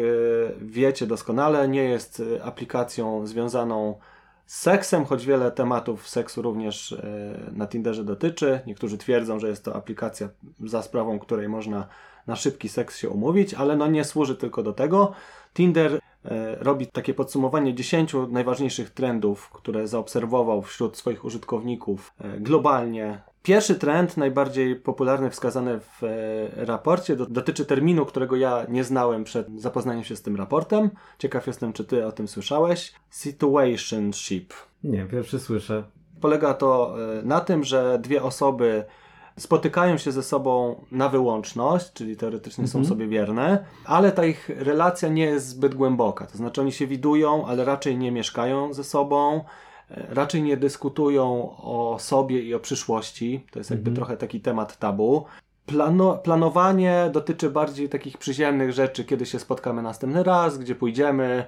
wiecie 0.61 1.07
doskonale, 1.07 1.67
nie 1.67 1.83
jest 1.83 2.23
e, 2.37 2.43
aplikacją 2.43 3.27
związaną 3.27 3.99
z 4.45 4.59
seksem, 4.59 5.05
choć 5.05 5.25
wiele 5.25 5.51
tematów 5.51 6.09
seksu 6.09 6.41
również 6.41 6.91
e, 6.91 7.51
na 7.51 7.67
Tinderze 7.67 8.03
dotyczy. 8.03 8.59
Niektórzy 8.65 8.97
twierdzą, 8.97 9.39
że 9.39 9.47
jest 9.47 9.65
to 9.65 9.75
aplikacja 9.75 10.29
za 10.59 10.81
sprawą 10.81 11.19
której 11.19 11.49
można 11.49 11.87
na 12.27 12.35
szybki 12.35 12.69
seks 12.69 12.97
się 12.97 13.09
umówić, 13.09 13.53
ale 13.53 13.75
no 13.75 13.87
nie 13.87 14.03
służy 14.03 14.35
tylko 14.35 14.63
do 14.63 14.73
tego. 14.73 15.11
Tinder 15.53 15.99
robi 16.59 16.87
takie 16.87 17.13
podsumowanie 17.13 17.73
10 17.73 18.13
najważniejszych 18.29 18.89
trendów, 18.89 19.49
które 19.49 19.87
zaobserwował 19.87 20.61
wśród 20.61 20.97
swoich 20.97 21.25
użytkowników 21.25 22.13
globalnie 22.39 23.21
Pierwszy 23.47 23.75
trend, 23.75 24.17
najbardziej 24.17 24.75
popularny, 24.75 25.29
wskazany 25.29 25.79
w 25.79 26.03
e, 26.03 26.65
raporcie, 26.65 27.15
dotyczy 27.15 27.65
terminu, 27.65 28.05
którego 28.05 28.35
ja 28.35 28.65
nie 28.69 28.83
znałem 28.83 29.23
przed 29.23 29.61
zapoznaniem 29.61 30.03
się 30.03 30.15
z 30.15 30.21
tym 30.21 30.35
raportem. 30.35 30.89
Ciekaw 31.19 31.47
jestem, 31.47 31.73
czy 31.73 31.85
ty 31.85 32.05
o 32.05 32.11
tym 32.11 32.27
słyszałeś. 32.27 32.93
Situationship. 33.09 34.53
Nie, 34.83 35.05
pierwszy 35.05 35.39
słyszę. 35.39 35.83
Polega 36.21 36.53
to 36.53 36.95
e, 37.19 37.21
na 37.23 37.39
tym, 37.39 37.63
że 37.63 37.99
dwie 38.01 38.23
osoby 38.23 38.85
spotykają 39.37 39.97
się 39.97 40.11
ze 40.11 40.23
sobą 40.23 40.85
na 40.91 41.09
wyłączność, 41.09 41.93
czyli 41.93 42.17
teoretycznie 42.17 42.63
mhm. 42.63 42.85
są 42.85 42.89
sobie 42.89 43.07
wierne, 43.07 43.65
ale 43.85 44.11
ta 44.11 44.25
ich 44.25 44.49
relacja 44.49 45.09
nie 45.09 45.25
jest 45.25 45.47
zbyt 45.47 45.75
głęboka. 45.75 46.25
To 46.25 46.37
znaczy 46.37 46.61
oni 46.61 46.71
się 46.71 46.87
widują, 46.87 47.45
ale 47.45 47.65
raczej 47.65 47.97
nie 47.97 48.11
mieszkają 48.11 48.73
ze 48.73 48.83
sobą 48.83 49.43
raczej 49.89 50.41
nie 50.41 50.57
dyskutują 50.57 51.55
o 51.57 51.97
sobie 51.99 52.41
i 52.41 52.53
o 52.53 52.59
przyszłości. 52.59 53.45
To 53.51 53.59
jest 53.59 53.69
jakby 53.69 53.89
mhm. 53.89 53.95
trochę 53.95 54.17
taki 54.17 54.41
temat 54.41 54.77
tabu. 54.77 55.25
Plano, 55.65 56.17
planowanie 56.17 57.09
dotyczy 57.13 57.49
bardziej 57.49 57.89
takich 57.89 58.17
przyziemnych 58.17 58.71
rzeczy, 58.71 59.05
kiedy 59.05 59.25
się 59.25 59.39
spotkamy 59.39 59.81
następny 59.81 60.23
raz, 60.23 60.57
gdzie 60.57 60.75
pójdziemy, 60.75 61.45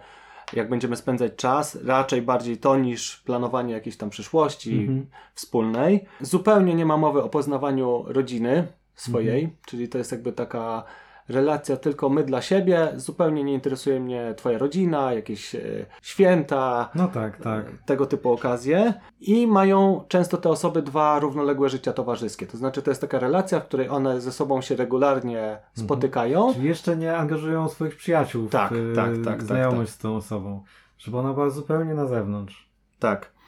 jak 0.54 0.70
będziemy 0.70 0.96
spędzać 0.96 1.36
czas, 1.36 1.78
raczej 1.86 2.22
bardziej 2.22 2.58
to 2.58 2.78
niż 2.78 3.18
planowanie 3.18 3.74
jakiejś 3.74 3.98
tam 3.98 4.10
przyszłości 4.10 4.80
mhm. 4.80 5.06
wspólnej. 5.36 6.06
Zupełnie 6.22 6.76
nie 6.76 6.86
ma 6.86 6.98
mowy 6.98 7.24
o 7.24 7.30
poznawaniu 7.30 8.04
rodziny 8.08 8.68
swojej, 8.96 9.44
mhm. 9.44 9.58
czyli 9.66 9.90
to 9.90 9.98
jest 9.98 10.12
jakby 10.12 10.32
taka 10.32 10.84
relacja 11.30 11.78
tylko 11.78 12.10
my 12.10 12.24
dla 12.24 12.42
siebie, 12.42 12.92
zupełnie 12.96 13.44
nie 13.44 13.54
interesuje 13.54 14.00
mnie 14.00 14.34
twoja 14.38 14.58
rodzina, 14.58 15.14
jakieś 15.14 15.56
e, 15.56 15.62
święta, 16.02 16.90
no 16.96 17.08
tak, 17.08 17.38
tak. 17.38 17.66
E, 17.66 17.72
tego 17.86 18.06
typu 18.06 18.32
okazje 18.32 18.94
i 19.22 19.48
mają 19.48 20.04
często 20.08 20.38
te 20.38 20.50
osoby 20.50 20.82
dwa 20.82 21.20
równoległe 21.20 21.70
życia 21.70 21.94
towarzyskie. 21.94 22.48
To 22.48 22.58
znaczy 22.58 22.82
to 22.82 22.92
jest 22.92 23.02
taka 23.02 23.20
relacja, 23.20 23.60
w 23.60 23.66
której 23.66 23.90
one 23.90 24.22
ze 24.22 24.32
sobą 24.32 24.62
się 24.62 24.76
regularnie 24.76 25.42
mhm. 25.42 25.62
spotykają. 25.74 26.54
Czyli 26.54 26.68
jeszcze 26.68 26.98
nie 26.98 27.18
angażują 27.18 27.70
swoich 27.70 27.96
przyjaciół 27.96 28.48
tak, 28.48 28.74
w 28.74 28.96
tak, 28.96 29.16
tak, 29.16 29.26
tak, 29.26 29.44
znajomość 29.44 29.92
tak, 29.92 29.96
z 29.96 29.98
tą 29.98 30.16
osobą, 30.16 30.64
żeby 30.98 31.18
ona 31.18 31.34
była 31.34 31.50
zupełnie 31.50 31.94
na 31.94 32.06
zewnątrz. 32.06 32.70
Tak. 33.00 33.39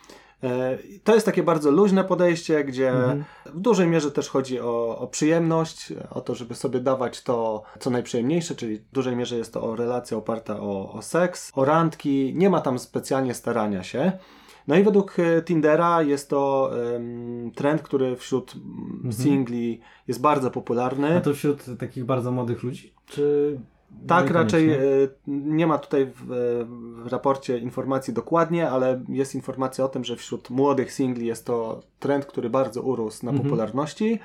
E, 0.43 0.77
to 1.03 1.13
jest 1.13 1.25
takie 1.25 1.43
bardzo 1.43 1.71
luźne 1.71 2.03
podejście, 2.03 2.63
gdzie 2.63 2.89
mhm. 2.89 3.23
w 3.45 3.59
dużej 3.59 3.87
mierze 3.87 4.11
też 4.11 4.29
chodzi 4.29 4.59
o, 4.59 4.97
o, 4.97 5.07
przyjemność, 5.07 5.93
o 6.09 6.21
to, 6.21 6.35
żeby 6.35 6.55
sobie 6.55 6.79
dawać 6.79 7.23
to, 7.23 7.63
co 7.79 7.89
najprzyjemniejsze, 7.89 8.55
czyli 8.55 8.77
w 8.77 8.91
dużej 8.91 9.15
mierze 9.15 9.37
jest 9.37 9.53
to 9.53 9.63
o 9.63 9.75
relacja 9.75 10.17
oparta 10.17 10.59
o, 10.59 10.93
o 10.93 11.01
seks, 11.01 11.51
o 11.55 11.65
randki, 11.65 12.33
nie 12.35 12.49
ma 12.49 12.61
tam 12.61 12.79
specjalnie 12.79 13.33
starania 13.33 13.83
się. 13.83 14.11
No 14.67 14.75
i 14.75 14.83
według 14.83 15.19
e, 15.19 15.41
Tindera 15.41 16.01
jest 16.01 16.29
to 16.29 16.71
um, 16.93 17.51
trend, 17.55 17.81
który 17.81 18.15
wśród 18.15 18.55
mhm. 18.55 19.13
singli 19.13 19.81
jest 20.07 20.21
bardzo 20.21 20.51
popularny. 20.51 21.17
A 21.17 21.21
to 21.21 21.33
wśród 21.33 21.65
takich 21.79 22.05
bardzo 22.05 22.31
młodych 22.31 22.63
ludzi? 22.63 22.93
Czy 23.05 23.59
Tak, 24.07 24.29
raczej 24.29 24.69
nie 25.27 25.67
ma 25.67 25.77
tutaj 25.77 26.05
w, 26.05 26.25
w, 27.03 27.07
raporcie 27.11 27.57
informacji 27.57 28.13
dokładnie, 28.13 28.69
ale 28.69 29.03
jest 29.09 29.35
informacja 29.35 29.85
o 29.85 29.87
tym, 29.87 30.03
że 30.03 30.15
wśród 30.15 30.49
młodych 30.49 30.93
singli 30.93 31.25
jest 31.25 31.45
to 31.45 31.81
trend, 31.99 32.25
który 32.25 32.49
bardzo 32.49 32.81
urósł 32.81 33.25
na 33.25 33.31
mhm. 33.31 33.49
popularności. 33.49 34.19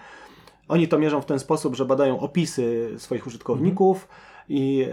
Oni 0.69 0.89
to 0.89 0.99
mierzą 0.99 1.21
w 1.21 1.27
ten 1.27 1.39
sposób, 1.39 1.75
że 1.77 1.85
badają 1.85 2.21
opisy 2.21 2.95
swoich 2.99 3.27
użytkowników 3.27 3.97
mhm. 4.03 4.21
i 4.49 4.87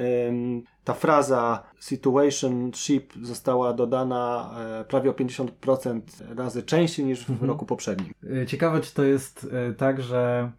ta 0.84 0.94
fraza 0.94 1.64
situationship 1.80 3.14
została 3.22 3.74
dodana 3.74 4.54
e, 4.82 4.86
prawie 4.86 5.10
o 5.10 5.14
50% 5.14 6.02
razy 6.36 6.64
częściej 6.64 7.06
niż 7.06 7.26
w 7.26 7.30
mhm. 7.30 7.50
roku 7.50 7.66
poprzednim. 7.66 8.14
E, 8.42 8.46
ciekawe, 8.46 8.82
czy 8.82 8.94
to 8.94 9.04
jest 9.04 9.48
e, 9.52 9.74
tak, 9.74 10.02
że 10.02 10.52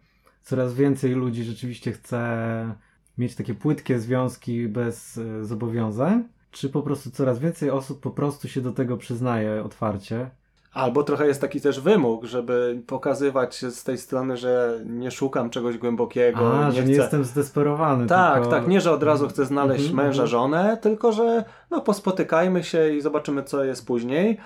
coraz 0.43 0.73
więcej 0.73 1.11
ludzi 1.11 1.43
rzeczywiście 1.43 1.91
chce 1.91 2.75
mieć 3.17 3.35
takie 3.35 3.53
płytkie 3.53 3.99
związki 3.99 4.67
bez 4.67 5.19
zobowiązań, 5.41 6.23
czy 6.51 6.69
po 6.69 6.81
prostu 6.81 7.11
coraz 7.11 7.39
więcej 7.39 7.69
osób 7.69 7.99
po 8.01 8.11
prostu 8.11 8.47
się 8.47 8.61
do 8.61 8.71
tego 8.71 8.97
przyznaje 8.97 9.63
otwarcie 9.63 10.29
Albo 10.75 11.03
trochę 11.03 11.27
jest 11.27 11.41
taki 11.41 11.61
też 11.61 11.79
wymóg, 11.79 12.25
żeby 12.25 12.81
pokazywać 12.87 13.65
z 13.65 13.83
tej 13.83 13.97
strony, 13.97 14.37
że 14.37 14.79
nie 14.85 15.11
szukam 15.11 15.49
czegoś 15.49 15.77
głębokiego. 15.77 16.59
A, 16.59 16.65
nie 16.65 16.71
że 16.71 16.81
chcę... 16.81 16.89
nie 16.89 16.95
jestem 16.95 17.23
zdesperowany. 17.23 18.07
Tak, 18.07 18.35
tylko... 18.35 18.49
tak, 18.49 18.67
nie, 18.67 18.81
że 18.81 18.91
od 18.91 19.03
razu 19.03 19.27
chcę 19.27 19.45
znaleźć 19.45 19.83
mm 19.83 19.93
-hmm, 19.93 20.03
męża, 20.03 20.25
żonę, 20.25 20.77
tylko 20.81 21.11
że 21.11 21.43
no, 21.71 21.81
pospotykajmy 21.81 22.63
się 22.63 22.93
i 22.93 23.01
zobaczymy, 23.01 23.43
co 23.43 23.63
jest 23.63 23.87
później. 23.87 24.37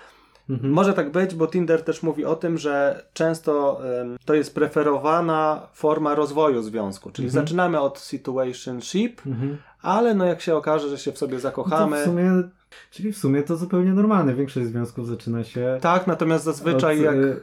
Mhm. 0.49 0.73
Może 0.73 0.93
tak 0.93 1.11
być, 1.11 1.35
bo 1.35 1.47
Tinder 1.47 1.83
też 1.83 2.03
mówi 2.03 2.25
o 2.25 2.35
tym, 2.35 2.57
że 2.57 3.03
często 3.13 3.81
to 4.25 4.33
jest 4.33 4.55
preferowana 4.55 5.67
forma 5.73 6.15
rozwoju 6.15 6.61
związku, 6.61 7.11
czyli 7.11 7.27
mhm. 7.27 7.45
zaczynamy 7.45 7.79
od 7.79 7.99
situationship, 7.99 9.27
mhm. 9.27 9.57
ale 9.81 10.13
no 10.13 10.25
jak 10.25 10.41
się 10.41 10.55
okaże, 10.55 10.89
że 10.89 10.97
się 10.97 11.11
w 11.11 11.17
sobie 11.17 11.39
zakochamy. 11.39 11.97
No 11.97 12.01
w 12.01 12.05
sumie, 12.05 12.43
czyli 12.91 13.13
w 13.13 13.17
sumie 13.17 13.43
to 13.43 13.55
zupełnie 13.55 13.93
normalne. 13.93 14.33
Większość 14.33 14.67
związków 14.67 15.07
zaczyna 15.07 15.43
się. 15.43 15.77
Tak, 15.81 16.07
natomiast 16.07 16.43
zazwyczaj 16.43 16.97
od, 16.97 17.03
jak 17.03 17.15
y, 17.15 17.41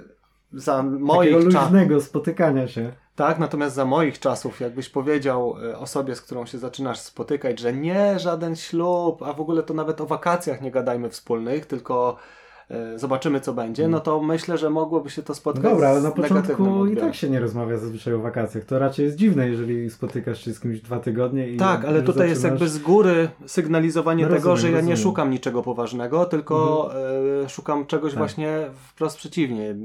za 0.53 0.83
moich 0.83 1.37
czasów. 1.45 1.55
luźnego 1.55 2.01
spotykania 2.01 2.69
się. 2.69 2.93
Tak, 3.17 3.39
natomiast 3.39 3.75
za 3.75 3.85
moich 3.85 4.19
czasów, 4.19 4.61
jakbyś 4.61 4.89
powiedział 4.89 5.57
y, 5.65 5.79
osobie, 5.79 6.15
z 6.15 6.21
którą 6.21 6.47
się 6.47 6.59
zaczynasz 6.59 6.99
spotykać, 7.01 7.59
że 7.59 7.73
nie, 7.73 8.19
żaden 8.19 8.57
ślub, 8.57 9.23
a 9.23 9.33
w 9.33 9.41
ogóle 9.41 9.63
to 9.63 9.75
nawet 9.75 10.01
o 10.01 10.07
wakacjach 10.07 10.61
nie 10.61 10.71
gadajmy 10.71 11.11
wspólnych, 11.11 11.67
tylko 11.67 12.17
zobaczymy 12.97 13.41
co 13.41 13.53
będzie, 13.53 13.83
mm. 13.83 13.93
no 13.93 14.01
to 14.01 14.23
myślę, 14.23 14.59
że 14.59 14.71
mogłoby 14.71 15.11
się 15.11 15.23
to 15.23 15.35
spotkać 15.35 15.65
no 15.65 15.71
Dobra, 15.71 15.89
ale 15.89 16.01
na 16.01 16.11
początku 16.11 16.87
i 16.87 16.97
tak 16.97 17.15
się 17.15 17.31
nie 17.31 17.41
rozmawia 17.41 17.79
zazwyczaj 17.79 18.15
o 18.15 18.19
wakacjach. 18.19 18.65
To 18.65 18.79
raczej 18.79 19.05
jest 19.05 19.17
dziwne, 19.17 19.49
jeżeli 19.49 19.91
spotykasz 19.91 20.45
się 20.45 20.53
z 20.53 20.61
kimś 20.61 20.81
dwa 20.81 21.01
tygodnie 21.01 21.49
i 21.49 21.57
Tak, 21.57 21.85
ale 21.85 22.03
tutaj 22.03 22.29
zaczynasz... 22.29 22.31
jest 22.31 22.45
jakby 22.45 22.69
z 22.69 22.79
góry 22.79 23.29
sygnalizowanie 23.47 24.27
no 24.27 24.37
tego, 24.37 24.57
że 24.57 24.67
ja 24.67 24.73
rozumiem. 24.73 24.97
nie 24.97 25.03
szukam 25.03 25.31
niczego 25.31 25.63
poważnego, 25.63 26.25
tylko 26.25 26.85
mhm. 26.85 27.49
szukam 27.49 27.87
czegoś 27.87 28.13
tak. 28.13 28.19
właśnie 28.19 28.67
wprost 28.89 29.17
przeciwnie. 29.17 29.77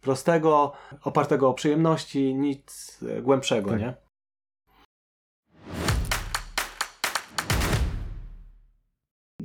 Prostego, 0.00 0.72
opartego 1.04 1.48
o 1.48 1.54
przyjemności, 1.54 2.34
nic 2.34 3.00
głębszego, 3.22 3.70
tak. 3.70 3.80
nie? 3.80 3.94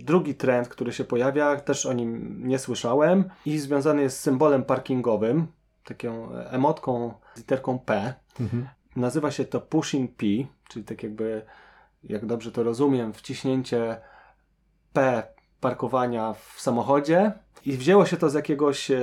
Drugi 0.10 0.36
trend, 0.36 0.70
który 0.70 0.94
się 0.94 1.04
pojawia, 1.04 1.56
też 1.56 1.86
o 1.86 1.94
nim 1.94 2.42
nie 2.48 2.60
słyszałem 2.60 3.30
i 3.46 3.60
związany 3.60 4.02
jest 4.02 4.18
z 4.18 4.22
symbolem 4.22 4.64
parkingowym, 4.64 5.48
taką 5.84 6.36
emotką 6.36 7.14
z 7.36 7.38
literką 7.38 7.80
P. 7.80 8.14
Mhm. 8.40 8.68
Nazywa 8.96 9.32
się 9.32 9.46
to 9.46 9.62
Pushing 9.62 10.16
P, 10.16 10.26
czyli 10.70 10.86
tak 10.86 11.04
jakby, 11.04 11.42
jak 12.04 12.26
dobrze 12.26 12.52
to 12.52 12.64
rozumiem, 12.64 13.14
wciśnięcie 13.14 14.02
P 14.94 15.24
parkowania 15.60 16.34
w 16.34 16.62
samochodzie 16.62 17.32
i 17.66 17.78
wzięło 17.78 18.06
się 18.06 18.18
to 18.18 18.30
z 18.30 18.34
jakiegoś 18.34 18.92
e, 18.92 19.02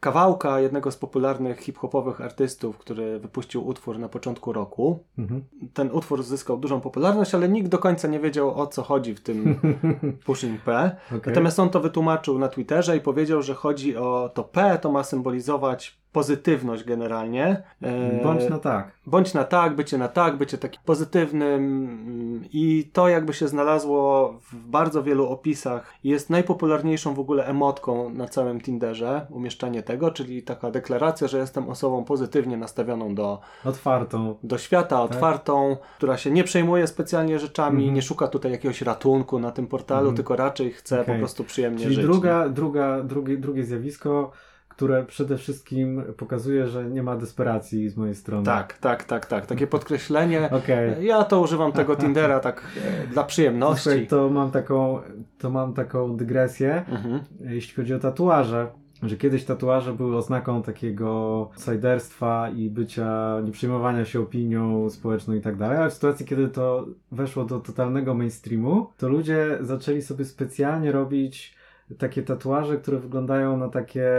kawałka 0.00 0.60
jednego 0.60 0.90
z 0.90 0.96
popularnych 0.96 1.60
hip-hopowych 1.60 2.20
artystów, 2.20 2.78
który 2.78 3.18
wypuścił 3.18 3.66
utwór 3.66 3.98
na 3.98 4.08
początku 4.08 4.52
roku. 4.52 5.04
Mhm. 5.18 5.44
Ten 5.74 5.90
utwór 5.92 6.22
zyskał 6.22 6.58
dużą 6.58 6.80
popularność, 6.80 7.34
ale 7.34 7.48
nikt 7.48 7.68
do 7.68 7.78
końca 7.78 8.08
nie 8.08 8.20
wiedział 8.20 8.60
o 8.60 8.66
co 8.66 8.82
chodzi 8.82 9.14
w 9.14 9.20
tym 9.20 9.58
Pushing 10.26 10.60
P. 10.60 10.96
Okay. 11.06 11.20
Natomiast 11.26 11.60
on 11.60 11.70
to 11.70 11.80
wytłumaczył 11.80 12.38
na 12.38 12.48
Twitterze 12.48 12.96
i 12.96 13.00
powiedział, 13.00 13.42
że 13.42 13.54
chodzi 13.54 13.96
o 13.96 14.30
to 14.34 14.44
P, 14.44 14.78
to 14.82 14.92
ma 14.92 15.04
symbolizować 15.04 15.98
pozytywność 16.12 16.84
generalnie. 16.84 17.62
E, 17.82 18.22
bądź 18.22 18.50
na 18.50 18.58
tak. 18.58 18.92
Bądź 19.06 19.34
na 19.34 19.44
tak, 19.44 19.76
bycie 19.76 19.98
na 19.98 20.08
tak, 20.08 20.36
bycie 20.36 20.58
takim 20.58 20.80
pozytywnym 20.84 21.64
mm, 21.64 22.44
i 22.52 22.90
to 22.92 23.08
jakby 23.08 23.32
się 23.32 23.48
znalazło 23.48 24.34
w 24.52 24.56
bardzo 24.56 25.02
wielu 25.02 25.28
opisach. 25.28 25.92
Jest 26.04 26.30
najpopularniejszą 26.30 27.14
w 27.14 27.20
ogóle 27.20 27.46
emotką 27.46 28.10
na 28.10 28.28
całym 28.28 28.60
Tinderze, 28.60 29.26
umieszczanie 29.30 29.82
tego, 29.82 30.10
czyli 30.10 30.42
taka 30.42 30.70
deklaracja, 30.70 31.28
że 31.28 31.38
jestem 31.38 31.68
osobą 31.68 32.04
pozytywnie 32.04 32.56
nastawioną 32.56 33.14
do 33.14 33.40
otwartą. 33.64 34.34
Do 34.42 34.58
świata, 34.58 34.96
tak? 34.96 35.10
otwartą, 35.10 35.76
która 35.96 36.16
się 36.16 36.30
nie 36.30 36.44
przejmuje 36.44 36.86
specjalnie 36.86 37.38
rzeczami, 37.38 37.82
mm 37.82 37.88
nie 37.94 38.02
szuka 38.02 38.28
tutaj 38.28 38.52
jakiegoś 38.52 38.82
ratunku 38.82 39.38
na 39.38 39.50
tym 39.50 39.66
portalu, 39.66 40.04
mm 40.04 40.16
tylko 40.16 40.36
raczej 40.36 40.72
chce 40.72 41.00
okay. 41.00 41.14
po 41.14 41.18
prostu 41.18 41.44
przyjemnie 41.44 41.82
czyli 41.82 41.94
żyć. 41.94 42.04
Druga, 42.04 42.48
druga, 42.48 43.02
drugie, 43.02 43.36
drugie 43.36 43.64
zjawisko 43.64 44.32
które 44.78 45.04
przede 45.04 45.38
wszystkim 45.38 46.02
pokazuje, 46.16 46.68
że 46.68 46.84
nie 46.84 47.02
ma 47.02 47.16
desperacji 47.16 47.88
z 47.88 47.96
mojej 47.96 48.14
strony. 48.14 48.44
Tak, 48.44 48.78
tak, 48.78 49.04
tak, 49.04 49.26
tak. 49.26 49.46
Takie 49.46 49.66
podkreślenie. 49.66 50.50
Okay. 50.50 51.04
Ja 51.04 51.24
to 51.24 51.40
używam 51.40 51.72
tego 51.72 51.96
Tindera 51.96 52.40
tak 52.40 52.62
e, 53.04 53.06
dla 53.06 53.24
przyjemności. 53.24 53.82
Słuchaj, 53.82 54.06
to 54.06 54.28
mam 54.28 54.50
taką, 54.50 55.00
to 55.38 55.50
mam 55.50 55.74
taką 55.74 56.16
dygresję, 56.16 56.84
mhm. 56.88 57.20
jeśli 57.40 57.74
chodzi 57.74 57.94
o 57.94 57.98
tatuaże 57.98 58.66
że 59.02 59.16
kiedyś 59.16 59.44
tatuaże 59.44 59.92
były 59.92 60.16
oznaką 60.16 60.62
takiego 60.62 61.50
sajderstwa 61.56 62.50
i 62.50 62.70
bycia, 62.70 63.40
nie 63.44 63.52
przejmowania 63.52 64.04
się 64.04 64.20
opinią 64.20 64.90
społeczną 64.90 65.34
i 65.34 65.40
tak 65.40 65.56
dalej, 65.56 65.78
ale 65.78 65.90
w 65.90 65.94
sytuacji, 65.94 66.26
kiedy 66.26 66.48
to 66.48 66.86
weszło 67.12 67.44
do 67.44 67.60
totalnego 67.60 68.14
mainstreamu, 68.14 68.86
to 68.96 69.08
ludzie 69.08 69.58
zaczęli 69.60 70.02
sobie 70.02 70.24
specjalnie 70.24 70.92
robić 70.92 71.57
takie 71.98 72.22
tatuaże, 72.22 72.76
które 72.76 72.98
wyglądają 72.98 73.56
na 73.56 73.68
takie... 73.68 74.10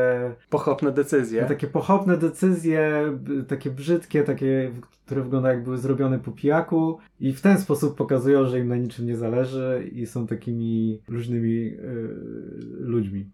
Pochopne 0.50 0.92
decyzje. 0.92 1.42
Na 1.42 1.48
takie 1.48 1.68
pochopne 1.68 2.18
decyzje, 2.18 3.04
takie 3.48 3.70
brzydkie, 3.70 4.24
takie, 4.24 4.72
które 5.06 5.22
wyglądają 5.22 5.56
jak 5.56 5.64
były 5.64 5.78
zrobione 5.78 6.20
po 6.20 6.32
pijaku 6.32 7.00
i 7.20 7.34
w 7.34 7.42
ten 7.42 7.58
sposób 7.58 7.98
pokazują, 7.98 8.46
że 8.46 8.60
im 8.60 8.68
na 8.68 8.76
niczym 8.76 9.06
nie 9.06 9.18
zależy 9.18 9.90
i 9.94 10.06
są 10.06 10.28
takimi 10.28 11.02
luźnymi 11.08 11.64
yy, 11.64 12.18
ludźmi. 12.80 13.30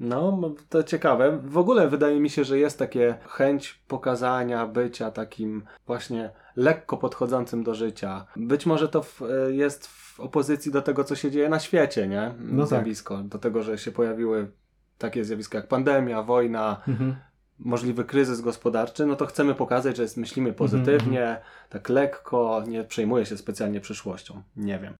No, 0.00 0.54
to 0.68 0.82
ciekawe. 0.82 1.40
W 1.44 1.58
ogóle 1.58 1.88
wydaje 1.88 2.20
mi 2.20 2.30
się, 2.30 2.44
że 2.44 2.58
jest 2.58 2.78
takie 2.78 3.14
chęć 3.28 3.82
pokazania 3.88 4.66
bycia 4.66 5.10
takim 5.10 5.62
właśnie 5.86 6.30
lekko 6.56 6.96
podchodzącym 6.96 7.62
do 7.62 7.74
życia. 7.74 8.26
Być 8.36 8.66
może 8.66 8.88
to 8.88 9.02
w, 9.02 9.22
e, 9.22 9.52
jest 9.52 9.86
w 9.86 10.05
opozycji 10.18 10.72
do 10.72 10.82
tego, 10.82 11.04
co 11.04 11.16
się 11.16 11.30
dzieje 11.30 11.48
na 11.48 11.60
świecie, 11.60 12.08
nie? 12.08 12.34
No 12.38 12.62
tak. 12.62 12.68
Zjawisko. 12.68 13.16
Tak. 13.16 13.26
Do 13.26 13.38
tego, 13.38 13.62
że 13.62 13.78
się 13.78 13.92
pojawiły 13.92 14.50
takie 14.98 15.24
zjawiska 15.24 15.58
jak 15.58 15.68
pandemia, 15.68 16.22
wojna, 16.22 16.82
mhm. 16.88 17.16
możliwy 17.58 18.04
kryzys 18.04 18.40
gospodarczy, 18.40 19.06
no 19.06 19.16
to 19.16 19.26
chcemy 19.26 19.54
pokazać, 19.54 19.96
że 19.96 20.02
jest, 20.02 20.16
myślimy 20.16 20.48
mhm, 20.48 20.58
pozytywnie, 20.58 21.22
mhm. 21.22 21.44
tak 21.70 21.88
lekko, 21.88 22.62
nie 22.66 22.84
przejmuje 22.84 23.26
się 23.26 23.36
specjalnie 23.36 23.80
przyszłością. 23.80 24.42
Nie 24.56 24.78
wiem. 24.78 24.94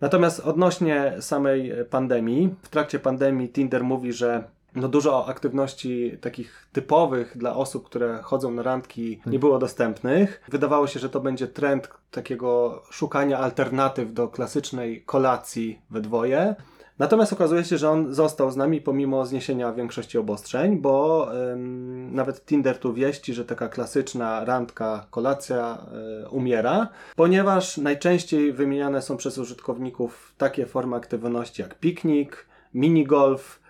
Natomiast 0.00 0.40
odnośnie 0.40 1.12
samej 1.20 1.72
pandemii, 1.90 2.54
w 2.62 2.68
trakcie 2.68 2.98
pandemii 2.98 3.48
Tinder 3.48 3.84
mówi, 3.84 4.12
że 4.12 4.44
no 4.74 4.88
dużo 4.88 5.26
aktywności 5.26 6.18
takich 6.20 6.68
typowych 6.72 7.38
dla 7.38 7.56
osób, 7.56 7.86
które 7.86 8.20
chodzą 8.22 8.50
na 8.50 8.62
randki 8.62 9.20
nie 9.26 9.38
było 9.38 9.58
dostępnych. 9.58 10.42
Wydawało 10.48 10.86
się, 10.86 11.00
że 11.00 11.08
to 11.08 11.20
będzie 11.20 11.46
trend 11.46 11.90
takiego 12.10 12.82
szukania 12.90 13.38
alternatyw 13.38 14.12
do 14.12 14.28
klasycznej 14.28 15.02
kolacji 15.02 15.80
we 15.90 16.00
dwoje. 16.00 16.54
Natomiast 16.98 17.32
okazuje 17.32 17.64
się, 17.64 17.78
że 17.78 17.90
on 17.90 18.14
został 18.14 18.50
z 18.50 18.56
nami 18.56 18.80
pomimo 18.80 19.26
zniesienia 19.26 19.72
większości 19.72 20.18
obostrzeń, 20.18 20.78
bo 20.78 21.28
ym, 21.52 22.14
nawet 22.14 22.46
Tinder 22.46 22.78
tu 22.78 22.94
wieści, 22.94 23.34
że 23.34 23.44
taka 23.44 23.68
klasyczna 23.68 24.44
randka, 24.44 25.06
kolacja 25.10 25.86
y, 26.24 26.28
umiera, 26.28 26.88
ponieważ 27.16 27.76
najczęściej 27.76 28.52
wymieniane 28.52 29.02
są 29.02 29.16
przez 29.16 29.38
użytkowników 29.38 30.34
takie 30.38 30.66
formy 30.66 30.96
aktywności 30.96 31.62
jak 31.62 31.78
piknik, 31.78 32.46
minigolf, 32.74 33.61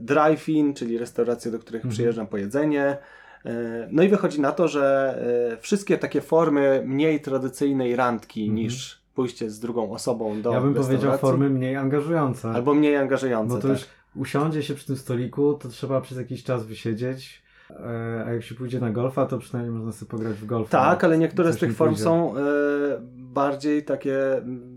drive-in, 0.00 0.74
czyli 0.74 0.98
restauracje, 0.98 1.50
do 1.50 1.58
których 1.58 1.80
mhm. 1.80 1.92
przyjeżdżam 1.92 2.26
po 2.26 2.36
jedzenie. 2.36 2.96
E, 3.44 3.88
no 3.90 4.02
i 4.02 4.08
wychodzi 4.08 4.40
na 4.40 4.52
to, 4.52 4.68
że 4.68 5.18
e, 5.52 5.56
wszystkie 5.56 5.98
takie 5.98 6.20
formy 6.20 6.82
mniej 6.86 7.20
tradycyjnej 7.20 7.96
randki 7.96 8.42
mhm. 8.42 8.56
niż 8.56 9.02
pójście 9.14 9.50
z 9.50 9.60
drugą 9.60 9.92
osobą 9.92 10.42
do 10.42 10.52
Ja 10.52 10.60
bym 10.60 10.74
powiedział 10.74 11.18
formy 11.18 11.50
mniej 11.50 11.76
angażujące. 11.76 12.50
Albo 12.50 12.74
mniej 12.74 12.96
angażujące, 12.96 13.54
Bo 13.54 13.60
to 13.60 13.68
tak. 13.68 13.76
już 13.76 13.86
usiądzie 14.16 14.62
się 14.62 14.74
przy 14.74 14.86
tym 14.86 14.96
stoliku, 14.96 15.54
to 15.54 15.68
trzeba 15.68 16.00
przez 16.00 16.18
jakiś 16.18 16.44
czas 16.44 16.66
wysiedzieć. 16.66 17.42
E, 17.70 18.24
a 18.26 18.32
jak 18.32 18.42
się 18.42 18.54
pójdzie 18.54 18.80
na 18.80 18.90
golfa, 18.90 19.26
to 19.26 19.38
przynajmniej 19.38 19.74
można 19.74 19.92
sobie 19.92 20.10
pograć 20.10 20.36
w 20.36 20.46
golfa. 20.46 20.70
Tak, 20.70 21.04
ale 21.04 21.18
niektóre 21.18 21.52
z 21.52 21.58
tych 21.58 21.76
form 21.76 21.90
pójdzie. 21.90 22.04
są 22.04 22.36
e, 22.36 22.40
bardziej 23.16 23.84
takie 23.84 24.18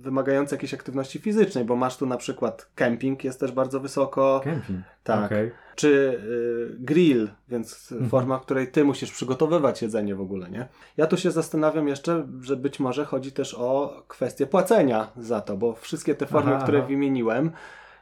wymagające 0.01 0.55
jakiejś 0.55 0.73
aktywności 0.73 1.19
fizycznej, 1.19 1.65
bo 1.65 1.75
masz 1.75 1.97
tu 1.97 2.05
na 2.05 2.17
przykład 2.17 2.69
camping 2.75 3.23
jest 3.23 3.39
też 3.39 3.51
bardzo 3.51 3.79
wysoko. 3.79 4.41
Camping. 4.43 4.79
Tak. 5.03 5.25
Okay. 5.25 5.51
Czy 5.75 5.87
y, 5.87 6.75
grill, 6.79 7.29
więc 7.49 7.91
mhm. 7.91 8.09
forma, 8.09 8.37
w 8.37 8.41
której 8.41 8.67
ty 8.67 8.83
musisz 8.83 9.11
przygotowywać 9.11 9.81
jedzenie 9.81 10.15
w 10.15 10.21
ogóle, 10.21 10.49
nie? 10.49 10.67
Ja 10.97 11.07
tu 11.07 11.17
się 11.17 11.31
zastanawiam 11.31 11.87
jeszcze, 11.87 12.27
że 12.41 12.55
być 12.55 12.79
może 12.79 13.05
chodzi 13.05 13.31
też 13.31 13.53
o 13.53 14.03
kwestię 14.07 14.47
płacenia 14.47 15.07
za 15.17 15.41
to, 15.41 15.57
bo 15.57 15.73
wszystkie 15.73 16.15
te 16.15 16.25
formy, 16.25 16.55
aha, 16.55 16.63
które 16.63 16.77
aha. 16.77 16.87
wymieniłem, 16.87 17.51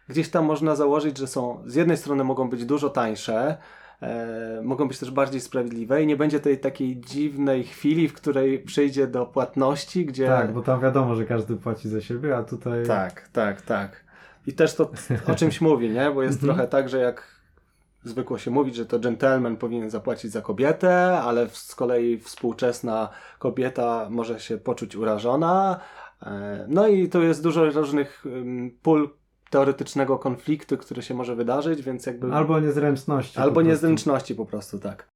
gdzieś 0.07 0.29
tam 0.29 0.45
można 0.45 0.75
założyć, 0.75 1.17
że 1.17 1.27
są 1.27 1.63
z 1.65 1.75
jednej 1.75 1.97
strony 1.97 2.23
mogą 2.23 2.49
być 2.49 2.65
dużo 2.65 2.89
tańsze, 2.89 3.57
e, 4.01 4.61
mogą 4.63 4.87
być 4.87 4.99
też 4.99 5.11
bardziej 5.11 5.41
sprawiedliwe 5.41 6.03
i 6.03 6.07
nie 6.07 6.17
będzie 6.17 6.39
tej 6.39 6.59
takiej 6.59 6.97
dziwnej 6.97 7.63
chwili, 7.63 8.07
w 8.07 8.13
której 8.13 8.59
przyjdzie 8.59 9.07
do 9.07 9.25
płatności, 9.25 10.05
gdzie... 10.05 10.27
Tak, 10.27 10.53
bo 10.53 10.61
tam 10.61 10.81
wiadomo, 10.81 11.15
że 11.15 11.25
każdy 11.25 11.55
płaci 11.55 11.89
za 11.89 12.01
siebie, 12.01 12.37
a 12.37 12.43
tutaj... 12.43 12.85
Tak, 12.85 13.27
tak, 13.27 13.61
tak. 13.61 14.03
I 14.47 14.53
też 14.53 14.75
to 14.75 14.91
o 15.27 15.35
czymś 15.35 15.61
mówi, 15.69 15.89
nie? 15.89 16.11
Bo 16.11 16.23
jest 16.23 16.43
mhm. 16.43 16.47
trochę 16.47 16.69
tak, 16.69 16.89
że 16.89 16.99
jak 16.99 17.39
zwykło 18.03 18.37
się 18.37 18.51
mówić, 18.51 18.75
że 18.75 18.85
to 18.85 18.99
gentleman 18.99 19.57
powinien 19.57 19.89
zapłacić 19.89 20.31
za 20.31 20.41
kobietę, 20.41 21.19
ale 21.21 21.49
z 21.49 21.75
kolei 21.75 22.19
współczesna 22.19 23.09
kobieta 23.39 24.07
może 24.09 24.39
się 24.39 24.57
poczuć 24.57 24.95
urażona. 24.95 25.79
E, 26.23 26.65
no 26.67 26.87
i 26.87 27.09
tu 27.09 27.21
jest 27.21 27.43
dużo 27.43 27.69
różnych 27.69 28.25
pól 28.81 29.09
teoretycznego 29.49 30.17
konfliktu, 30.17 30.77
który 30.77 31.01
się 31.01 31.13
może 31.13 31.35
wydarzyć, 31.35 31.81
więc 31.81 32.05
jakby... 32.05 32.33
Albo 32.33 32.59
niezręczności. 32.59 33.39
Albo 33.39 33.55
po 33.55 33.61
niezręczności 33.61 34.35
po 34.35 34.45
prostu, 34.45 34.79
tak. 34.79 35.09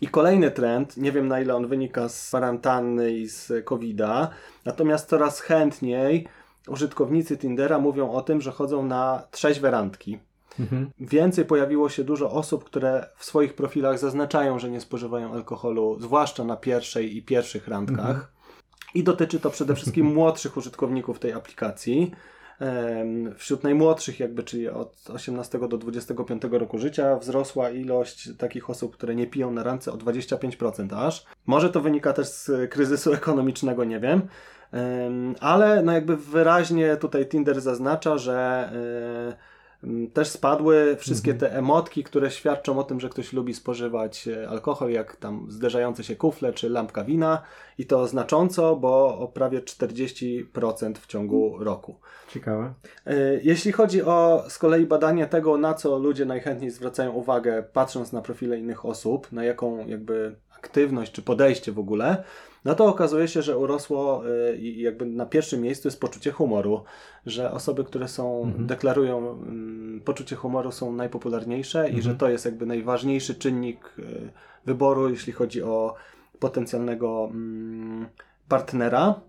I 0.00 0.08
kolejny 0.08 0.50
trend, 0.50 0.96
nie 0.96 1.12
wiem 1.12 1.28
na 1.28 1.40
ile 1.40 1.54
on 1.54 1.66
wynika 1.66 2.08
z 2.08 2.28
kwarantanny 2.28 3.12
i 3.12 3.28
z 3.28 3.64
COVID-a, 3.64 4.28
natomiast 4.64 5.08
coraz 5.08 5.40
chętniej 5.40 6.28
użytkownicy 6.68 7.36
Tindera 7.38 7.78
mówią 7.78 8.12
o 8.12 8.22
tym, 8.22 8.40
że 8.40 8.52
chodzą 8.52 8.86
na 8.86 9.22
trzeźwe 9.30 9.70
randki. 9.70 10.18
Mhm. 10.60 10.90
Więcej 10.98 11.44
pojawiło 11.44 11.88
się 11.88 12.04
dużo 12.04 12.30
osób, 12.30 12.64
które 12.64 13.08
w 13.16 13.24
swoich 13.24 13.54
profilach 13.54 13.98
zaznaczają, 13.98 14.58
że 14.58 14.70
nie 14.70 14.80
spożywają 14.80 15.32
alkoholu, 15.32 15.96
zwłaszcza 16.00 16.44
na 16.44 16.56
pierwszej 16.56 17.16
i 17.16 17.22
pierwszych 17.22 17.68
randkach. 17.68 18.08
Mhm. 18.08 18.26
I 18.96 19.02
dotyczy 19.02 19.40
to 19.40 19.50
przede 19.50 19.74
wszystkim 19.74 20.06
młodszych 20.14 20.56
użytkowników 20.56 21.18
tej 21.18 21.32
aplikacji. 21.32 22.12
Wśród 23.36 23.64
najmłodszych, 23.64 24.20
jakby, 24.20 24.42
czyli 24.42 24.68
od 24.68 25.10
18 25.10 25.58
do 25.68 25.78
25 25.78 26.42
roku 26.50 26.78
życia, 26.78 27.16
wzrosła 27.16 27.70
ilość 27.70 28.36
takich 28.38 28.70
osób, 28.70 28.96
które 28.96 29.14
nie 29.14 29.26
piją 29.26 29.50
na 29.50 29.62
randce 29.62 29.92
o 29.92 29.96
25% 29.96 31.06
aż. 31.06 31.24
Może 31.46 31.70
to 31.70 31.80
wynika 31.80 32.12
też 32.12 32.26
z 32.26 32.70
kryzysu 32.70 33.12
ekonomicznego, 33.22 33.84
nie 33.84 34.00
wiem. 34.00 34.22
Ale 35.40 35.82
no 35.82 35.92
jakby 35.92 36.16
wyraźnie 36.16 36.96
tutaj 36.96 37.26
Tinder 37.26 37.60
zaznacza, 37.60 38.18
że 38.18 38.70
e, 39.32 39.55
też 40.12 40.28
spadły 40.28 40.96
wszystkie 40.98 41.32
mhm. 41.32 41.50
te 41.50 41.58
emotki, 41.58 42.04
które 42.04 42.30
świadczą 42.30 42.78
o 42.78 42.84
tym, 42.84 43.00
że 43.00 43.08
ktoś 43.08 43.32
lubi 43.32 43.54
spożywać 43.54 44.28
e, 44.28 44.48
alkohol, 44.48 44.90
jak 44.90 45.16
tam 45.16 45.46
zderzające 45.48 46.04
się 46.04 46.16
kufle 46.16 46.52
czy 46.52 46.68
lampka 46.68 47.04
wina 47.04 47.42
i 47.78 47.86
to 47.86 48.06
znacząco, 48.06 48.76
bo 48.76 49.18
o 49.18 49.28
prawie 49.28 49.60
40% 49.60 50.94
w 50.94 51.06
ciągu 51.06 51.58
roku. 51.58 52.00
Ciekawe. 52.28 52.74
E, 53.06 53.14
jeśli 53.42 53.72
chodzi 53.72 54.02
o 54.02 54.44
z 54.48 54.58
kolei 54.58 54.86
badanie 54.86 55.26
tego, 55.26 55.58
na 55.58 55.74
co 55.74 55.98
ludzie 55.98 56.24
najchętniej 56.24 56.70
zwracają 56.70 57.12
uwagę, 57.12 57.64
patrząc 57.72 58.12
na 58.12 58.22
profile 58.22 58.58
innych 58.58 58.86
osób, 58.86 59.32
na 59.32 59.44
jaką 59.44 59.86
jakby 59.86 60.36
aktywność 60.58 61.12
czy 61.12 61.22
podejście 61.22 61.72
w 61.72 61.78
ogóle, 61.78 62.24
no 62.66 62.74
to 62.74 62.86
okazuje 62.86 63.28
się, 63.28 63.42
że 63.42 63.58
urosło 63.58 64.22
y, 64.28 64.56
i 64.56 64.80
jakby 64.80 65.06
na 65.06 65.26
pierwszym 65.26 65.60
miejscu 65.60 65.88
jest 65.88 66.00
poczucie 66.00 66.32
humoru, 66.32 66.84
że 67.26 67.52
osoby, 67.52 67.84
które 67.84 68.08
są, 68.08 68.42
mhm. 68.44 68.66
deklarują 68.66 69.18
mm, 69.18 70.00
poczucie 70.04 70.36
humoru 70.36 70.72
są 70.72 70.92
najpopularniejsze 70.92 71.78
mhm. 71.78 71.98
i 71.98 72.02
że 72.02 72.10
mhm. 72.10 72.18
to 72.18 72.28
jest 72.28 72.44
jakby 72.44 72.66
najważniejszy 72.66 73.34
czynnik 73.34 73.94
y, 73.98 74.30
wyboru, 74.64 75.10
jeśli 75.10 75.32
chodzi 75.32 75.62
o 75.62 75.94
potencjalnego 76.38 77.28
mm, 77.30 78.06
partnera. 78.48 79.20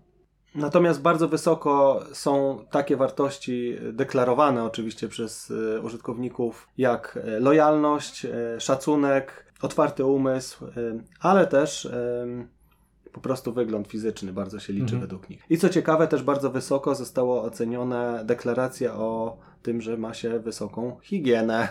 Natomiast 0.54 1.02
bardzo 1.02 1.28
wysoko 1.28 2.00
są 2.12 2.64
takie 2.70 2.96
wartości 2.96 3.76
deklarowane 3.92 4.64
oczywiście 4.64 5.08
przez 5.08 5.50
y, 5.50 5.80
użytkowników 5.82 6.68
jak 6.78 7.18
lojalność, 7.40 8.26
szacunek, 8.58 9.52
otwarty 9.62 10.04
umysł, 10.04 10.66
ale 11.20 11.46
też 11.46 11.88
po 13.18 13.22
prostu 13.22 13.52
wygląd 13.52 13.88
fizyczny 13.88 14.32
bardzo 14.32 14.60
się 14.60 14.72
liczy 14.72 14.94
mhm. 14.94 15.00
według 15.00 15.30
nich. 15.30 15.42
I 15.50 15.58
co 15.58 15.68
ciekawe, 15.68 16.08
też 16.08 16.22
bardzo 16.22 16.50
wysoko 16.50 16.94
zostało 16.94 17.42
ocenione 17.42 18.22
deklaracja 18.24 18.94
o 18.94 19.38
tym, 19.62 19.80
że 19.80 19.96
ma 19.96 20.14
się 20.14 20.38
wysoką 20.38 20.96
higienę. 21.02 21.68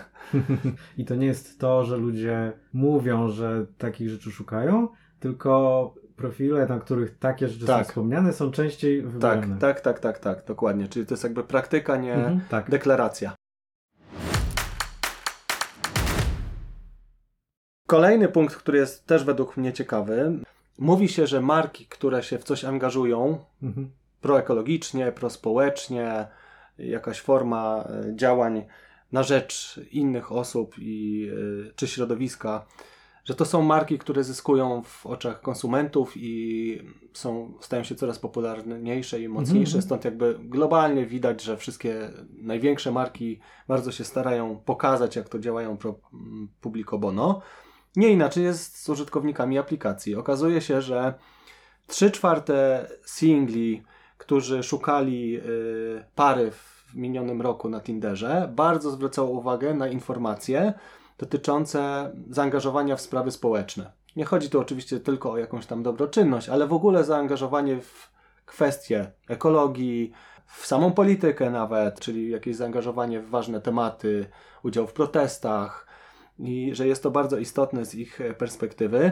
I 0.97 1.05
to 1.05 1.15
nie 1.15 1.27
jest 1.27 1.59
to, 1.59 1.83
że 1.83 1.97
ludzie 1.97 2.53
mówią, 2.73 3.29
że 3.29 3.65
takich 3.77 4.09
rzeczy 4.09 4.31
szukają, 4.31 4.87
tylko 5.19 5.93
profile, 6.15 6.65
na 6.65 6.79
których 6.79 7.17
takie 7.17 7.47
rzeczy 7.47 7.65
tak. 7.65 7.85
są 7.85 7.89
wspomniane, 7.89 8.33
są 8.33 8.51
częściej 8.51 9.01
wybrane. 9.01 9.47
Tak, 9.47 9.59
tak, 9.59 9.81
tak, 9.81 9.99
tak, 9.99 10.19
tak, 10.19 10.47
dokładnie. 10.47 10.87
Czyli 10.87 11.05
to 11.05 11.13
jest 11.13 11.23
jakby 11.23 11.43
praktyka, 11.43 11.97
nie 11.97 12.13
mhm, 12.13 12.41
tak. 12.49 12.69
deklaracja. 12.69 13.35
Kolejny 17.87 18.27
punkt, 18.27 18.55
który 18.55 18.77
jest 18.77 19.05
też 19.05 19.23
według 19.23 19.57
mnie 19.57 19.73
ciekawy, 19.73 20.39
Mówi 20.78 21.09
się, 21.09 21.28
że 21.28 21.41
marki, 21.41 21.86
które 21.86 22.23
się 22.23 22.38
w 22.38 22.43
coś 22.43 22.65
angażują, 22.65 23.38
mhm. 23.63 23.91
proekologicznie, 24.21 25.11
prospołecznie, 25.11 26.28
jakaś 26.78 27.21
forma 27.21 27.84
e, 27.84 28.15
działań 28.15 28.65
na 29.11 29.23
rzecz 29.23 29.80
innych 29.91 30.32
osób 30.32 30.75
i, 30.80 31.30
e, 31.67 31.71
czy 31.75 31.88
środowiska, 31.88 32.65
że 33.25 33.36
to 33.36 33.45
są 33.45 33.61
marki, 33.61 33.99
które 33.99 34.23
zyskują 34.23 34.84
w 34.84 35.05
oczach 35.05 35.41
konsumentów 35.41 36.13
i 36.15 36.82
są, 37.13 37.53
stają 37.61 37.84
się 37.84 37.95
coraz 37.95 38.19
popularniejsze 38.19 39.21
i 39.21 39.28
mocniejsze. 39.28 39.78
Mhm. 39.78 39.82
Stąd 39.82 40.05
jakby 40.05 40.39
globalnie 40.41 41.05
widać, 41.05 41.43
że 41.43 41.57
wszystkie 41.57 42.09
największe 42.38 42.91
marki 42.91 43.39
bardzo 43.67 43.91
się 43.91 44.03
starają 44.03 44.61
pokazać, 44.65 45.15
jak 45.15 45.30
to 45.30 45.39
działają 45.39 45.78
pro 45.78 45.99
publico 46.61 46.97
bono. 46.97 47.41
Nie 47.97 48.09
inaczej 48.09 48.43
jest 48.43 48.83
z 48.83 48.89
użytkownikami 48.89 49.57
aplikacji. 49.57 50.15
Okazuje 50.15 50.61
się, 50.61 50.81
że 50.81 51.13
3 51.87 52.11
czwarte 52.11 52.87
singli, 53.05 53.83
którzy 54.17 54.63
szukali 54.63 55.37
y, 55.37 56.03
pary 56.15 56.51
w 56.51 56.95
minionym 56.95 57.41
roku 57.41 57.69
na 57.69 57.81
Tinderze, 57.81 58.51
bardzo 58.55 58.91
zwracało 58.91 59.29
uwagę 59.29 59.73
na 59.73 59.87
informacje 59.87 60.73
dotyczące 61.17 62.11
zaangażowania 62.29 62.95
w 62.95 63.01
sprawy 63.01 63.31
społeczne. 63.31 63.91
Nie 64.15 64.25
chodzi 64.25 64.49
tu 64.49 64.59
oczywiście 64.59 64.99
tylko 64.99 65.31
o 65.31 65.37
jakąś 65.37 65.65
tam 65.65 65.83
dobroczynność, 65.83 66.49
ale 66.49 66.67
w 66.67 66.73
ogóle 66.73 67.03
zaangażowanie 67.03 67.81
w 67.81 68.11
kwestie 68.45 69.11
ekologii, 69.27 70.11
w 70.47 70.65
samą 70.65 70.91
politykę 70.91 71.49
nawet, 71.49 71.99
czyli 71.99 72.29
jakieś 72.29 72.55
zaangażowanie 72.55 73.19
w 73.19 73.29
ważne 73.29 73.61
tematy, 73.61 74.25
udział 74.63 74.87
w 74.87 74.93
protestach, 74.93 75.86
i 76.39 76.75
że 76.75 76.88
jest 76.88 77.03
to 77.03 77.11
bardzo 77.11 77.38
istotne 77.38 77.85
z 77.85 77.95
ich 77.95 78.21
e, 78.21 78.33
perspektywy. 78.33 79.11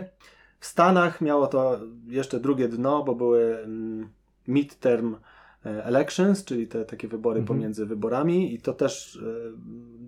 W 0.60 0.66
Stanach 0.66 1.22
miało 1.22 1.48
to 1.48 1.80
jeszcze 2.08 2.40
drugie 2.40 2.68
dno, 2.68 3.04
bo 3.04 3.16
były 3.16 3.58
mm, 3.58 4.10
midterm 4.48 5.16
e, 5.66 5.86
elections, 5.86 6.46
czyli 6.46 6.68
te 6.68 6.86
takie 6.86 7.08
wybory 7.08 7.40
mhm. 7.40 7.58
pomiędzy 7.58 7.86
wyborami 7.86 8.54
i 8.54 8.62
to 8.62 8.74
też 8.74 9.16
e, 9.16 9.22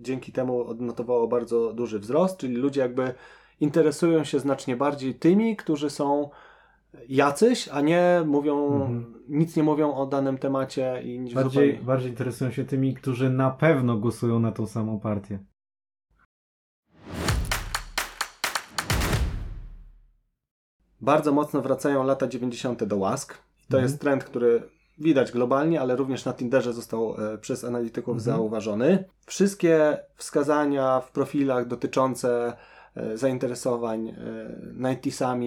dzięki 0.02 0.32
temu 0.32 0.64
odnotowało 0.64 1.28
bardzo 1.28 1.72
duży 1.72 1.98
wzrost, 1.98 2.38
czyli 2.38 2.56
ludzie 2.56 2.80
jakby 2.80 3.14
interesują 3.60 4.24
się 4.24 4.38
znacznie 4.38 4.76
bardziej 4.76 5.14
tymi, 5.14 5.56
którzy 5.56 5.90
są 5.90 6.30
jacyś, 7.08 7.68
a 7.72 7.80
nie 7.80 8.22
mówią, 8.26 8.72
mhm. 8.72 9.14
nic 9.28 9.56
nie 9.56 9.62
mówią 9.62 9.94
o 9.94 10.06
danym 10.06 10.38
temacie 10.38 11.02
i 11.02 11.34
bardziej, 11.34 11.66
zupełnie... 11.68 11.86
bardziej 11.86 12.10
interesują 12.10 12.50
się 12.50 12.64
tymi, 12.64 12.94
którzy 12.94 13.30
na 13.30 13.50
pewno 13.50 13.96
głosują 13.96 14.40
na 14.40 14.52
tą 14.52 14.66
samą 14.66 15.00
partię. 15.00 15.38
Bardzo 21.00 21.32
mocno 21.32 21.62
wracają 21.62 22.04
lata 22.04 22.26
90. 22.26 22.84
do 22.84 22.96
łask. 22.96 23.34
To 23.34 23.76
mhm. 23.76 23.82
jest 23.82 24.00
trend, 24.00 24.24
który 24.24 24.62
widać 24.98 25.32
globalnie, 25.32 25.80
ale 25.80 25.96
również 25.96 26.24
na 26.24 26.32
Tinderze 26.32 26.72
został 26.72 27.14
e, 27.18 27.38
przez 27.38 27.64
analityków 27.64 28.16
mhm. 28.16 28.36
zauważony. 28.36 29.04
Wszystkie 29.26 29.98
wskazania 30.16 31.00
w 31.00 31.12
profilach 31.12 31.66
dotyczące 31.66 32.56
e, 32.96 33.16
zainteresowań 33.16 34.08
e, 34.08 34.14
90 34.74 35.44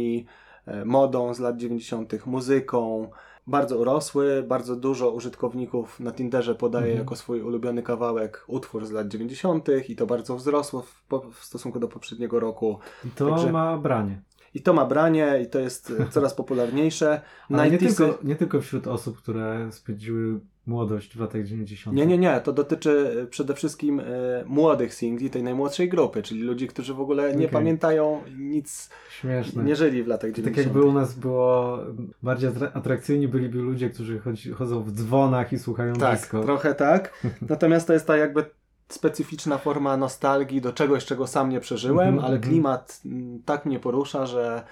e, 0.66 0.86
modą 0.86 1.34
z 1.34 1.39
lat 1.39 1.58
90., 1.58 2.26
muzyką. 2.26 3.10
Bardzo 3.47 3.78
urosły, 3.78 4.43
bardzo 4.47 4.76
dużo 4.76 5.12
użytkowników 5.12 5.99
na 5.99 6.12
Tinderze 6.12 6.56
podaje 6.56 6.86
Mhm. 6.86 6.99
jako 6.99 7.16
swój 7.16 7.41
ulubiony 7.41 7.84
kawałek 7.84 8.43
utwór 8.47 8.86
z 8.86 8.91
lat 8.91 9.08
90. 9.08 9.68
i 9.89 9.95
to 9.95 10.06
bardzo 10.06 10.36
wzrosło 10.36 10.82
w, 10.82 11.04
w 11.34 11.45
stosunku 11.45 11.80
do 11.80 11.88
poprzedniego 11.88 12.39
roku. 12.39 12.80
I 13.06 13.10
to 13.10 13.30
Także- 13.30 13.52
ma 13.52 13.78
branie. 13.78 14.22
I 14.54 14.62
to 14.62 14.74
ma 14.74 14.86
branie 14.86 15.39
i 15.43 15.47
to 15.49 15.60
jest 15.60 15.93
e, 15.99 16.08
coraz 16.10 16.34
popularniejsze. 16.34 17.22
Ale 17.49 17.72
nie 17.72 17.78
90s 17.78 17.97
tylko, 17.97 18.20
nie 18.24 18.36
tylko 18.36 18.62
wśród 18.62 18.88
osób, 18.88 19.18
które 19.18 19.68
spędziły 19.72 20.39
młodość 20.68 21.18
w 21.18 21.20
latach 21.20 21.43
90. 21.43 21.97
Nie, 21.97 22.06
nie, 22.06 22.18
nie. 22.18 22.41
To 22.43 22.54
dotyczy 22.54 23.22
e, 23.24 23.28
przede 23.28 23.54
wszystkim 23.54 23.99
e, 23.99 24.04
młodych 24.45 24.93
singli, 24.93 25.30
tej 25.30 25.43
najmłodszej 25.43 25.89
grupy, 25.89 26.24
czyli 26.24 26.41
ludzi, 26.43 26.68
którzy 26.68 26.93
w 26.93 27.02
ogóle 27.02 27.30
nie 27.30 27.36
Okej. 27.36 27.49
pamiętają 27.49 28.22
nic, 28.38 28.89
Śmieszne. 29.10 29.64
nie 29.64 29.76
żyli 29.76 30.04
w 30.04 30.08
latach 30.08 30.30
Tak 30.32 30.36
90. 30.38 30.68
jakby 30.68 30.84
u 30.84 30.91
nas 30.93 31.14
było 31.14 31.80
bardziej 32.24 32.49
atra- 32.49 32.72
atrakcyjni 32.74 33.28
byliby 33.28 33.58
ludzie, 33.58 33.89
którzy 33.89 34.20
chodzi, 34.20 34.52
chodzą 34.52 34.84
w 34.84 34.91
dzwonach 34.91 35.54
i 35.54 35.60
słuchają 35.60 35.93
Tak, 35.93 36.20
disco. 36.20 36.43
trochę 36.43 36.76
tak. 36.76 37.14
Natomiast 37.49 37.88
to 37.88 37.93
jest 37.93 38.08
ta 38.08 38.18
jakby 38.18 38.45
specyficzna 38.93 39.57
forma 39.57 39.97
nostalgii 39.97 40.61
do 40.61 40.73
czegoś, 40.73 41.05
czego 41.05 41.27
sam 41.27 41.49
nie 41.49 41.59
przeżyłem, 41.59 42.07
Mhm, 42.07 42.25
ale 42.25 42.35
mhm. 42.35 42.51
klimat 42.51 43.01
mm, 43.05 43.41
tak 43.45 43.65
mnie 43.65 43.79
porusza, 43.79 44.25
że, 44.25 44.63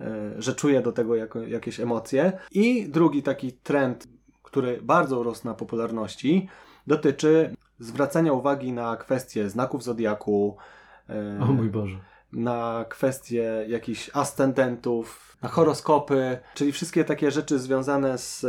e, 0.00 0.06
że 0.38 0.54
czuję 0.54 0.82
do 0.82 0.92
tego 0.92 1.16
jako, 1.16 1.42
jakieś 1.42 1.80
emocje. 1.80 2.32
I 2.52 2.88
drugi 2.88 3.22
taki 3.22 3.52
trend, 3.52 4.08
który 4.42 4.78
bardzo 4.82 5.20
urósł 5.20 5.46
na 5.46 5.54
popularności, 5.54 6.48
dotyczy 6.86 7.56
zwracania 7.78 8.32
uwagi 8.32 8.72
na 8.72 8.96
kwestie 8.96 9.50
znaków 9.50 9.84
zodiaku, 9.84 10.56
e, 11.08 11.38
O 11.42 11.46
mój 11.46 11.70
Boże. 11.70 11.98
Na 12.32 12.84
kwestie 12.88 13.64
jakichś 13.68 14.10
ascendentów, 14.14 15.36
na 15.42 15.48
horoskopy, 15.48 16.38
czyli 16.54 16.72
wszystkie 16.72 17.04
takie 17.04 17.30
rzeczy 17.30 17.58
związane 17.58 18.18
z 18.18 18.46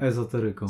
Ezoteryką. 0.00 0.66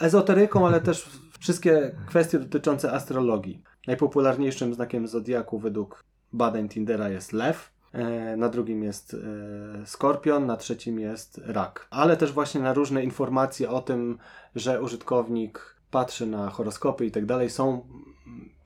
ezoteryką, 0.00 0.66
ale 0.66 0.80
też 0.80 1.10
wszystkie 1.38 1.96
kwestie 2.06 2.38
dotyczące 2.38 2.92
astrologii. 2.92 3.62
Najpopularniejszym 3.86 4.74
znakiem 4.74 5.08
zodiaku 5.08 5.58
według 5.58 6.04
badań 6.32 6.68
Tindera 6.68 7.08
jest 7.08 7.32
lew, 7.32 7.72
e, 7.92 8.36
na 8.36 8.48
drugim 8.48 8.82
jest 8.82 9.14
e, 9.14 9.86
skorpion, 9.86 10.46
na 10.46 10.56
trzecim 10.56 11.00
jest 11.00 11.40
rak. 11.44 11.86
Ale 11.90 12.16
też 12.16 12.32
właśnie 12.32 12.60
na 12.60 12.74
różne 12.74 13.04
informacje 13.04 13.70
o 13.70 13.80
tym, 13.80 14.18
że 14.54 14.82
użytkownik 14.82 15.76
patrzy 15.90 16.26
na 16.26 16.50
horoskopy 16.50 17.06
i 17.06 17.10
tak 17.10 17.26
dalej, 17.26 17.50
są 17.50 17.86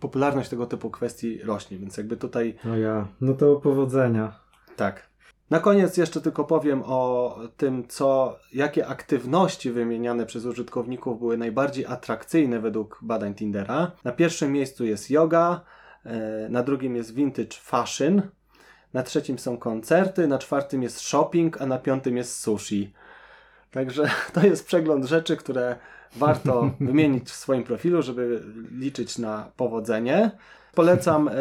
popularność 0.01 0.49
tego 0.49 0.67
typu 0.67 0.91
kwestii 0.91 1.43
rośnie, 1.43 1.79
więc 1.79 1.97
jakby 1.97 2.17
tutaj 2.17 2.55
No 2.65 2.77
ja. 2.77 3.09
No 3.21 3.35
to 3.35 3.57
powodzenia. 3.57 4.33
tak. 4.77 5.09
Na 5.51 5.61
koniec 5.61 5.97
jeszcze 5.97 6.21
tylko 6.21 6.45
powiem 6.45 6.83
o 6.87 7.39
tym, 7.57 7.89
co, 7.89 8.39
jakie 8.53 8.87
aktywności 8.87 9.71
wymieniane 9.71 10.27
przez 10.27 10.45
użytkowników 10.45 11.19
były 11.19 11.39
najbardziej 11.39 11.87
atrakcyjne 11.87 12.61
według 12.61 12.99
badań 13.03 13.35
Tindera. 13.35 13.91
Na 14.05 14.13
pierwszym 14.13 14.53
miejscu 14.53 14.85
jest 14.85 15.11
yoga, 15.11 15.61
e, 16.05 16.49
na 16.49 16.63
drugim 16.63 16.97
jest 16.97 17.15
vintage 17.15 17.57
fashion, 17.61 18.23
na 18.95 19.03
trzecim 19.03 19.39
są 19.39 19.57
koncerty, 19.59 20.27
na 20.29 20.39
czwartym 20.39 20.83
jest 20.83 21.01
shopping, 21.01 21.63
a 21.63 21.67
na 21.67 21.79
piątym 21.79 22.17
jest 22.17 22.41
sushi. 22.41 22.93
Także 23.71 24.11
to 24.35 24.47
jest 24.47 24.67
przegląd 24.67 25.05
rzeczy, 25.05 25.37
które 25.37 25.77
warto 26.17 26.71
wymienić 26.81 27.29
w 27.31 27.35
swoim 27.37 27.63
profilu, 27.65 28.03
żeby 28.03 28.43
liczyć 28.79 29.19
na 29.19 29.51
powodzenie. 29.57 30.31
Polecam 30.75 31.29
e, 31.29 31.33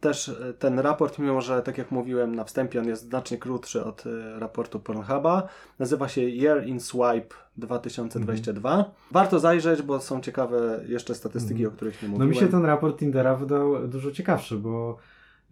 też 0.00 0.28
e, 0.28 0.54
ten 0.58 0.78
raport, 0.78 1.18
mimo 1.18 1.40
że, 1.40 1.62
tak 1.62 1.78
jak 1.78 1.90
mówiłem 1.90 2.34
na 2.34 2.44
wstępie, 2.44 2.80
on 2.80 2.88
jest 2.88 3.02
znacznie 3.02 3.38
krótszy 3.38 3.84
od 3.84 4.04
e, 4.06 4.38
raportu 4.40 4.80
Pornhuba. 4.80 5.48
Nazywa 5.78 6.08
się 6.08 6.20
Year 6.22 6.66
in 6.66 6.80
Swipe 6.80 7.34
2022. 7.56 8.84
Warto 9.10 9.38
zajrzeć, 9.38 9.82
bo 9.82 10.00
są 10.00 10.20
ciekawe 10.20 10.80
jeszcze 10.88 11.14
statystyki, 11.14 11.60
Mhm. 11.64 11.72
o 11.72 11.76
których 11.76 12.02
nie 12.02 12.08
No 12.08 12.12
mówiłem. 12.12 12.28
mi 12.30 12.36
się 12.36 12.48
ten 12.48 12.64
raport 12.64 12.98
Tindera 12.98 13.36
wydał 13.36 13.88
dużo 13.88 14.10
ciekawszy, 14.10 14.56
bo 14.56 14.96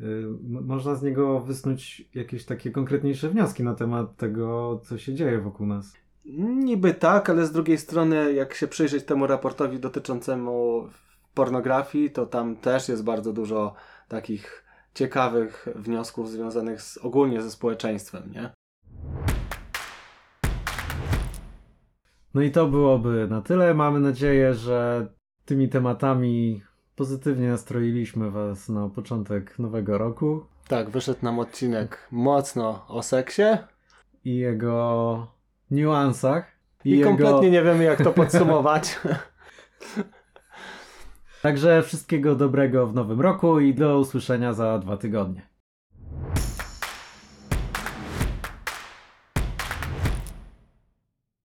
m- 0.01 0.39
można 0.66 0.95
z 0.95 1.03
niego 1.03 1.41
wysnuć 1.41 2.09
jakieś 2.14 2.45
takie 2.45 2.70
konkretniejsze 2.70 3.28
wnioski 3.28 3.62
na 3.62 3.74
temat 3.74 4.16
tego, 4.16 4.80
co 4.84 4.99
się 4.99 5.14
dzieje 5.14 5.39
wokół 5.41 5.66
nas. 5.66 5.93
Niby 6.37 6.95
tak, 6.95 7.31
ale 7.31 7.47
z 7.47 7.53
drugiej 7.53 7.79
strony, 7.79 8.33
jak 8.33 8.55
się 8.55 8.68
przyjrzeć 8.68 9.05
temu 9.05 9.26
raportowi 9.26 9.79
dotyczącemu 9.79 10.89
pornografii, 11.35 12.11
to 12.11 12.26
tam 12.26 12.57
też 12.57 12.89
jest 12.89 13.05
bardzo 13.05 13.33
dużo 13.33 13.74
takich 14.09 14.64
ciekawych 14.95 15.68
wniosków 15.74 16.31
związanych 16.31 16.83
z, 16.83 16.99
ogólnie 16.99 17.43
ze 17.43 17.51
społeczeństwem, 17.51 18.33
nie? 18.33 18.51
No 22.35 22.43
i 22.43 22.51
to 22.51 22.66
byłoby 22.66 23.26
na 23.31 23.43
tyle. 23.43 23.74
Mamy 23.74 24.01
nadzieję, 24.01 24.55
że 24.55 25.07
tymi 25.45 25.68
tematami 25.68 26.62
pozytywnie 26.97 27.49
nastroiliśmy 27.49 28.31
Was 28.31 28.68
na 28.68 28.89
początek 28.89 29.59
nowego 29.59 29.99
roku 29.99 30.47
Tak, 30.68 30.91
wyszedł 30.91 31.18
nam 31.22 31.39
odcinek 31.39 32.09
mocno 32.11 32.87
o 32.89 33.03
seksie 33.03 33.43
i 34.24 34.37
jego 34.37 35.38
niuansach. 35.70 36.58
i, 36.84 36.90
jego... 36.90 37.10
kompletnie 37.10 37.50
nie 37.50 37.62
wiemy, 37.62 37.84
jak 37.84 38.04
to 38.04 38.12
podsumować. 38.12 39.00
Także 41.42 41.82
wszystkiego 41.82 42.34
dobrego 42.34 42.86
w 42.86 42.94
nowym 42.94 43.20
roku 43.20 43.60
i 43.60 43.74
do 43.74 43.98
usłyszenia 43.98 44.52
za 44.52 44.78
dwa 44.78 44.96
tygodnie. 44.96 45.42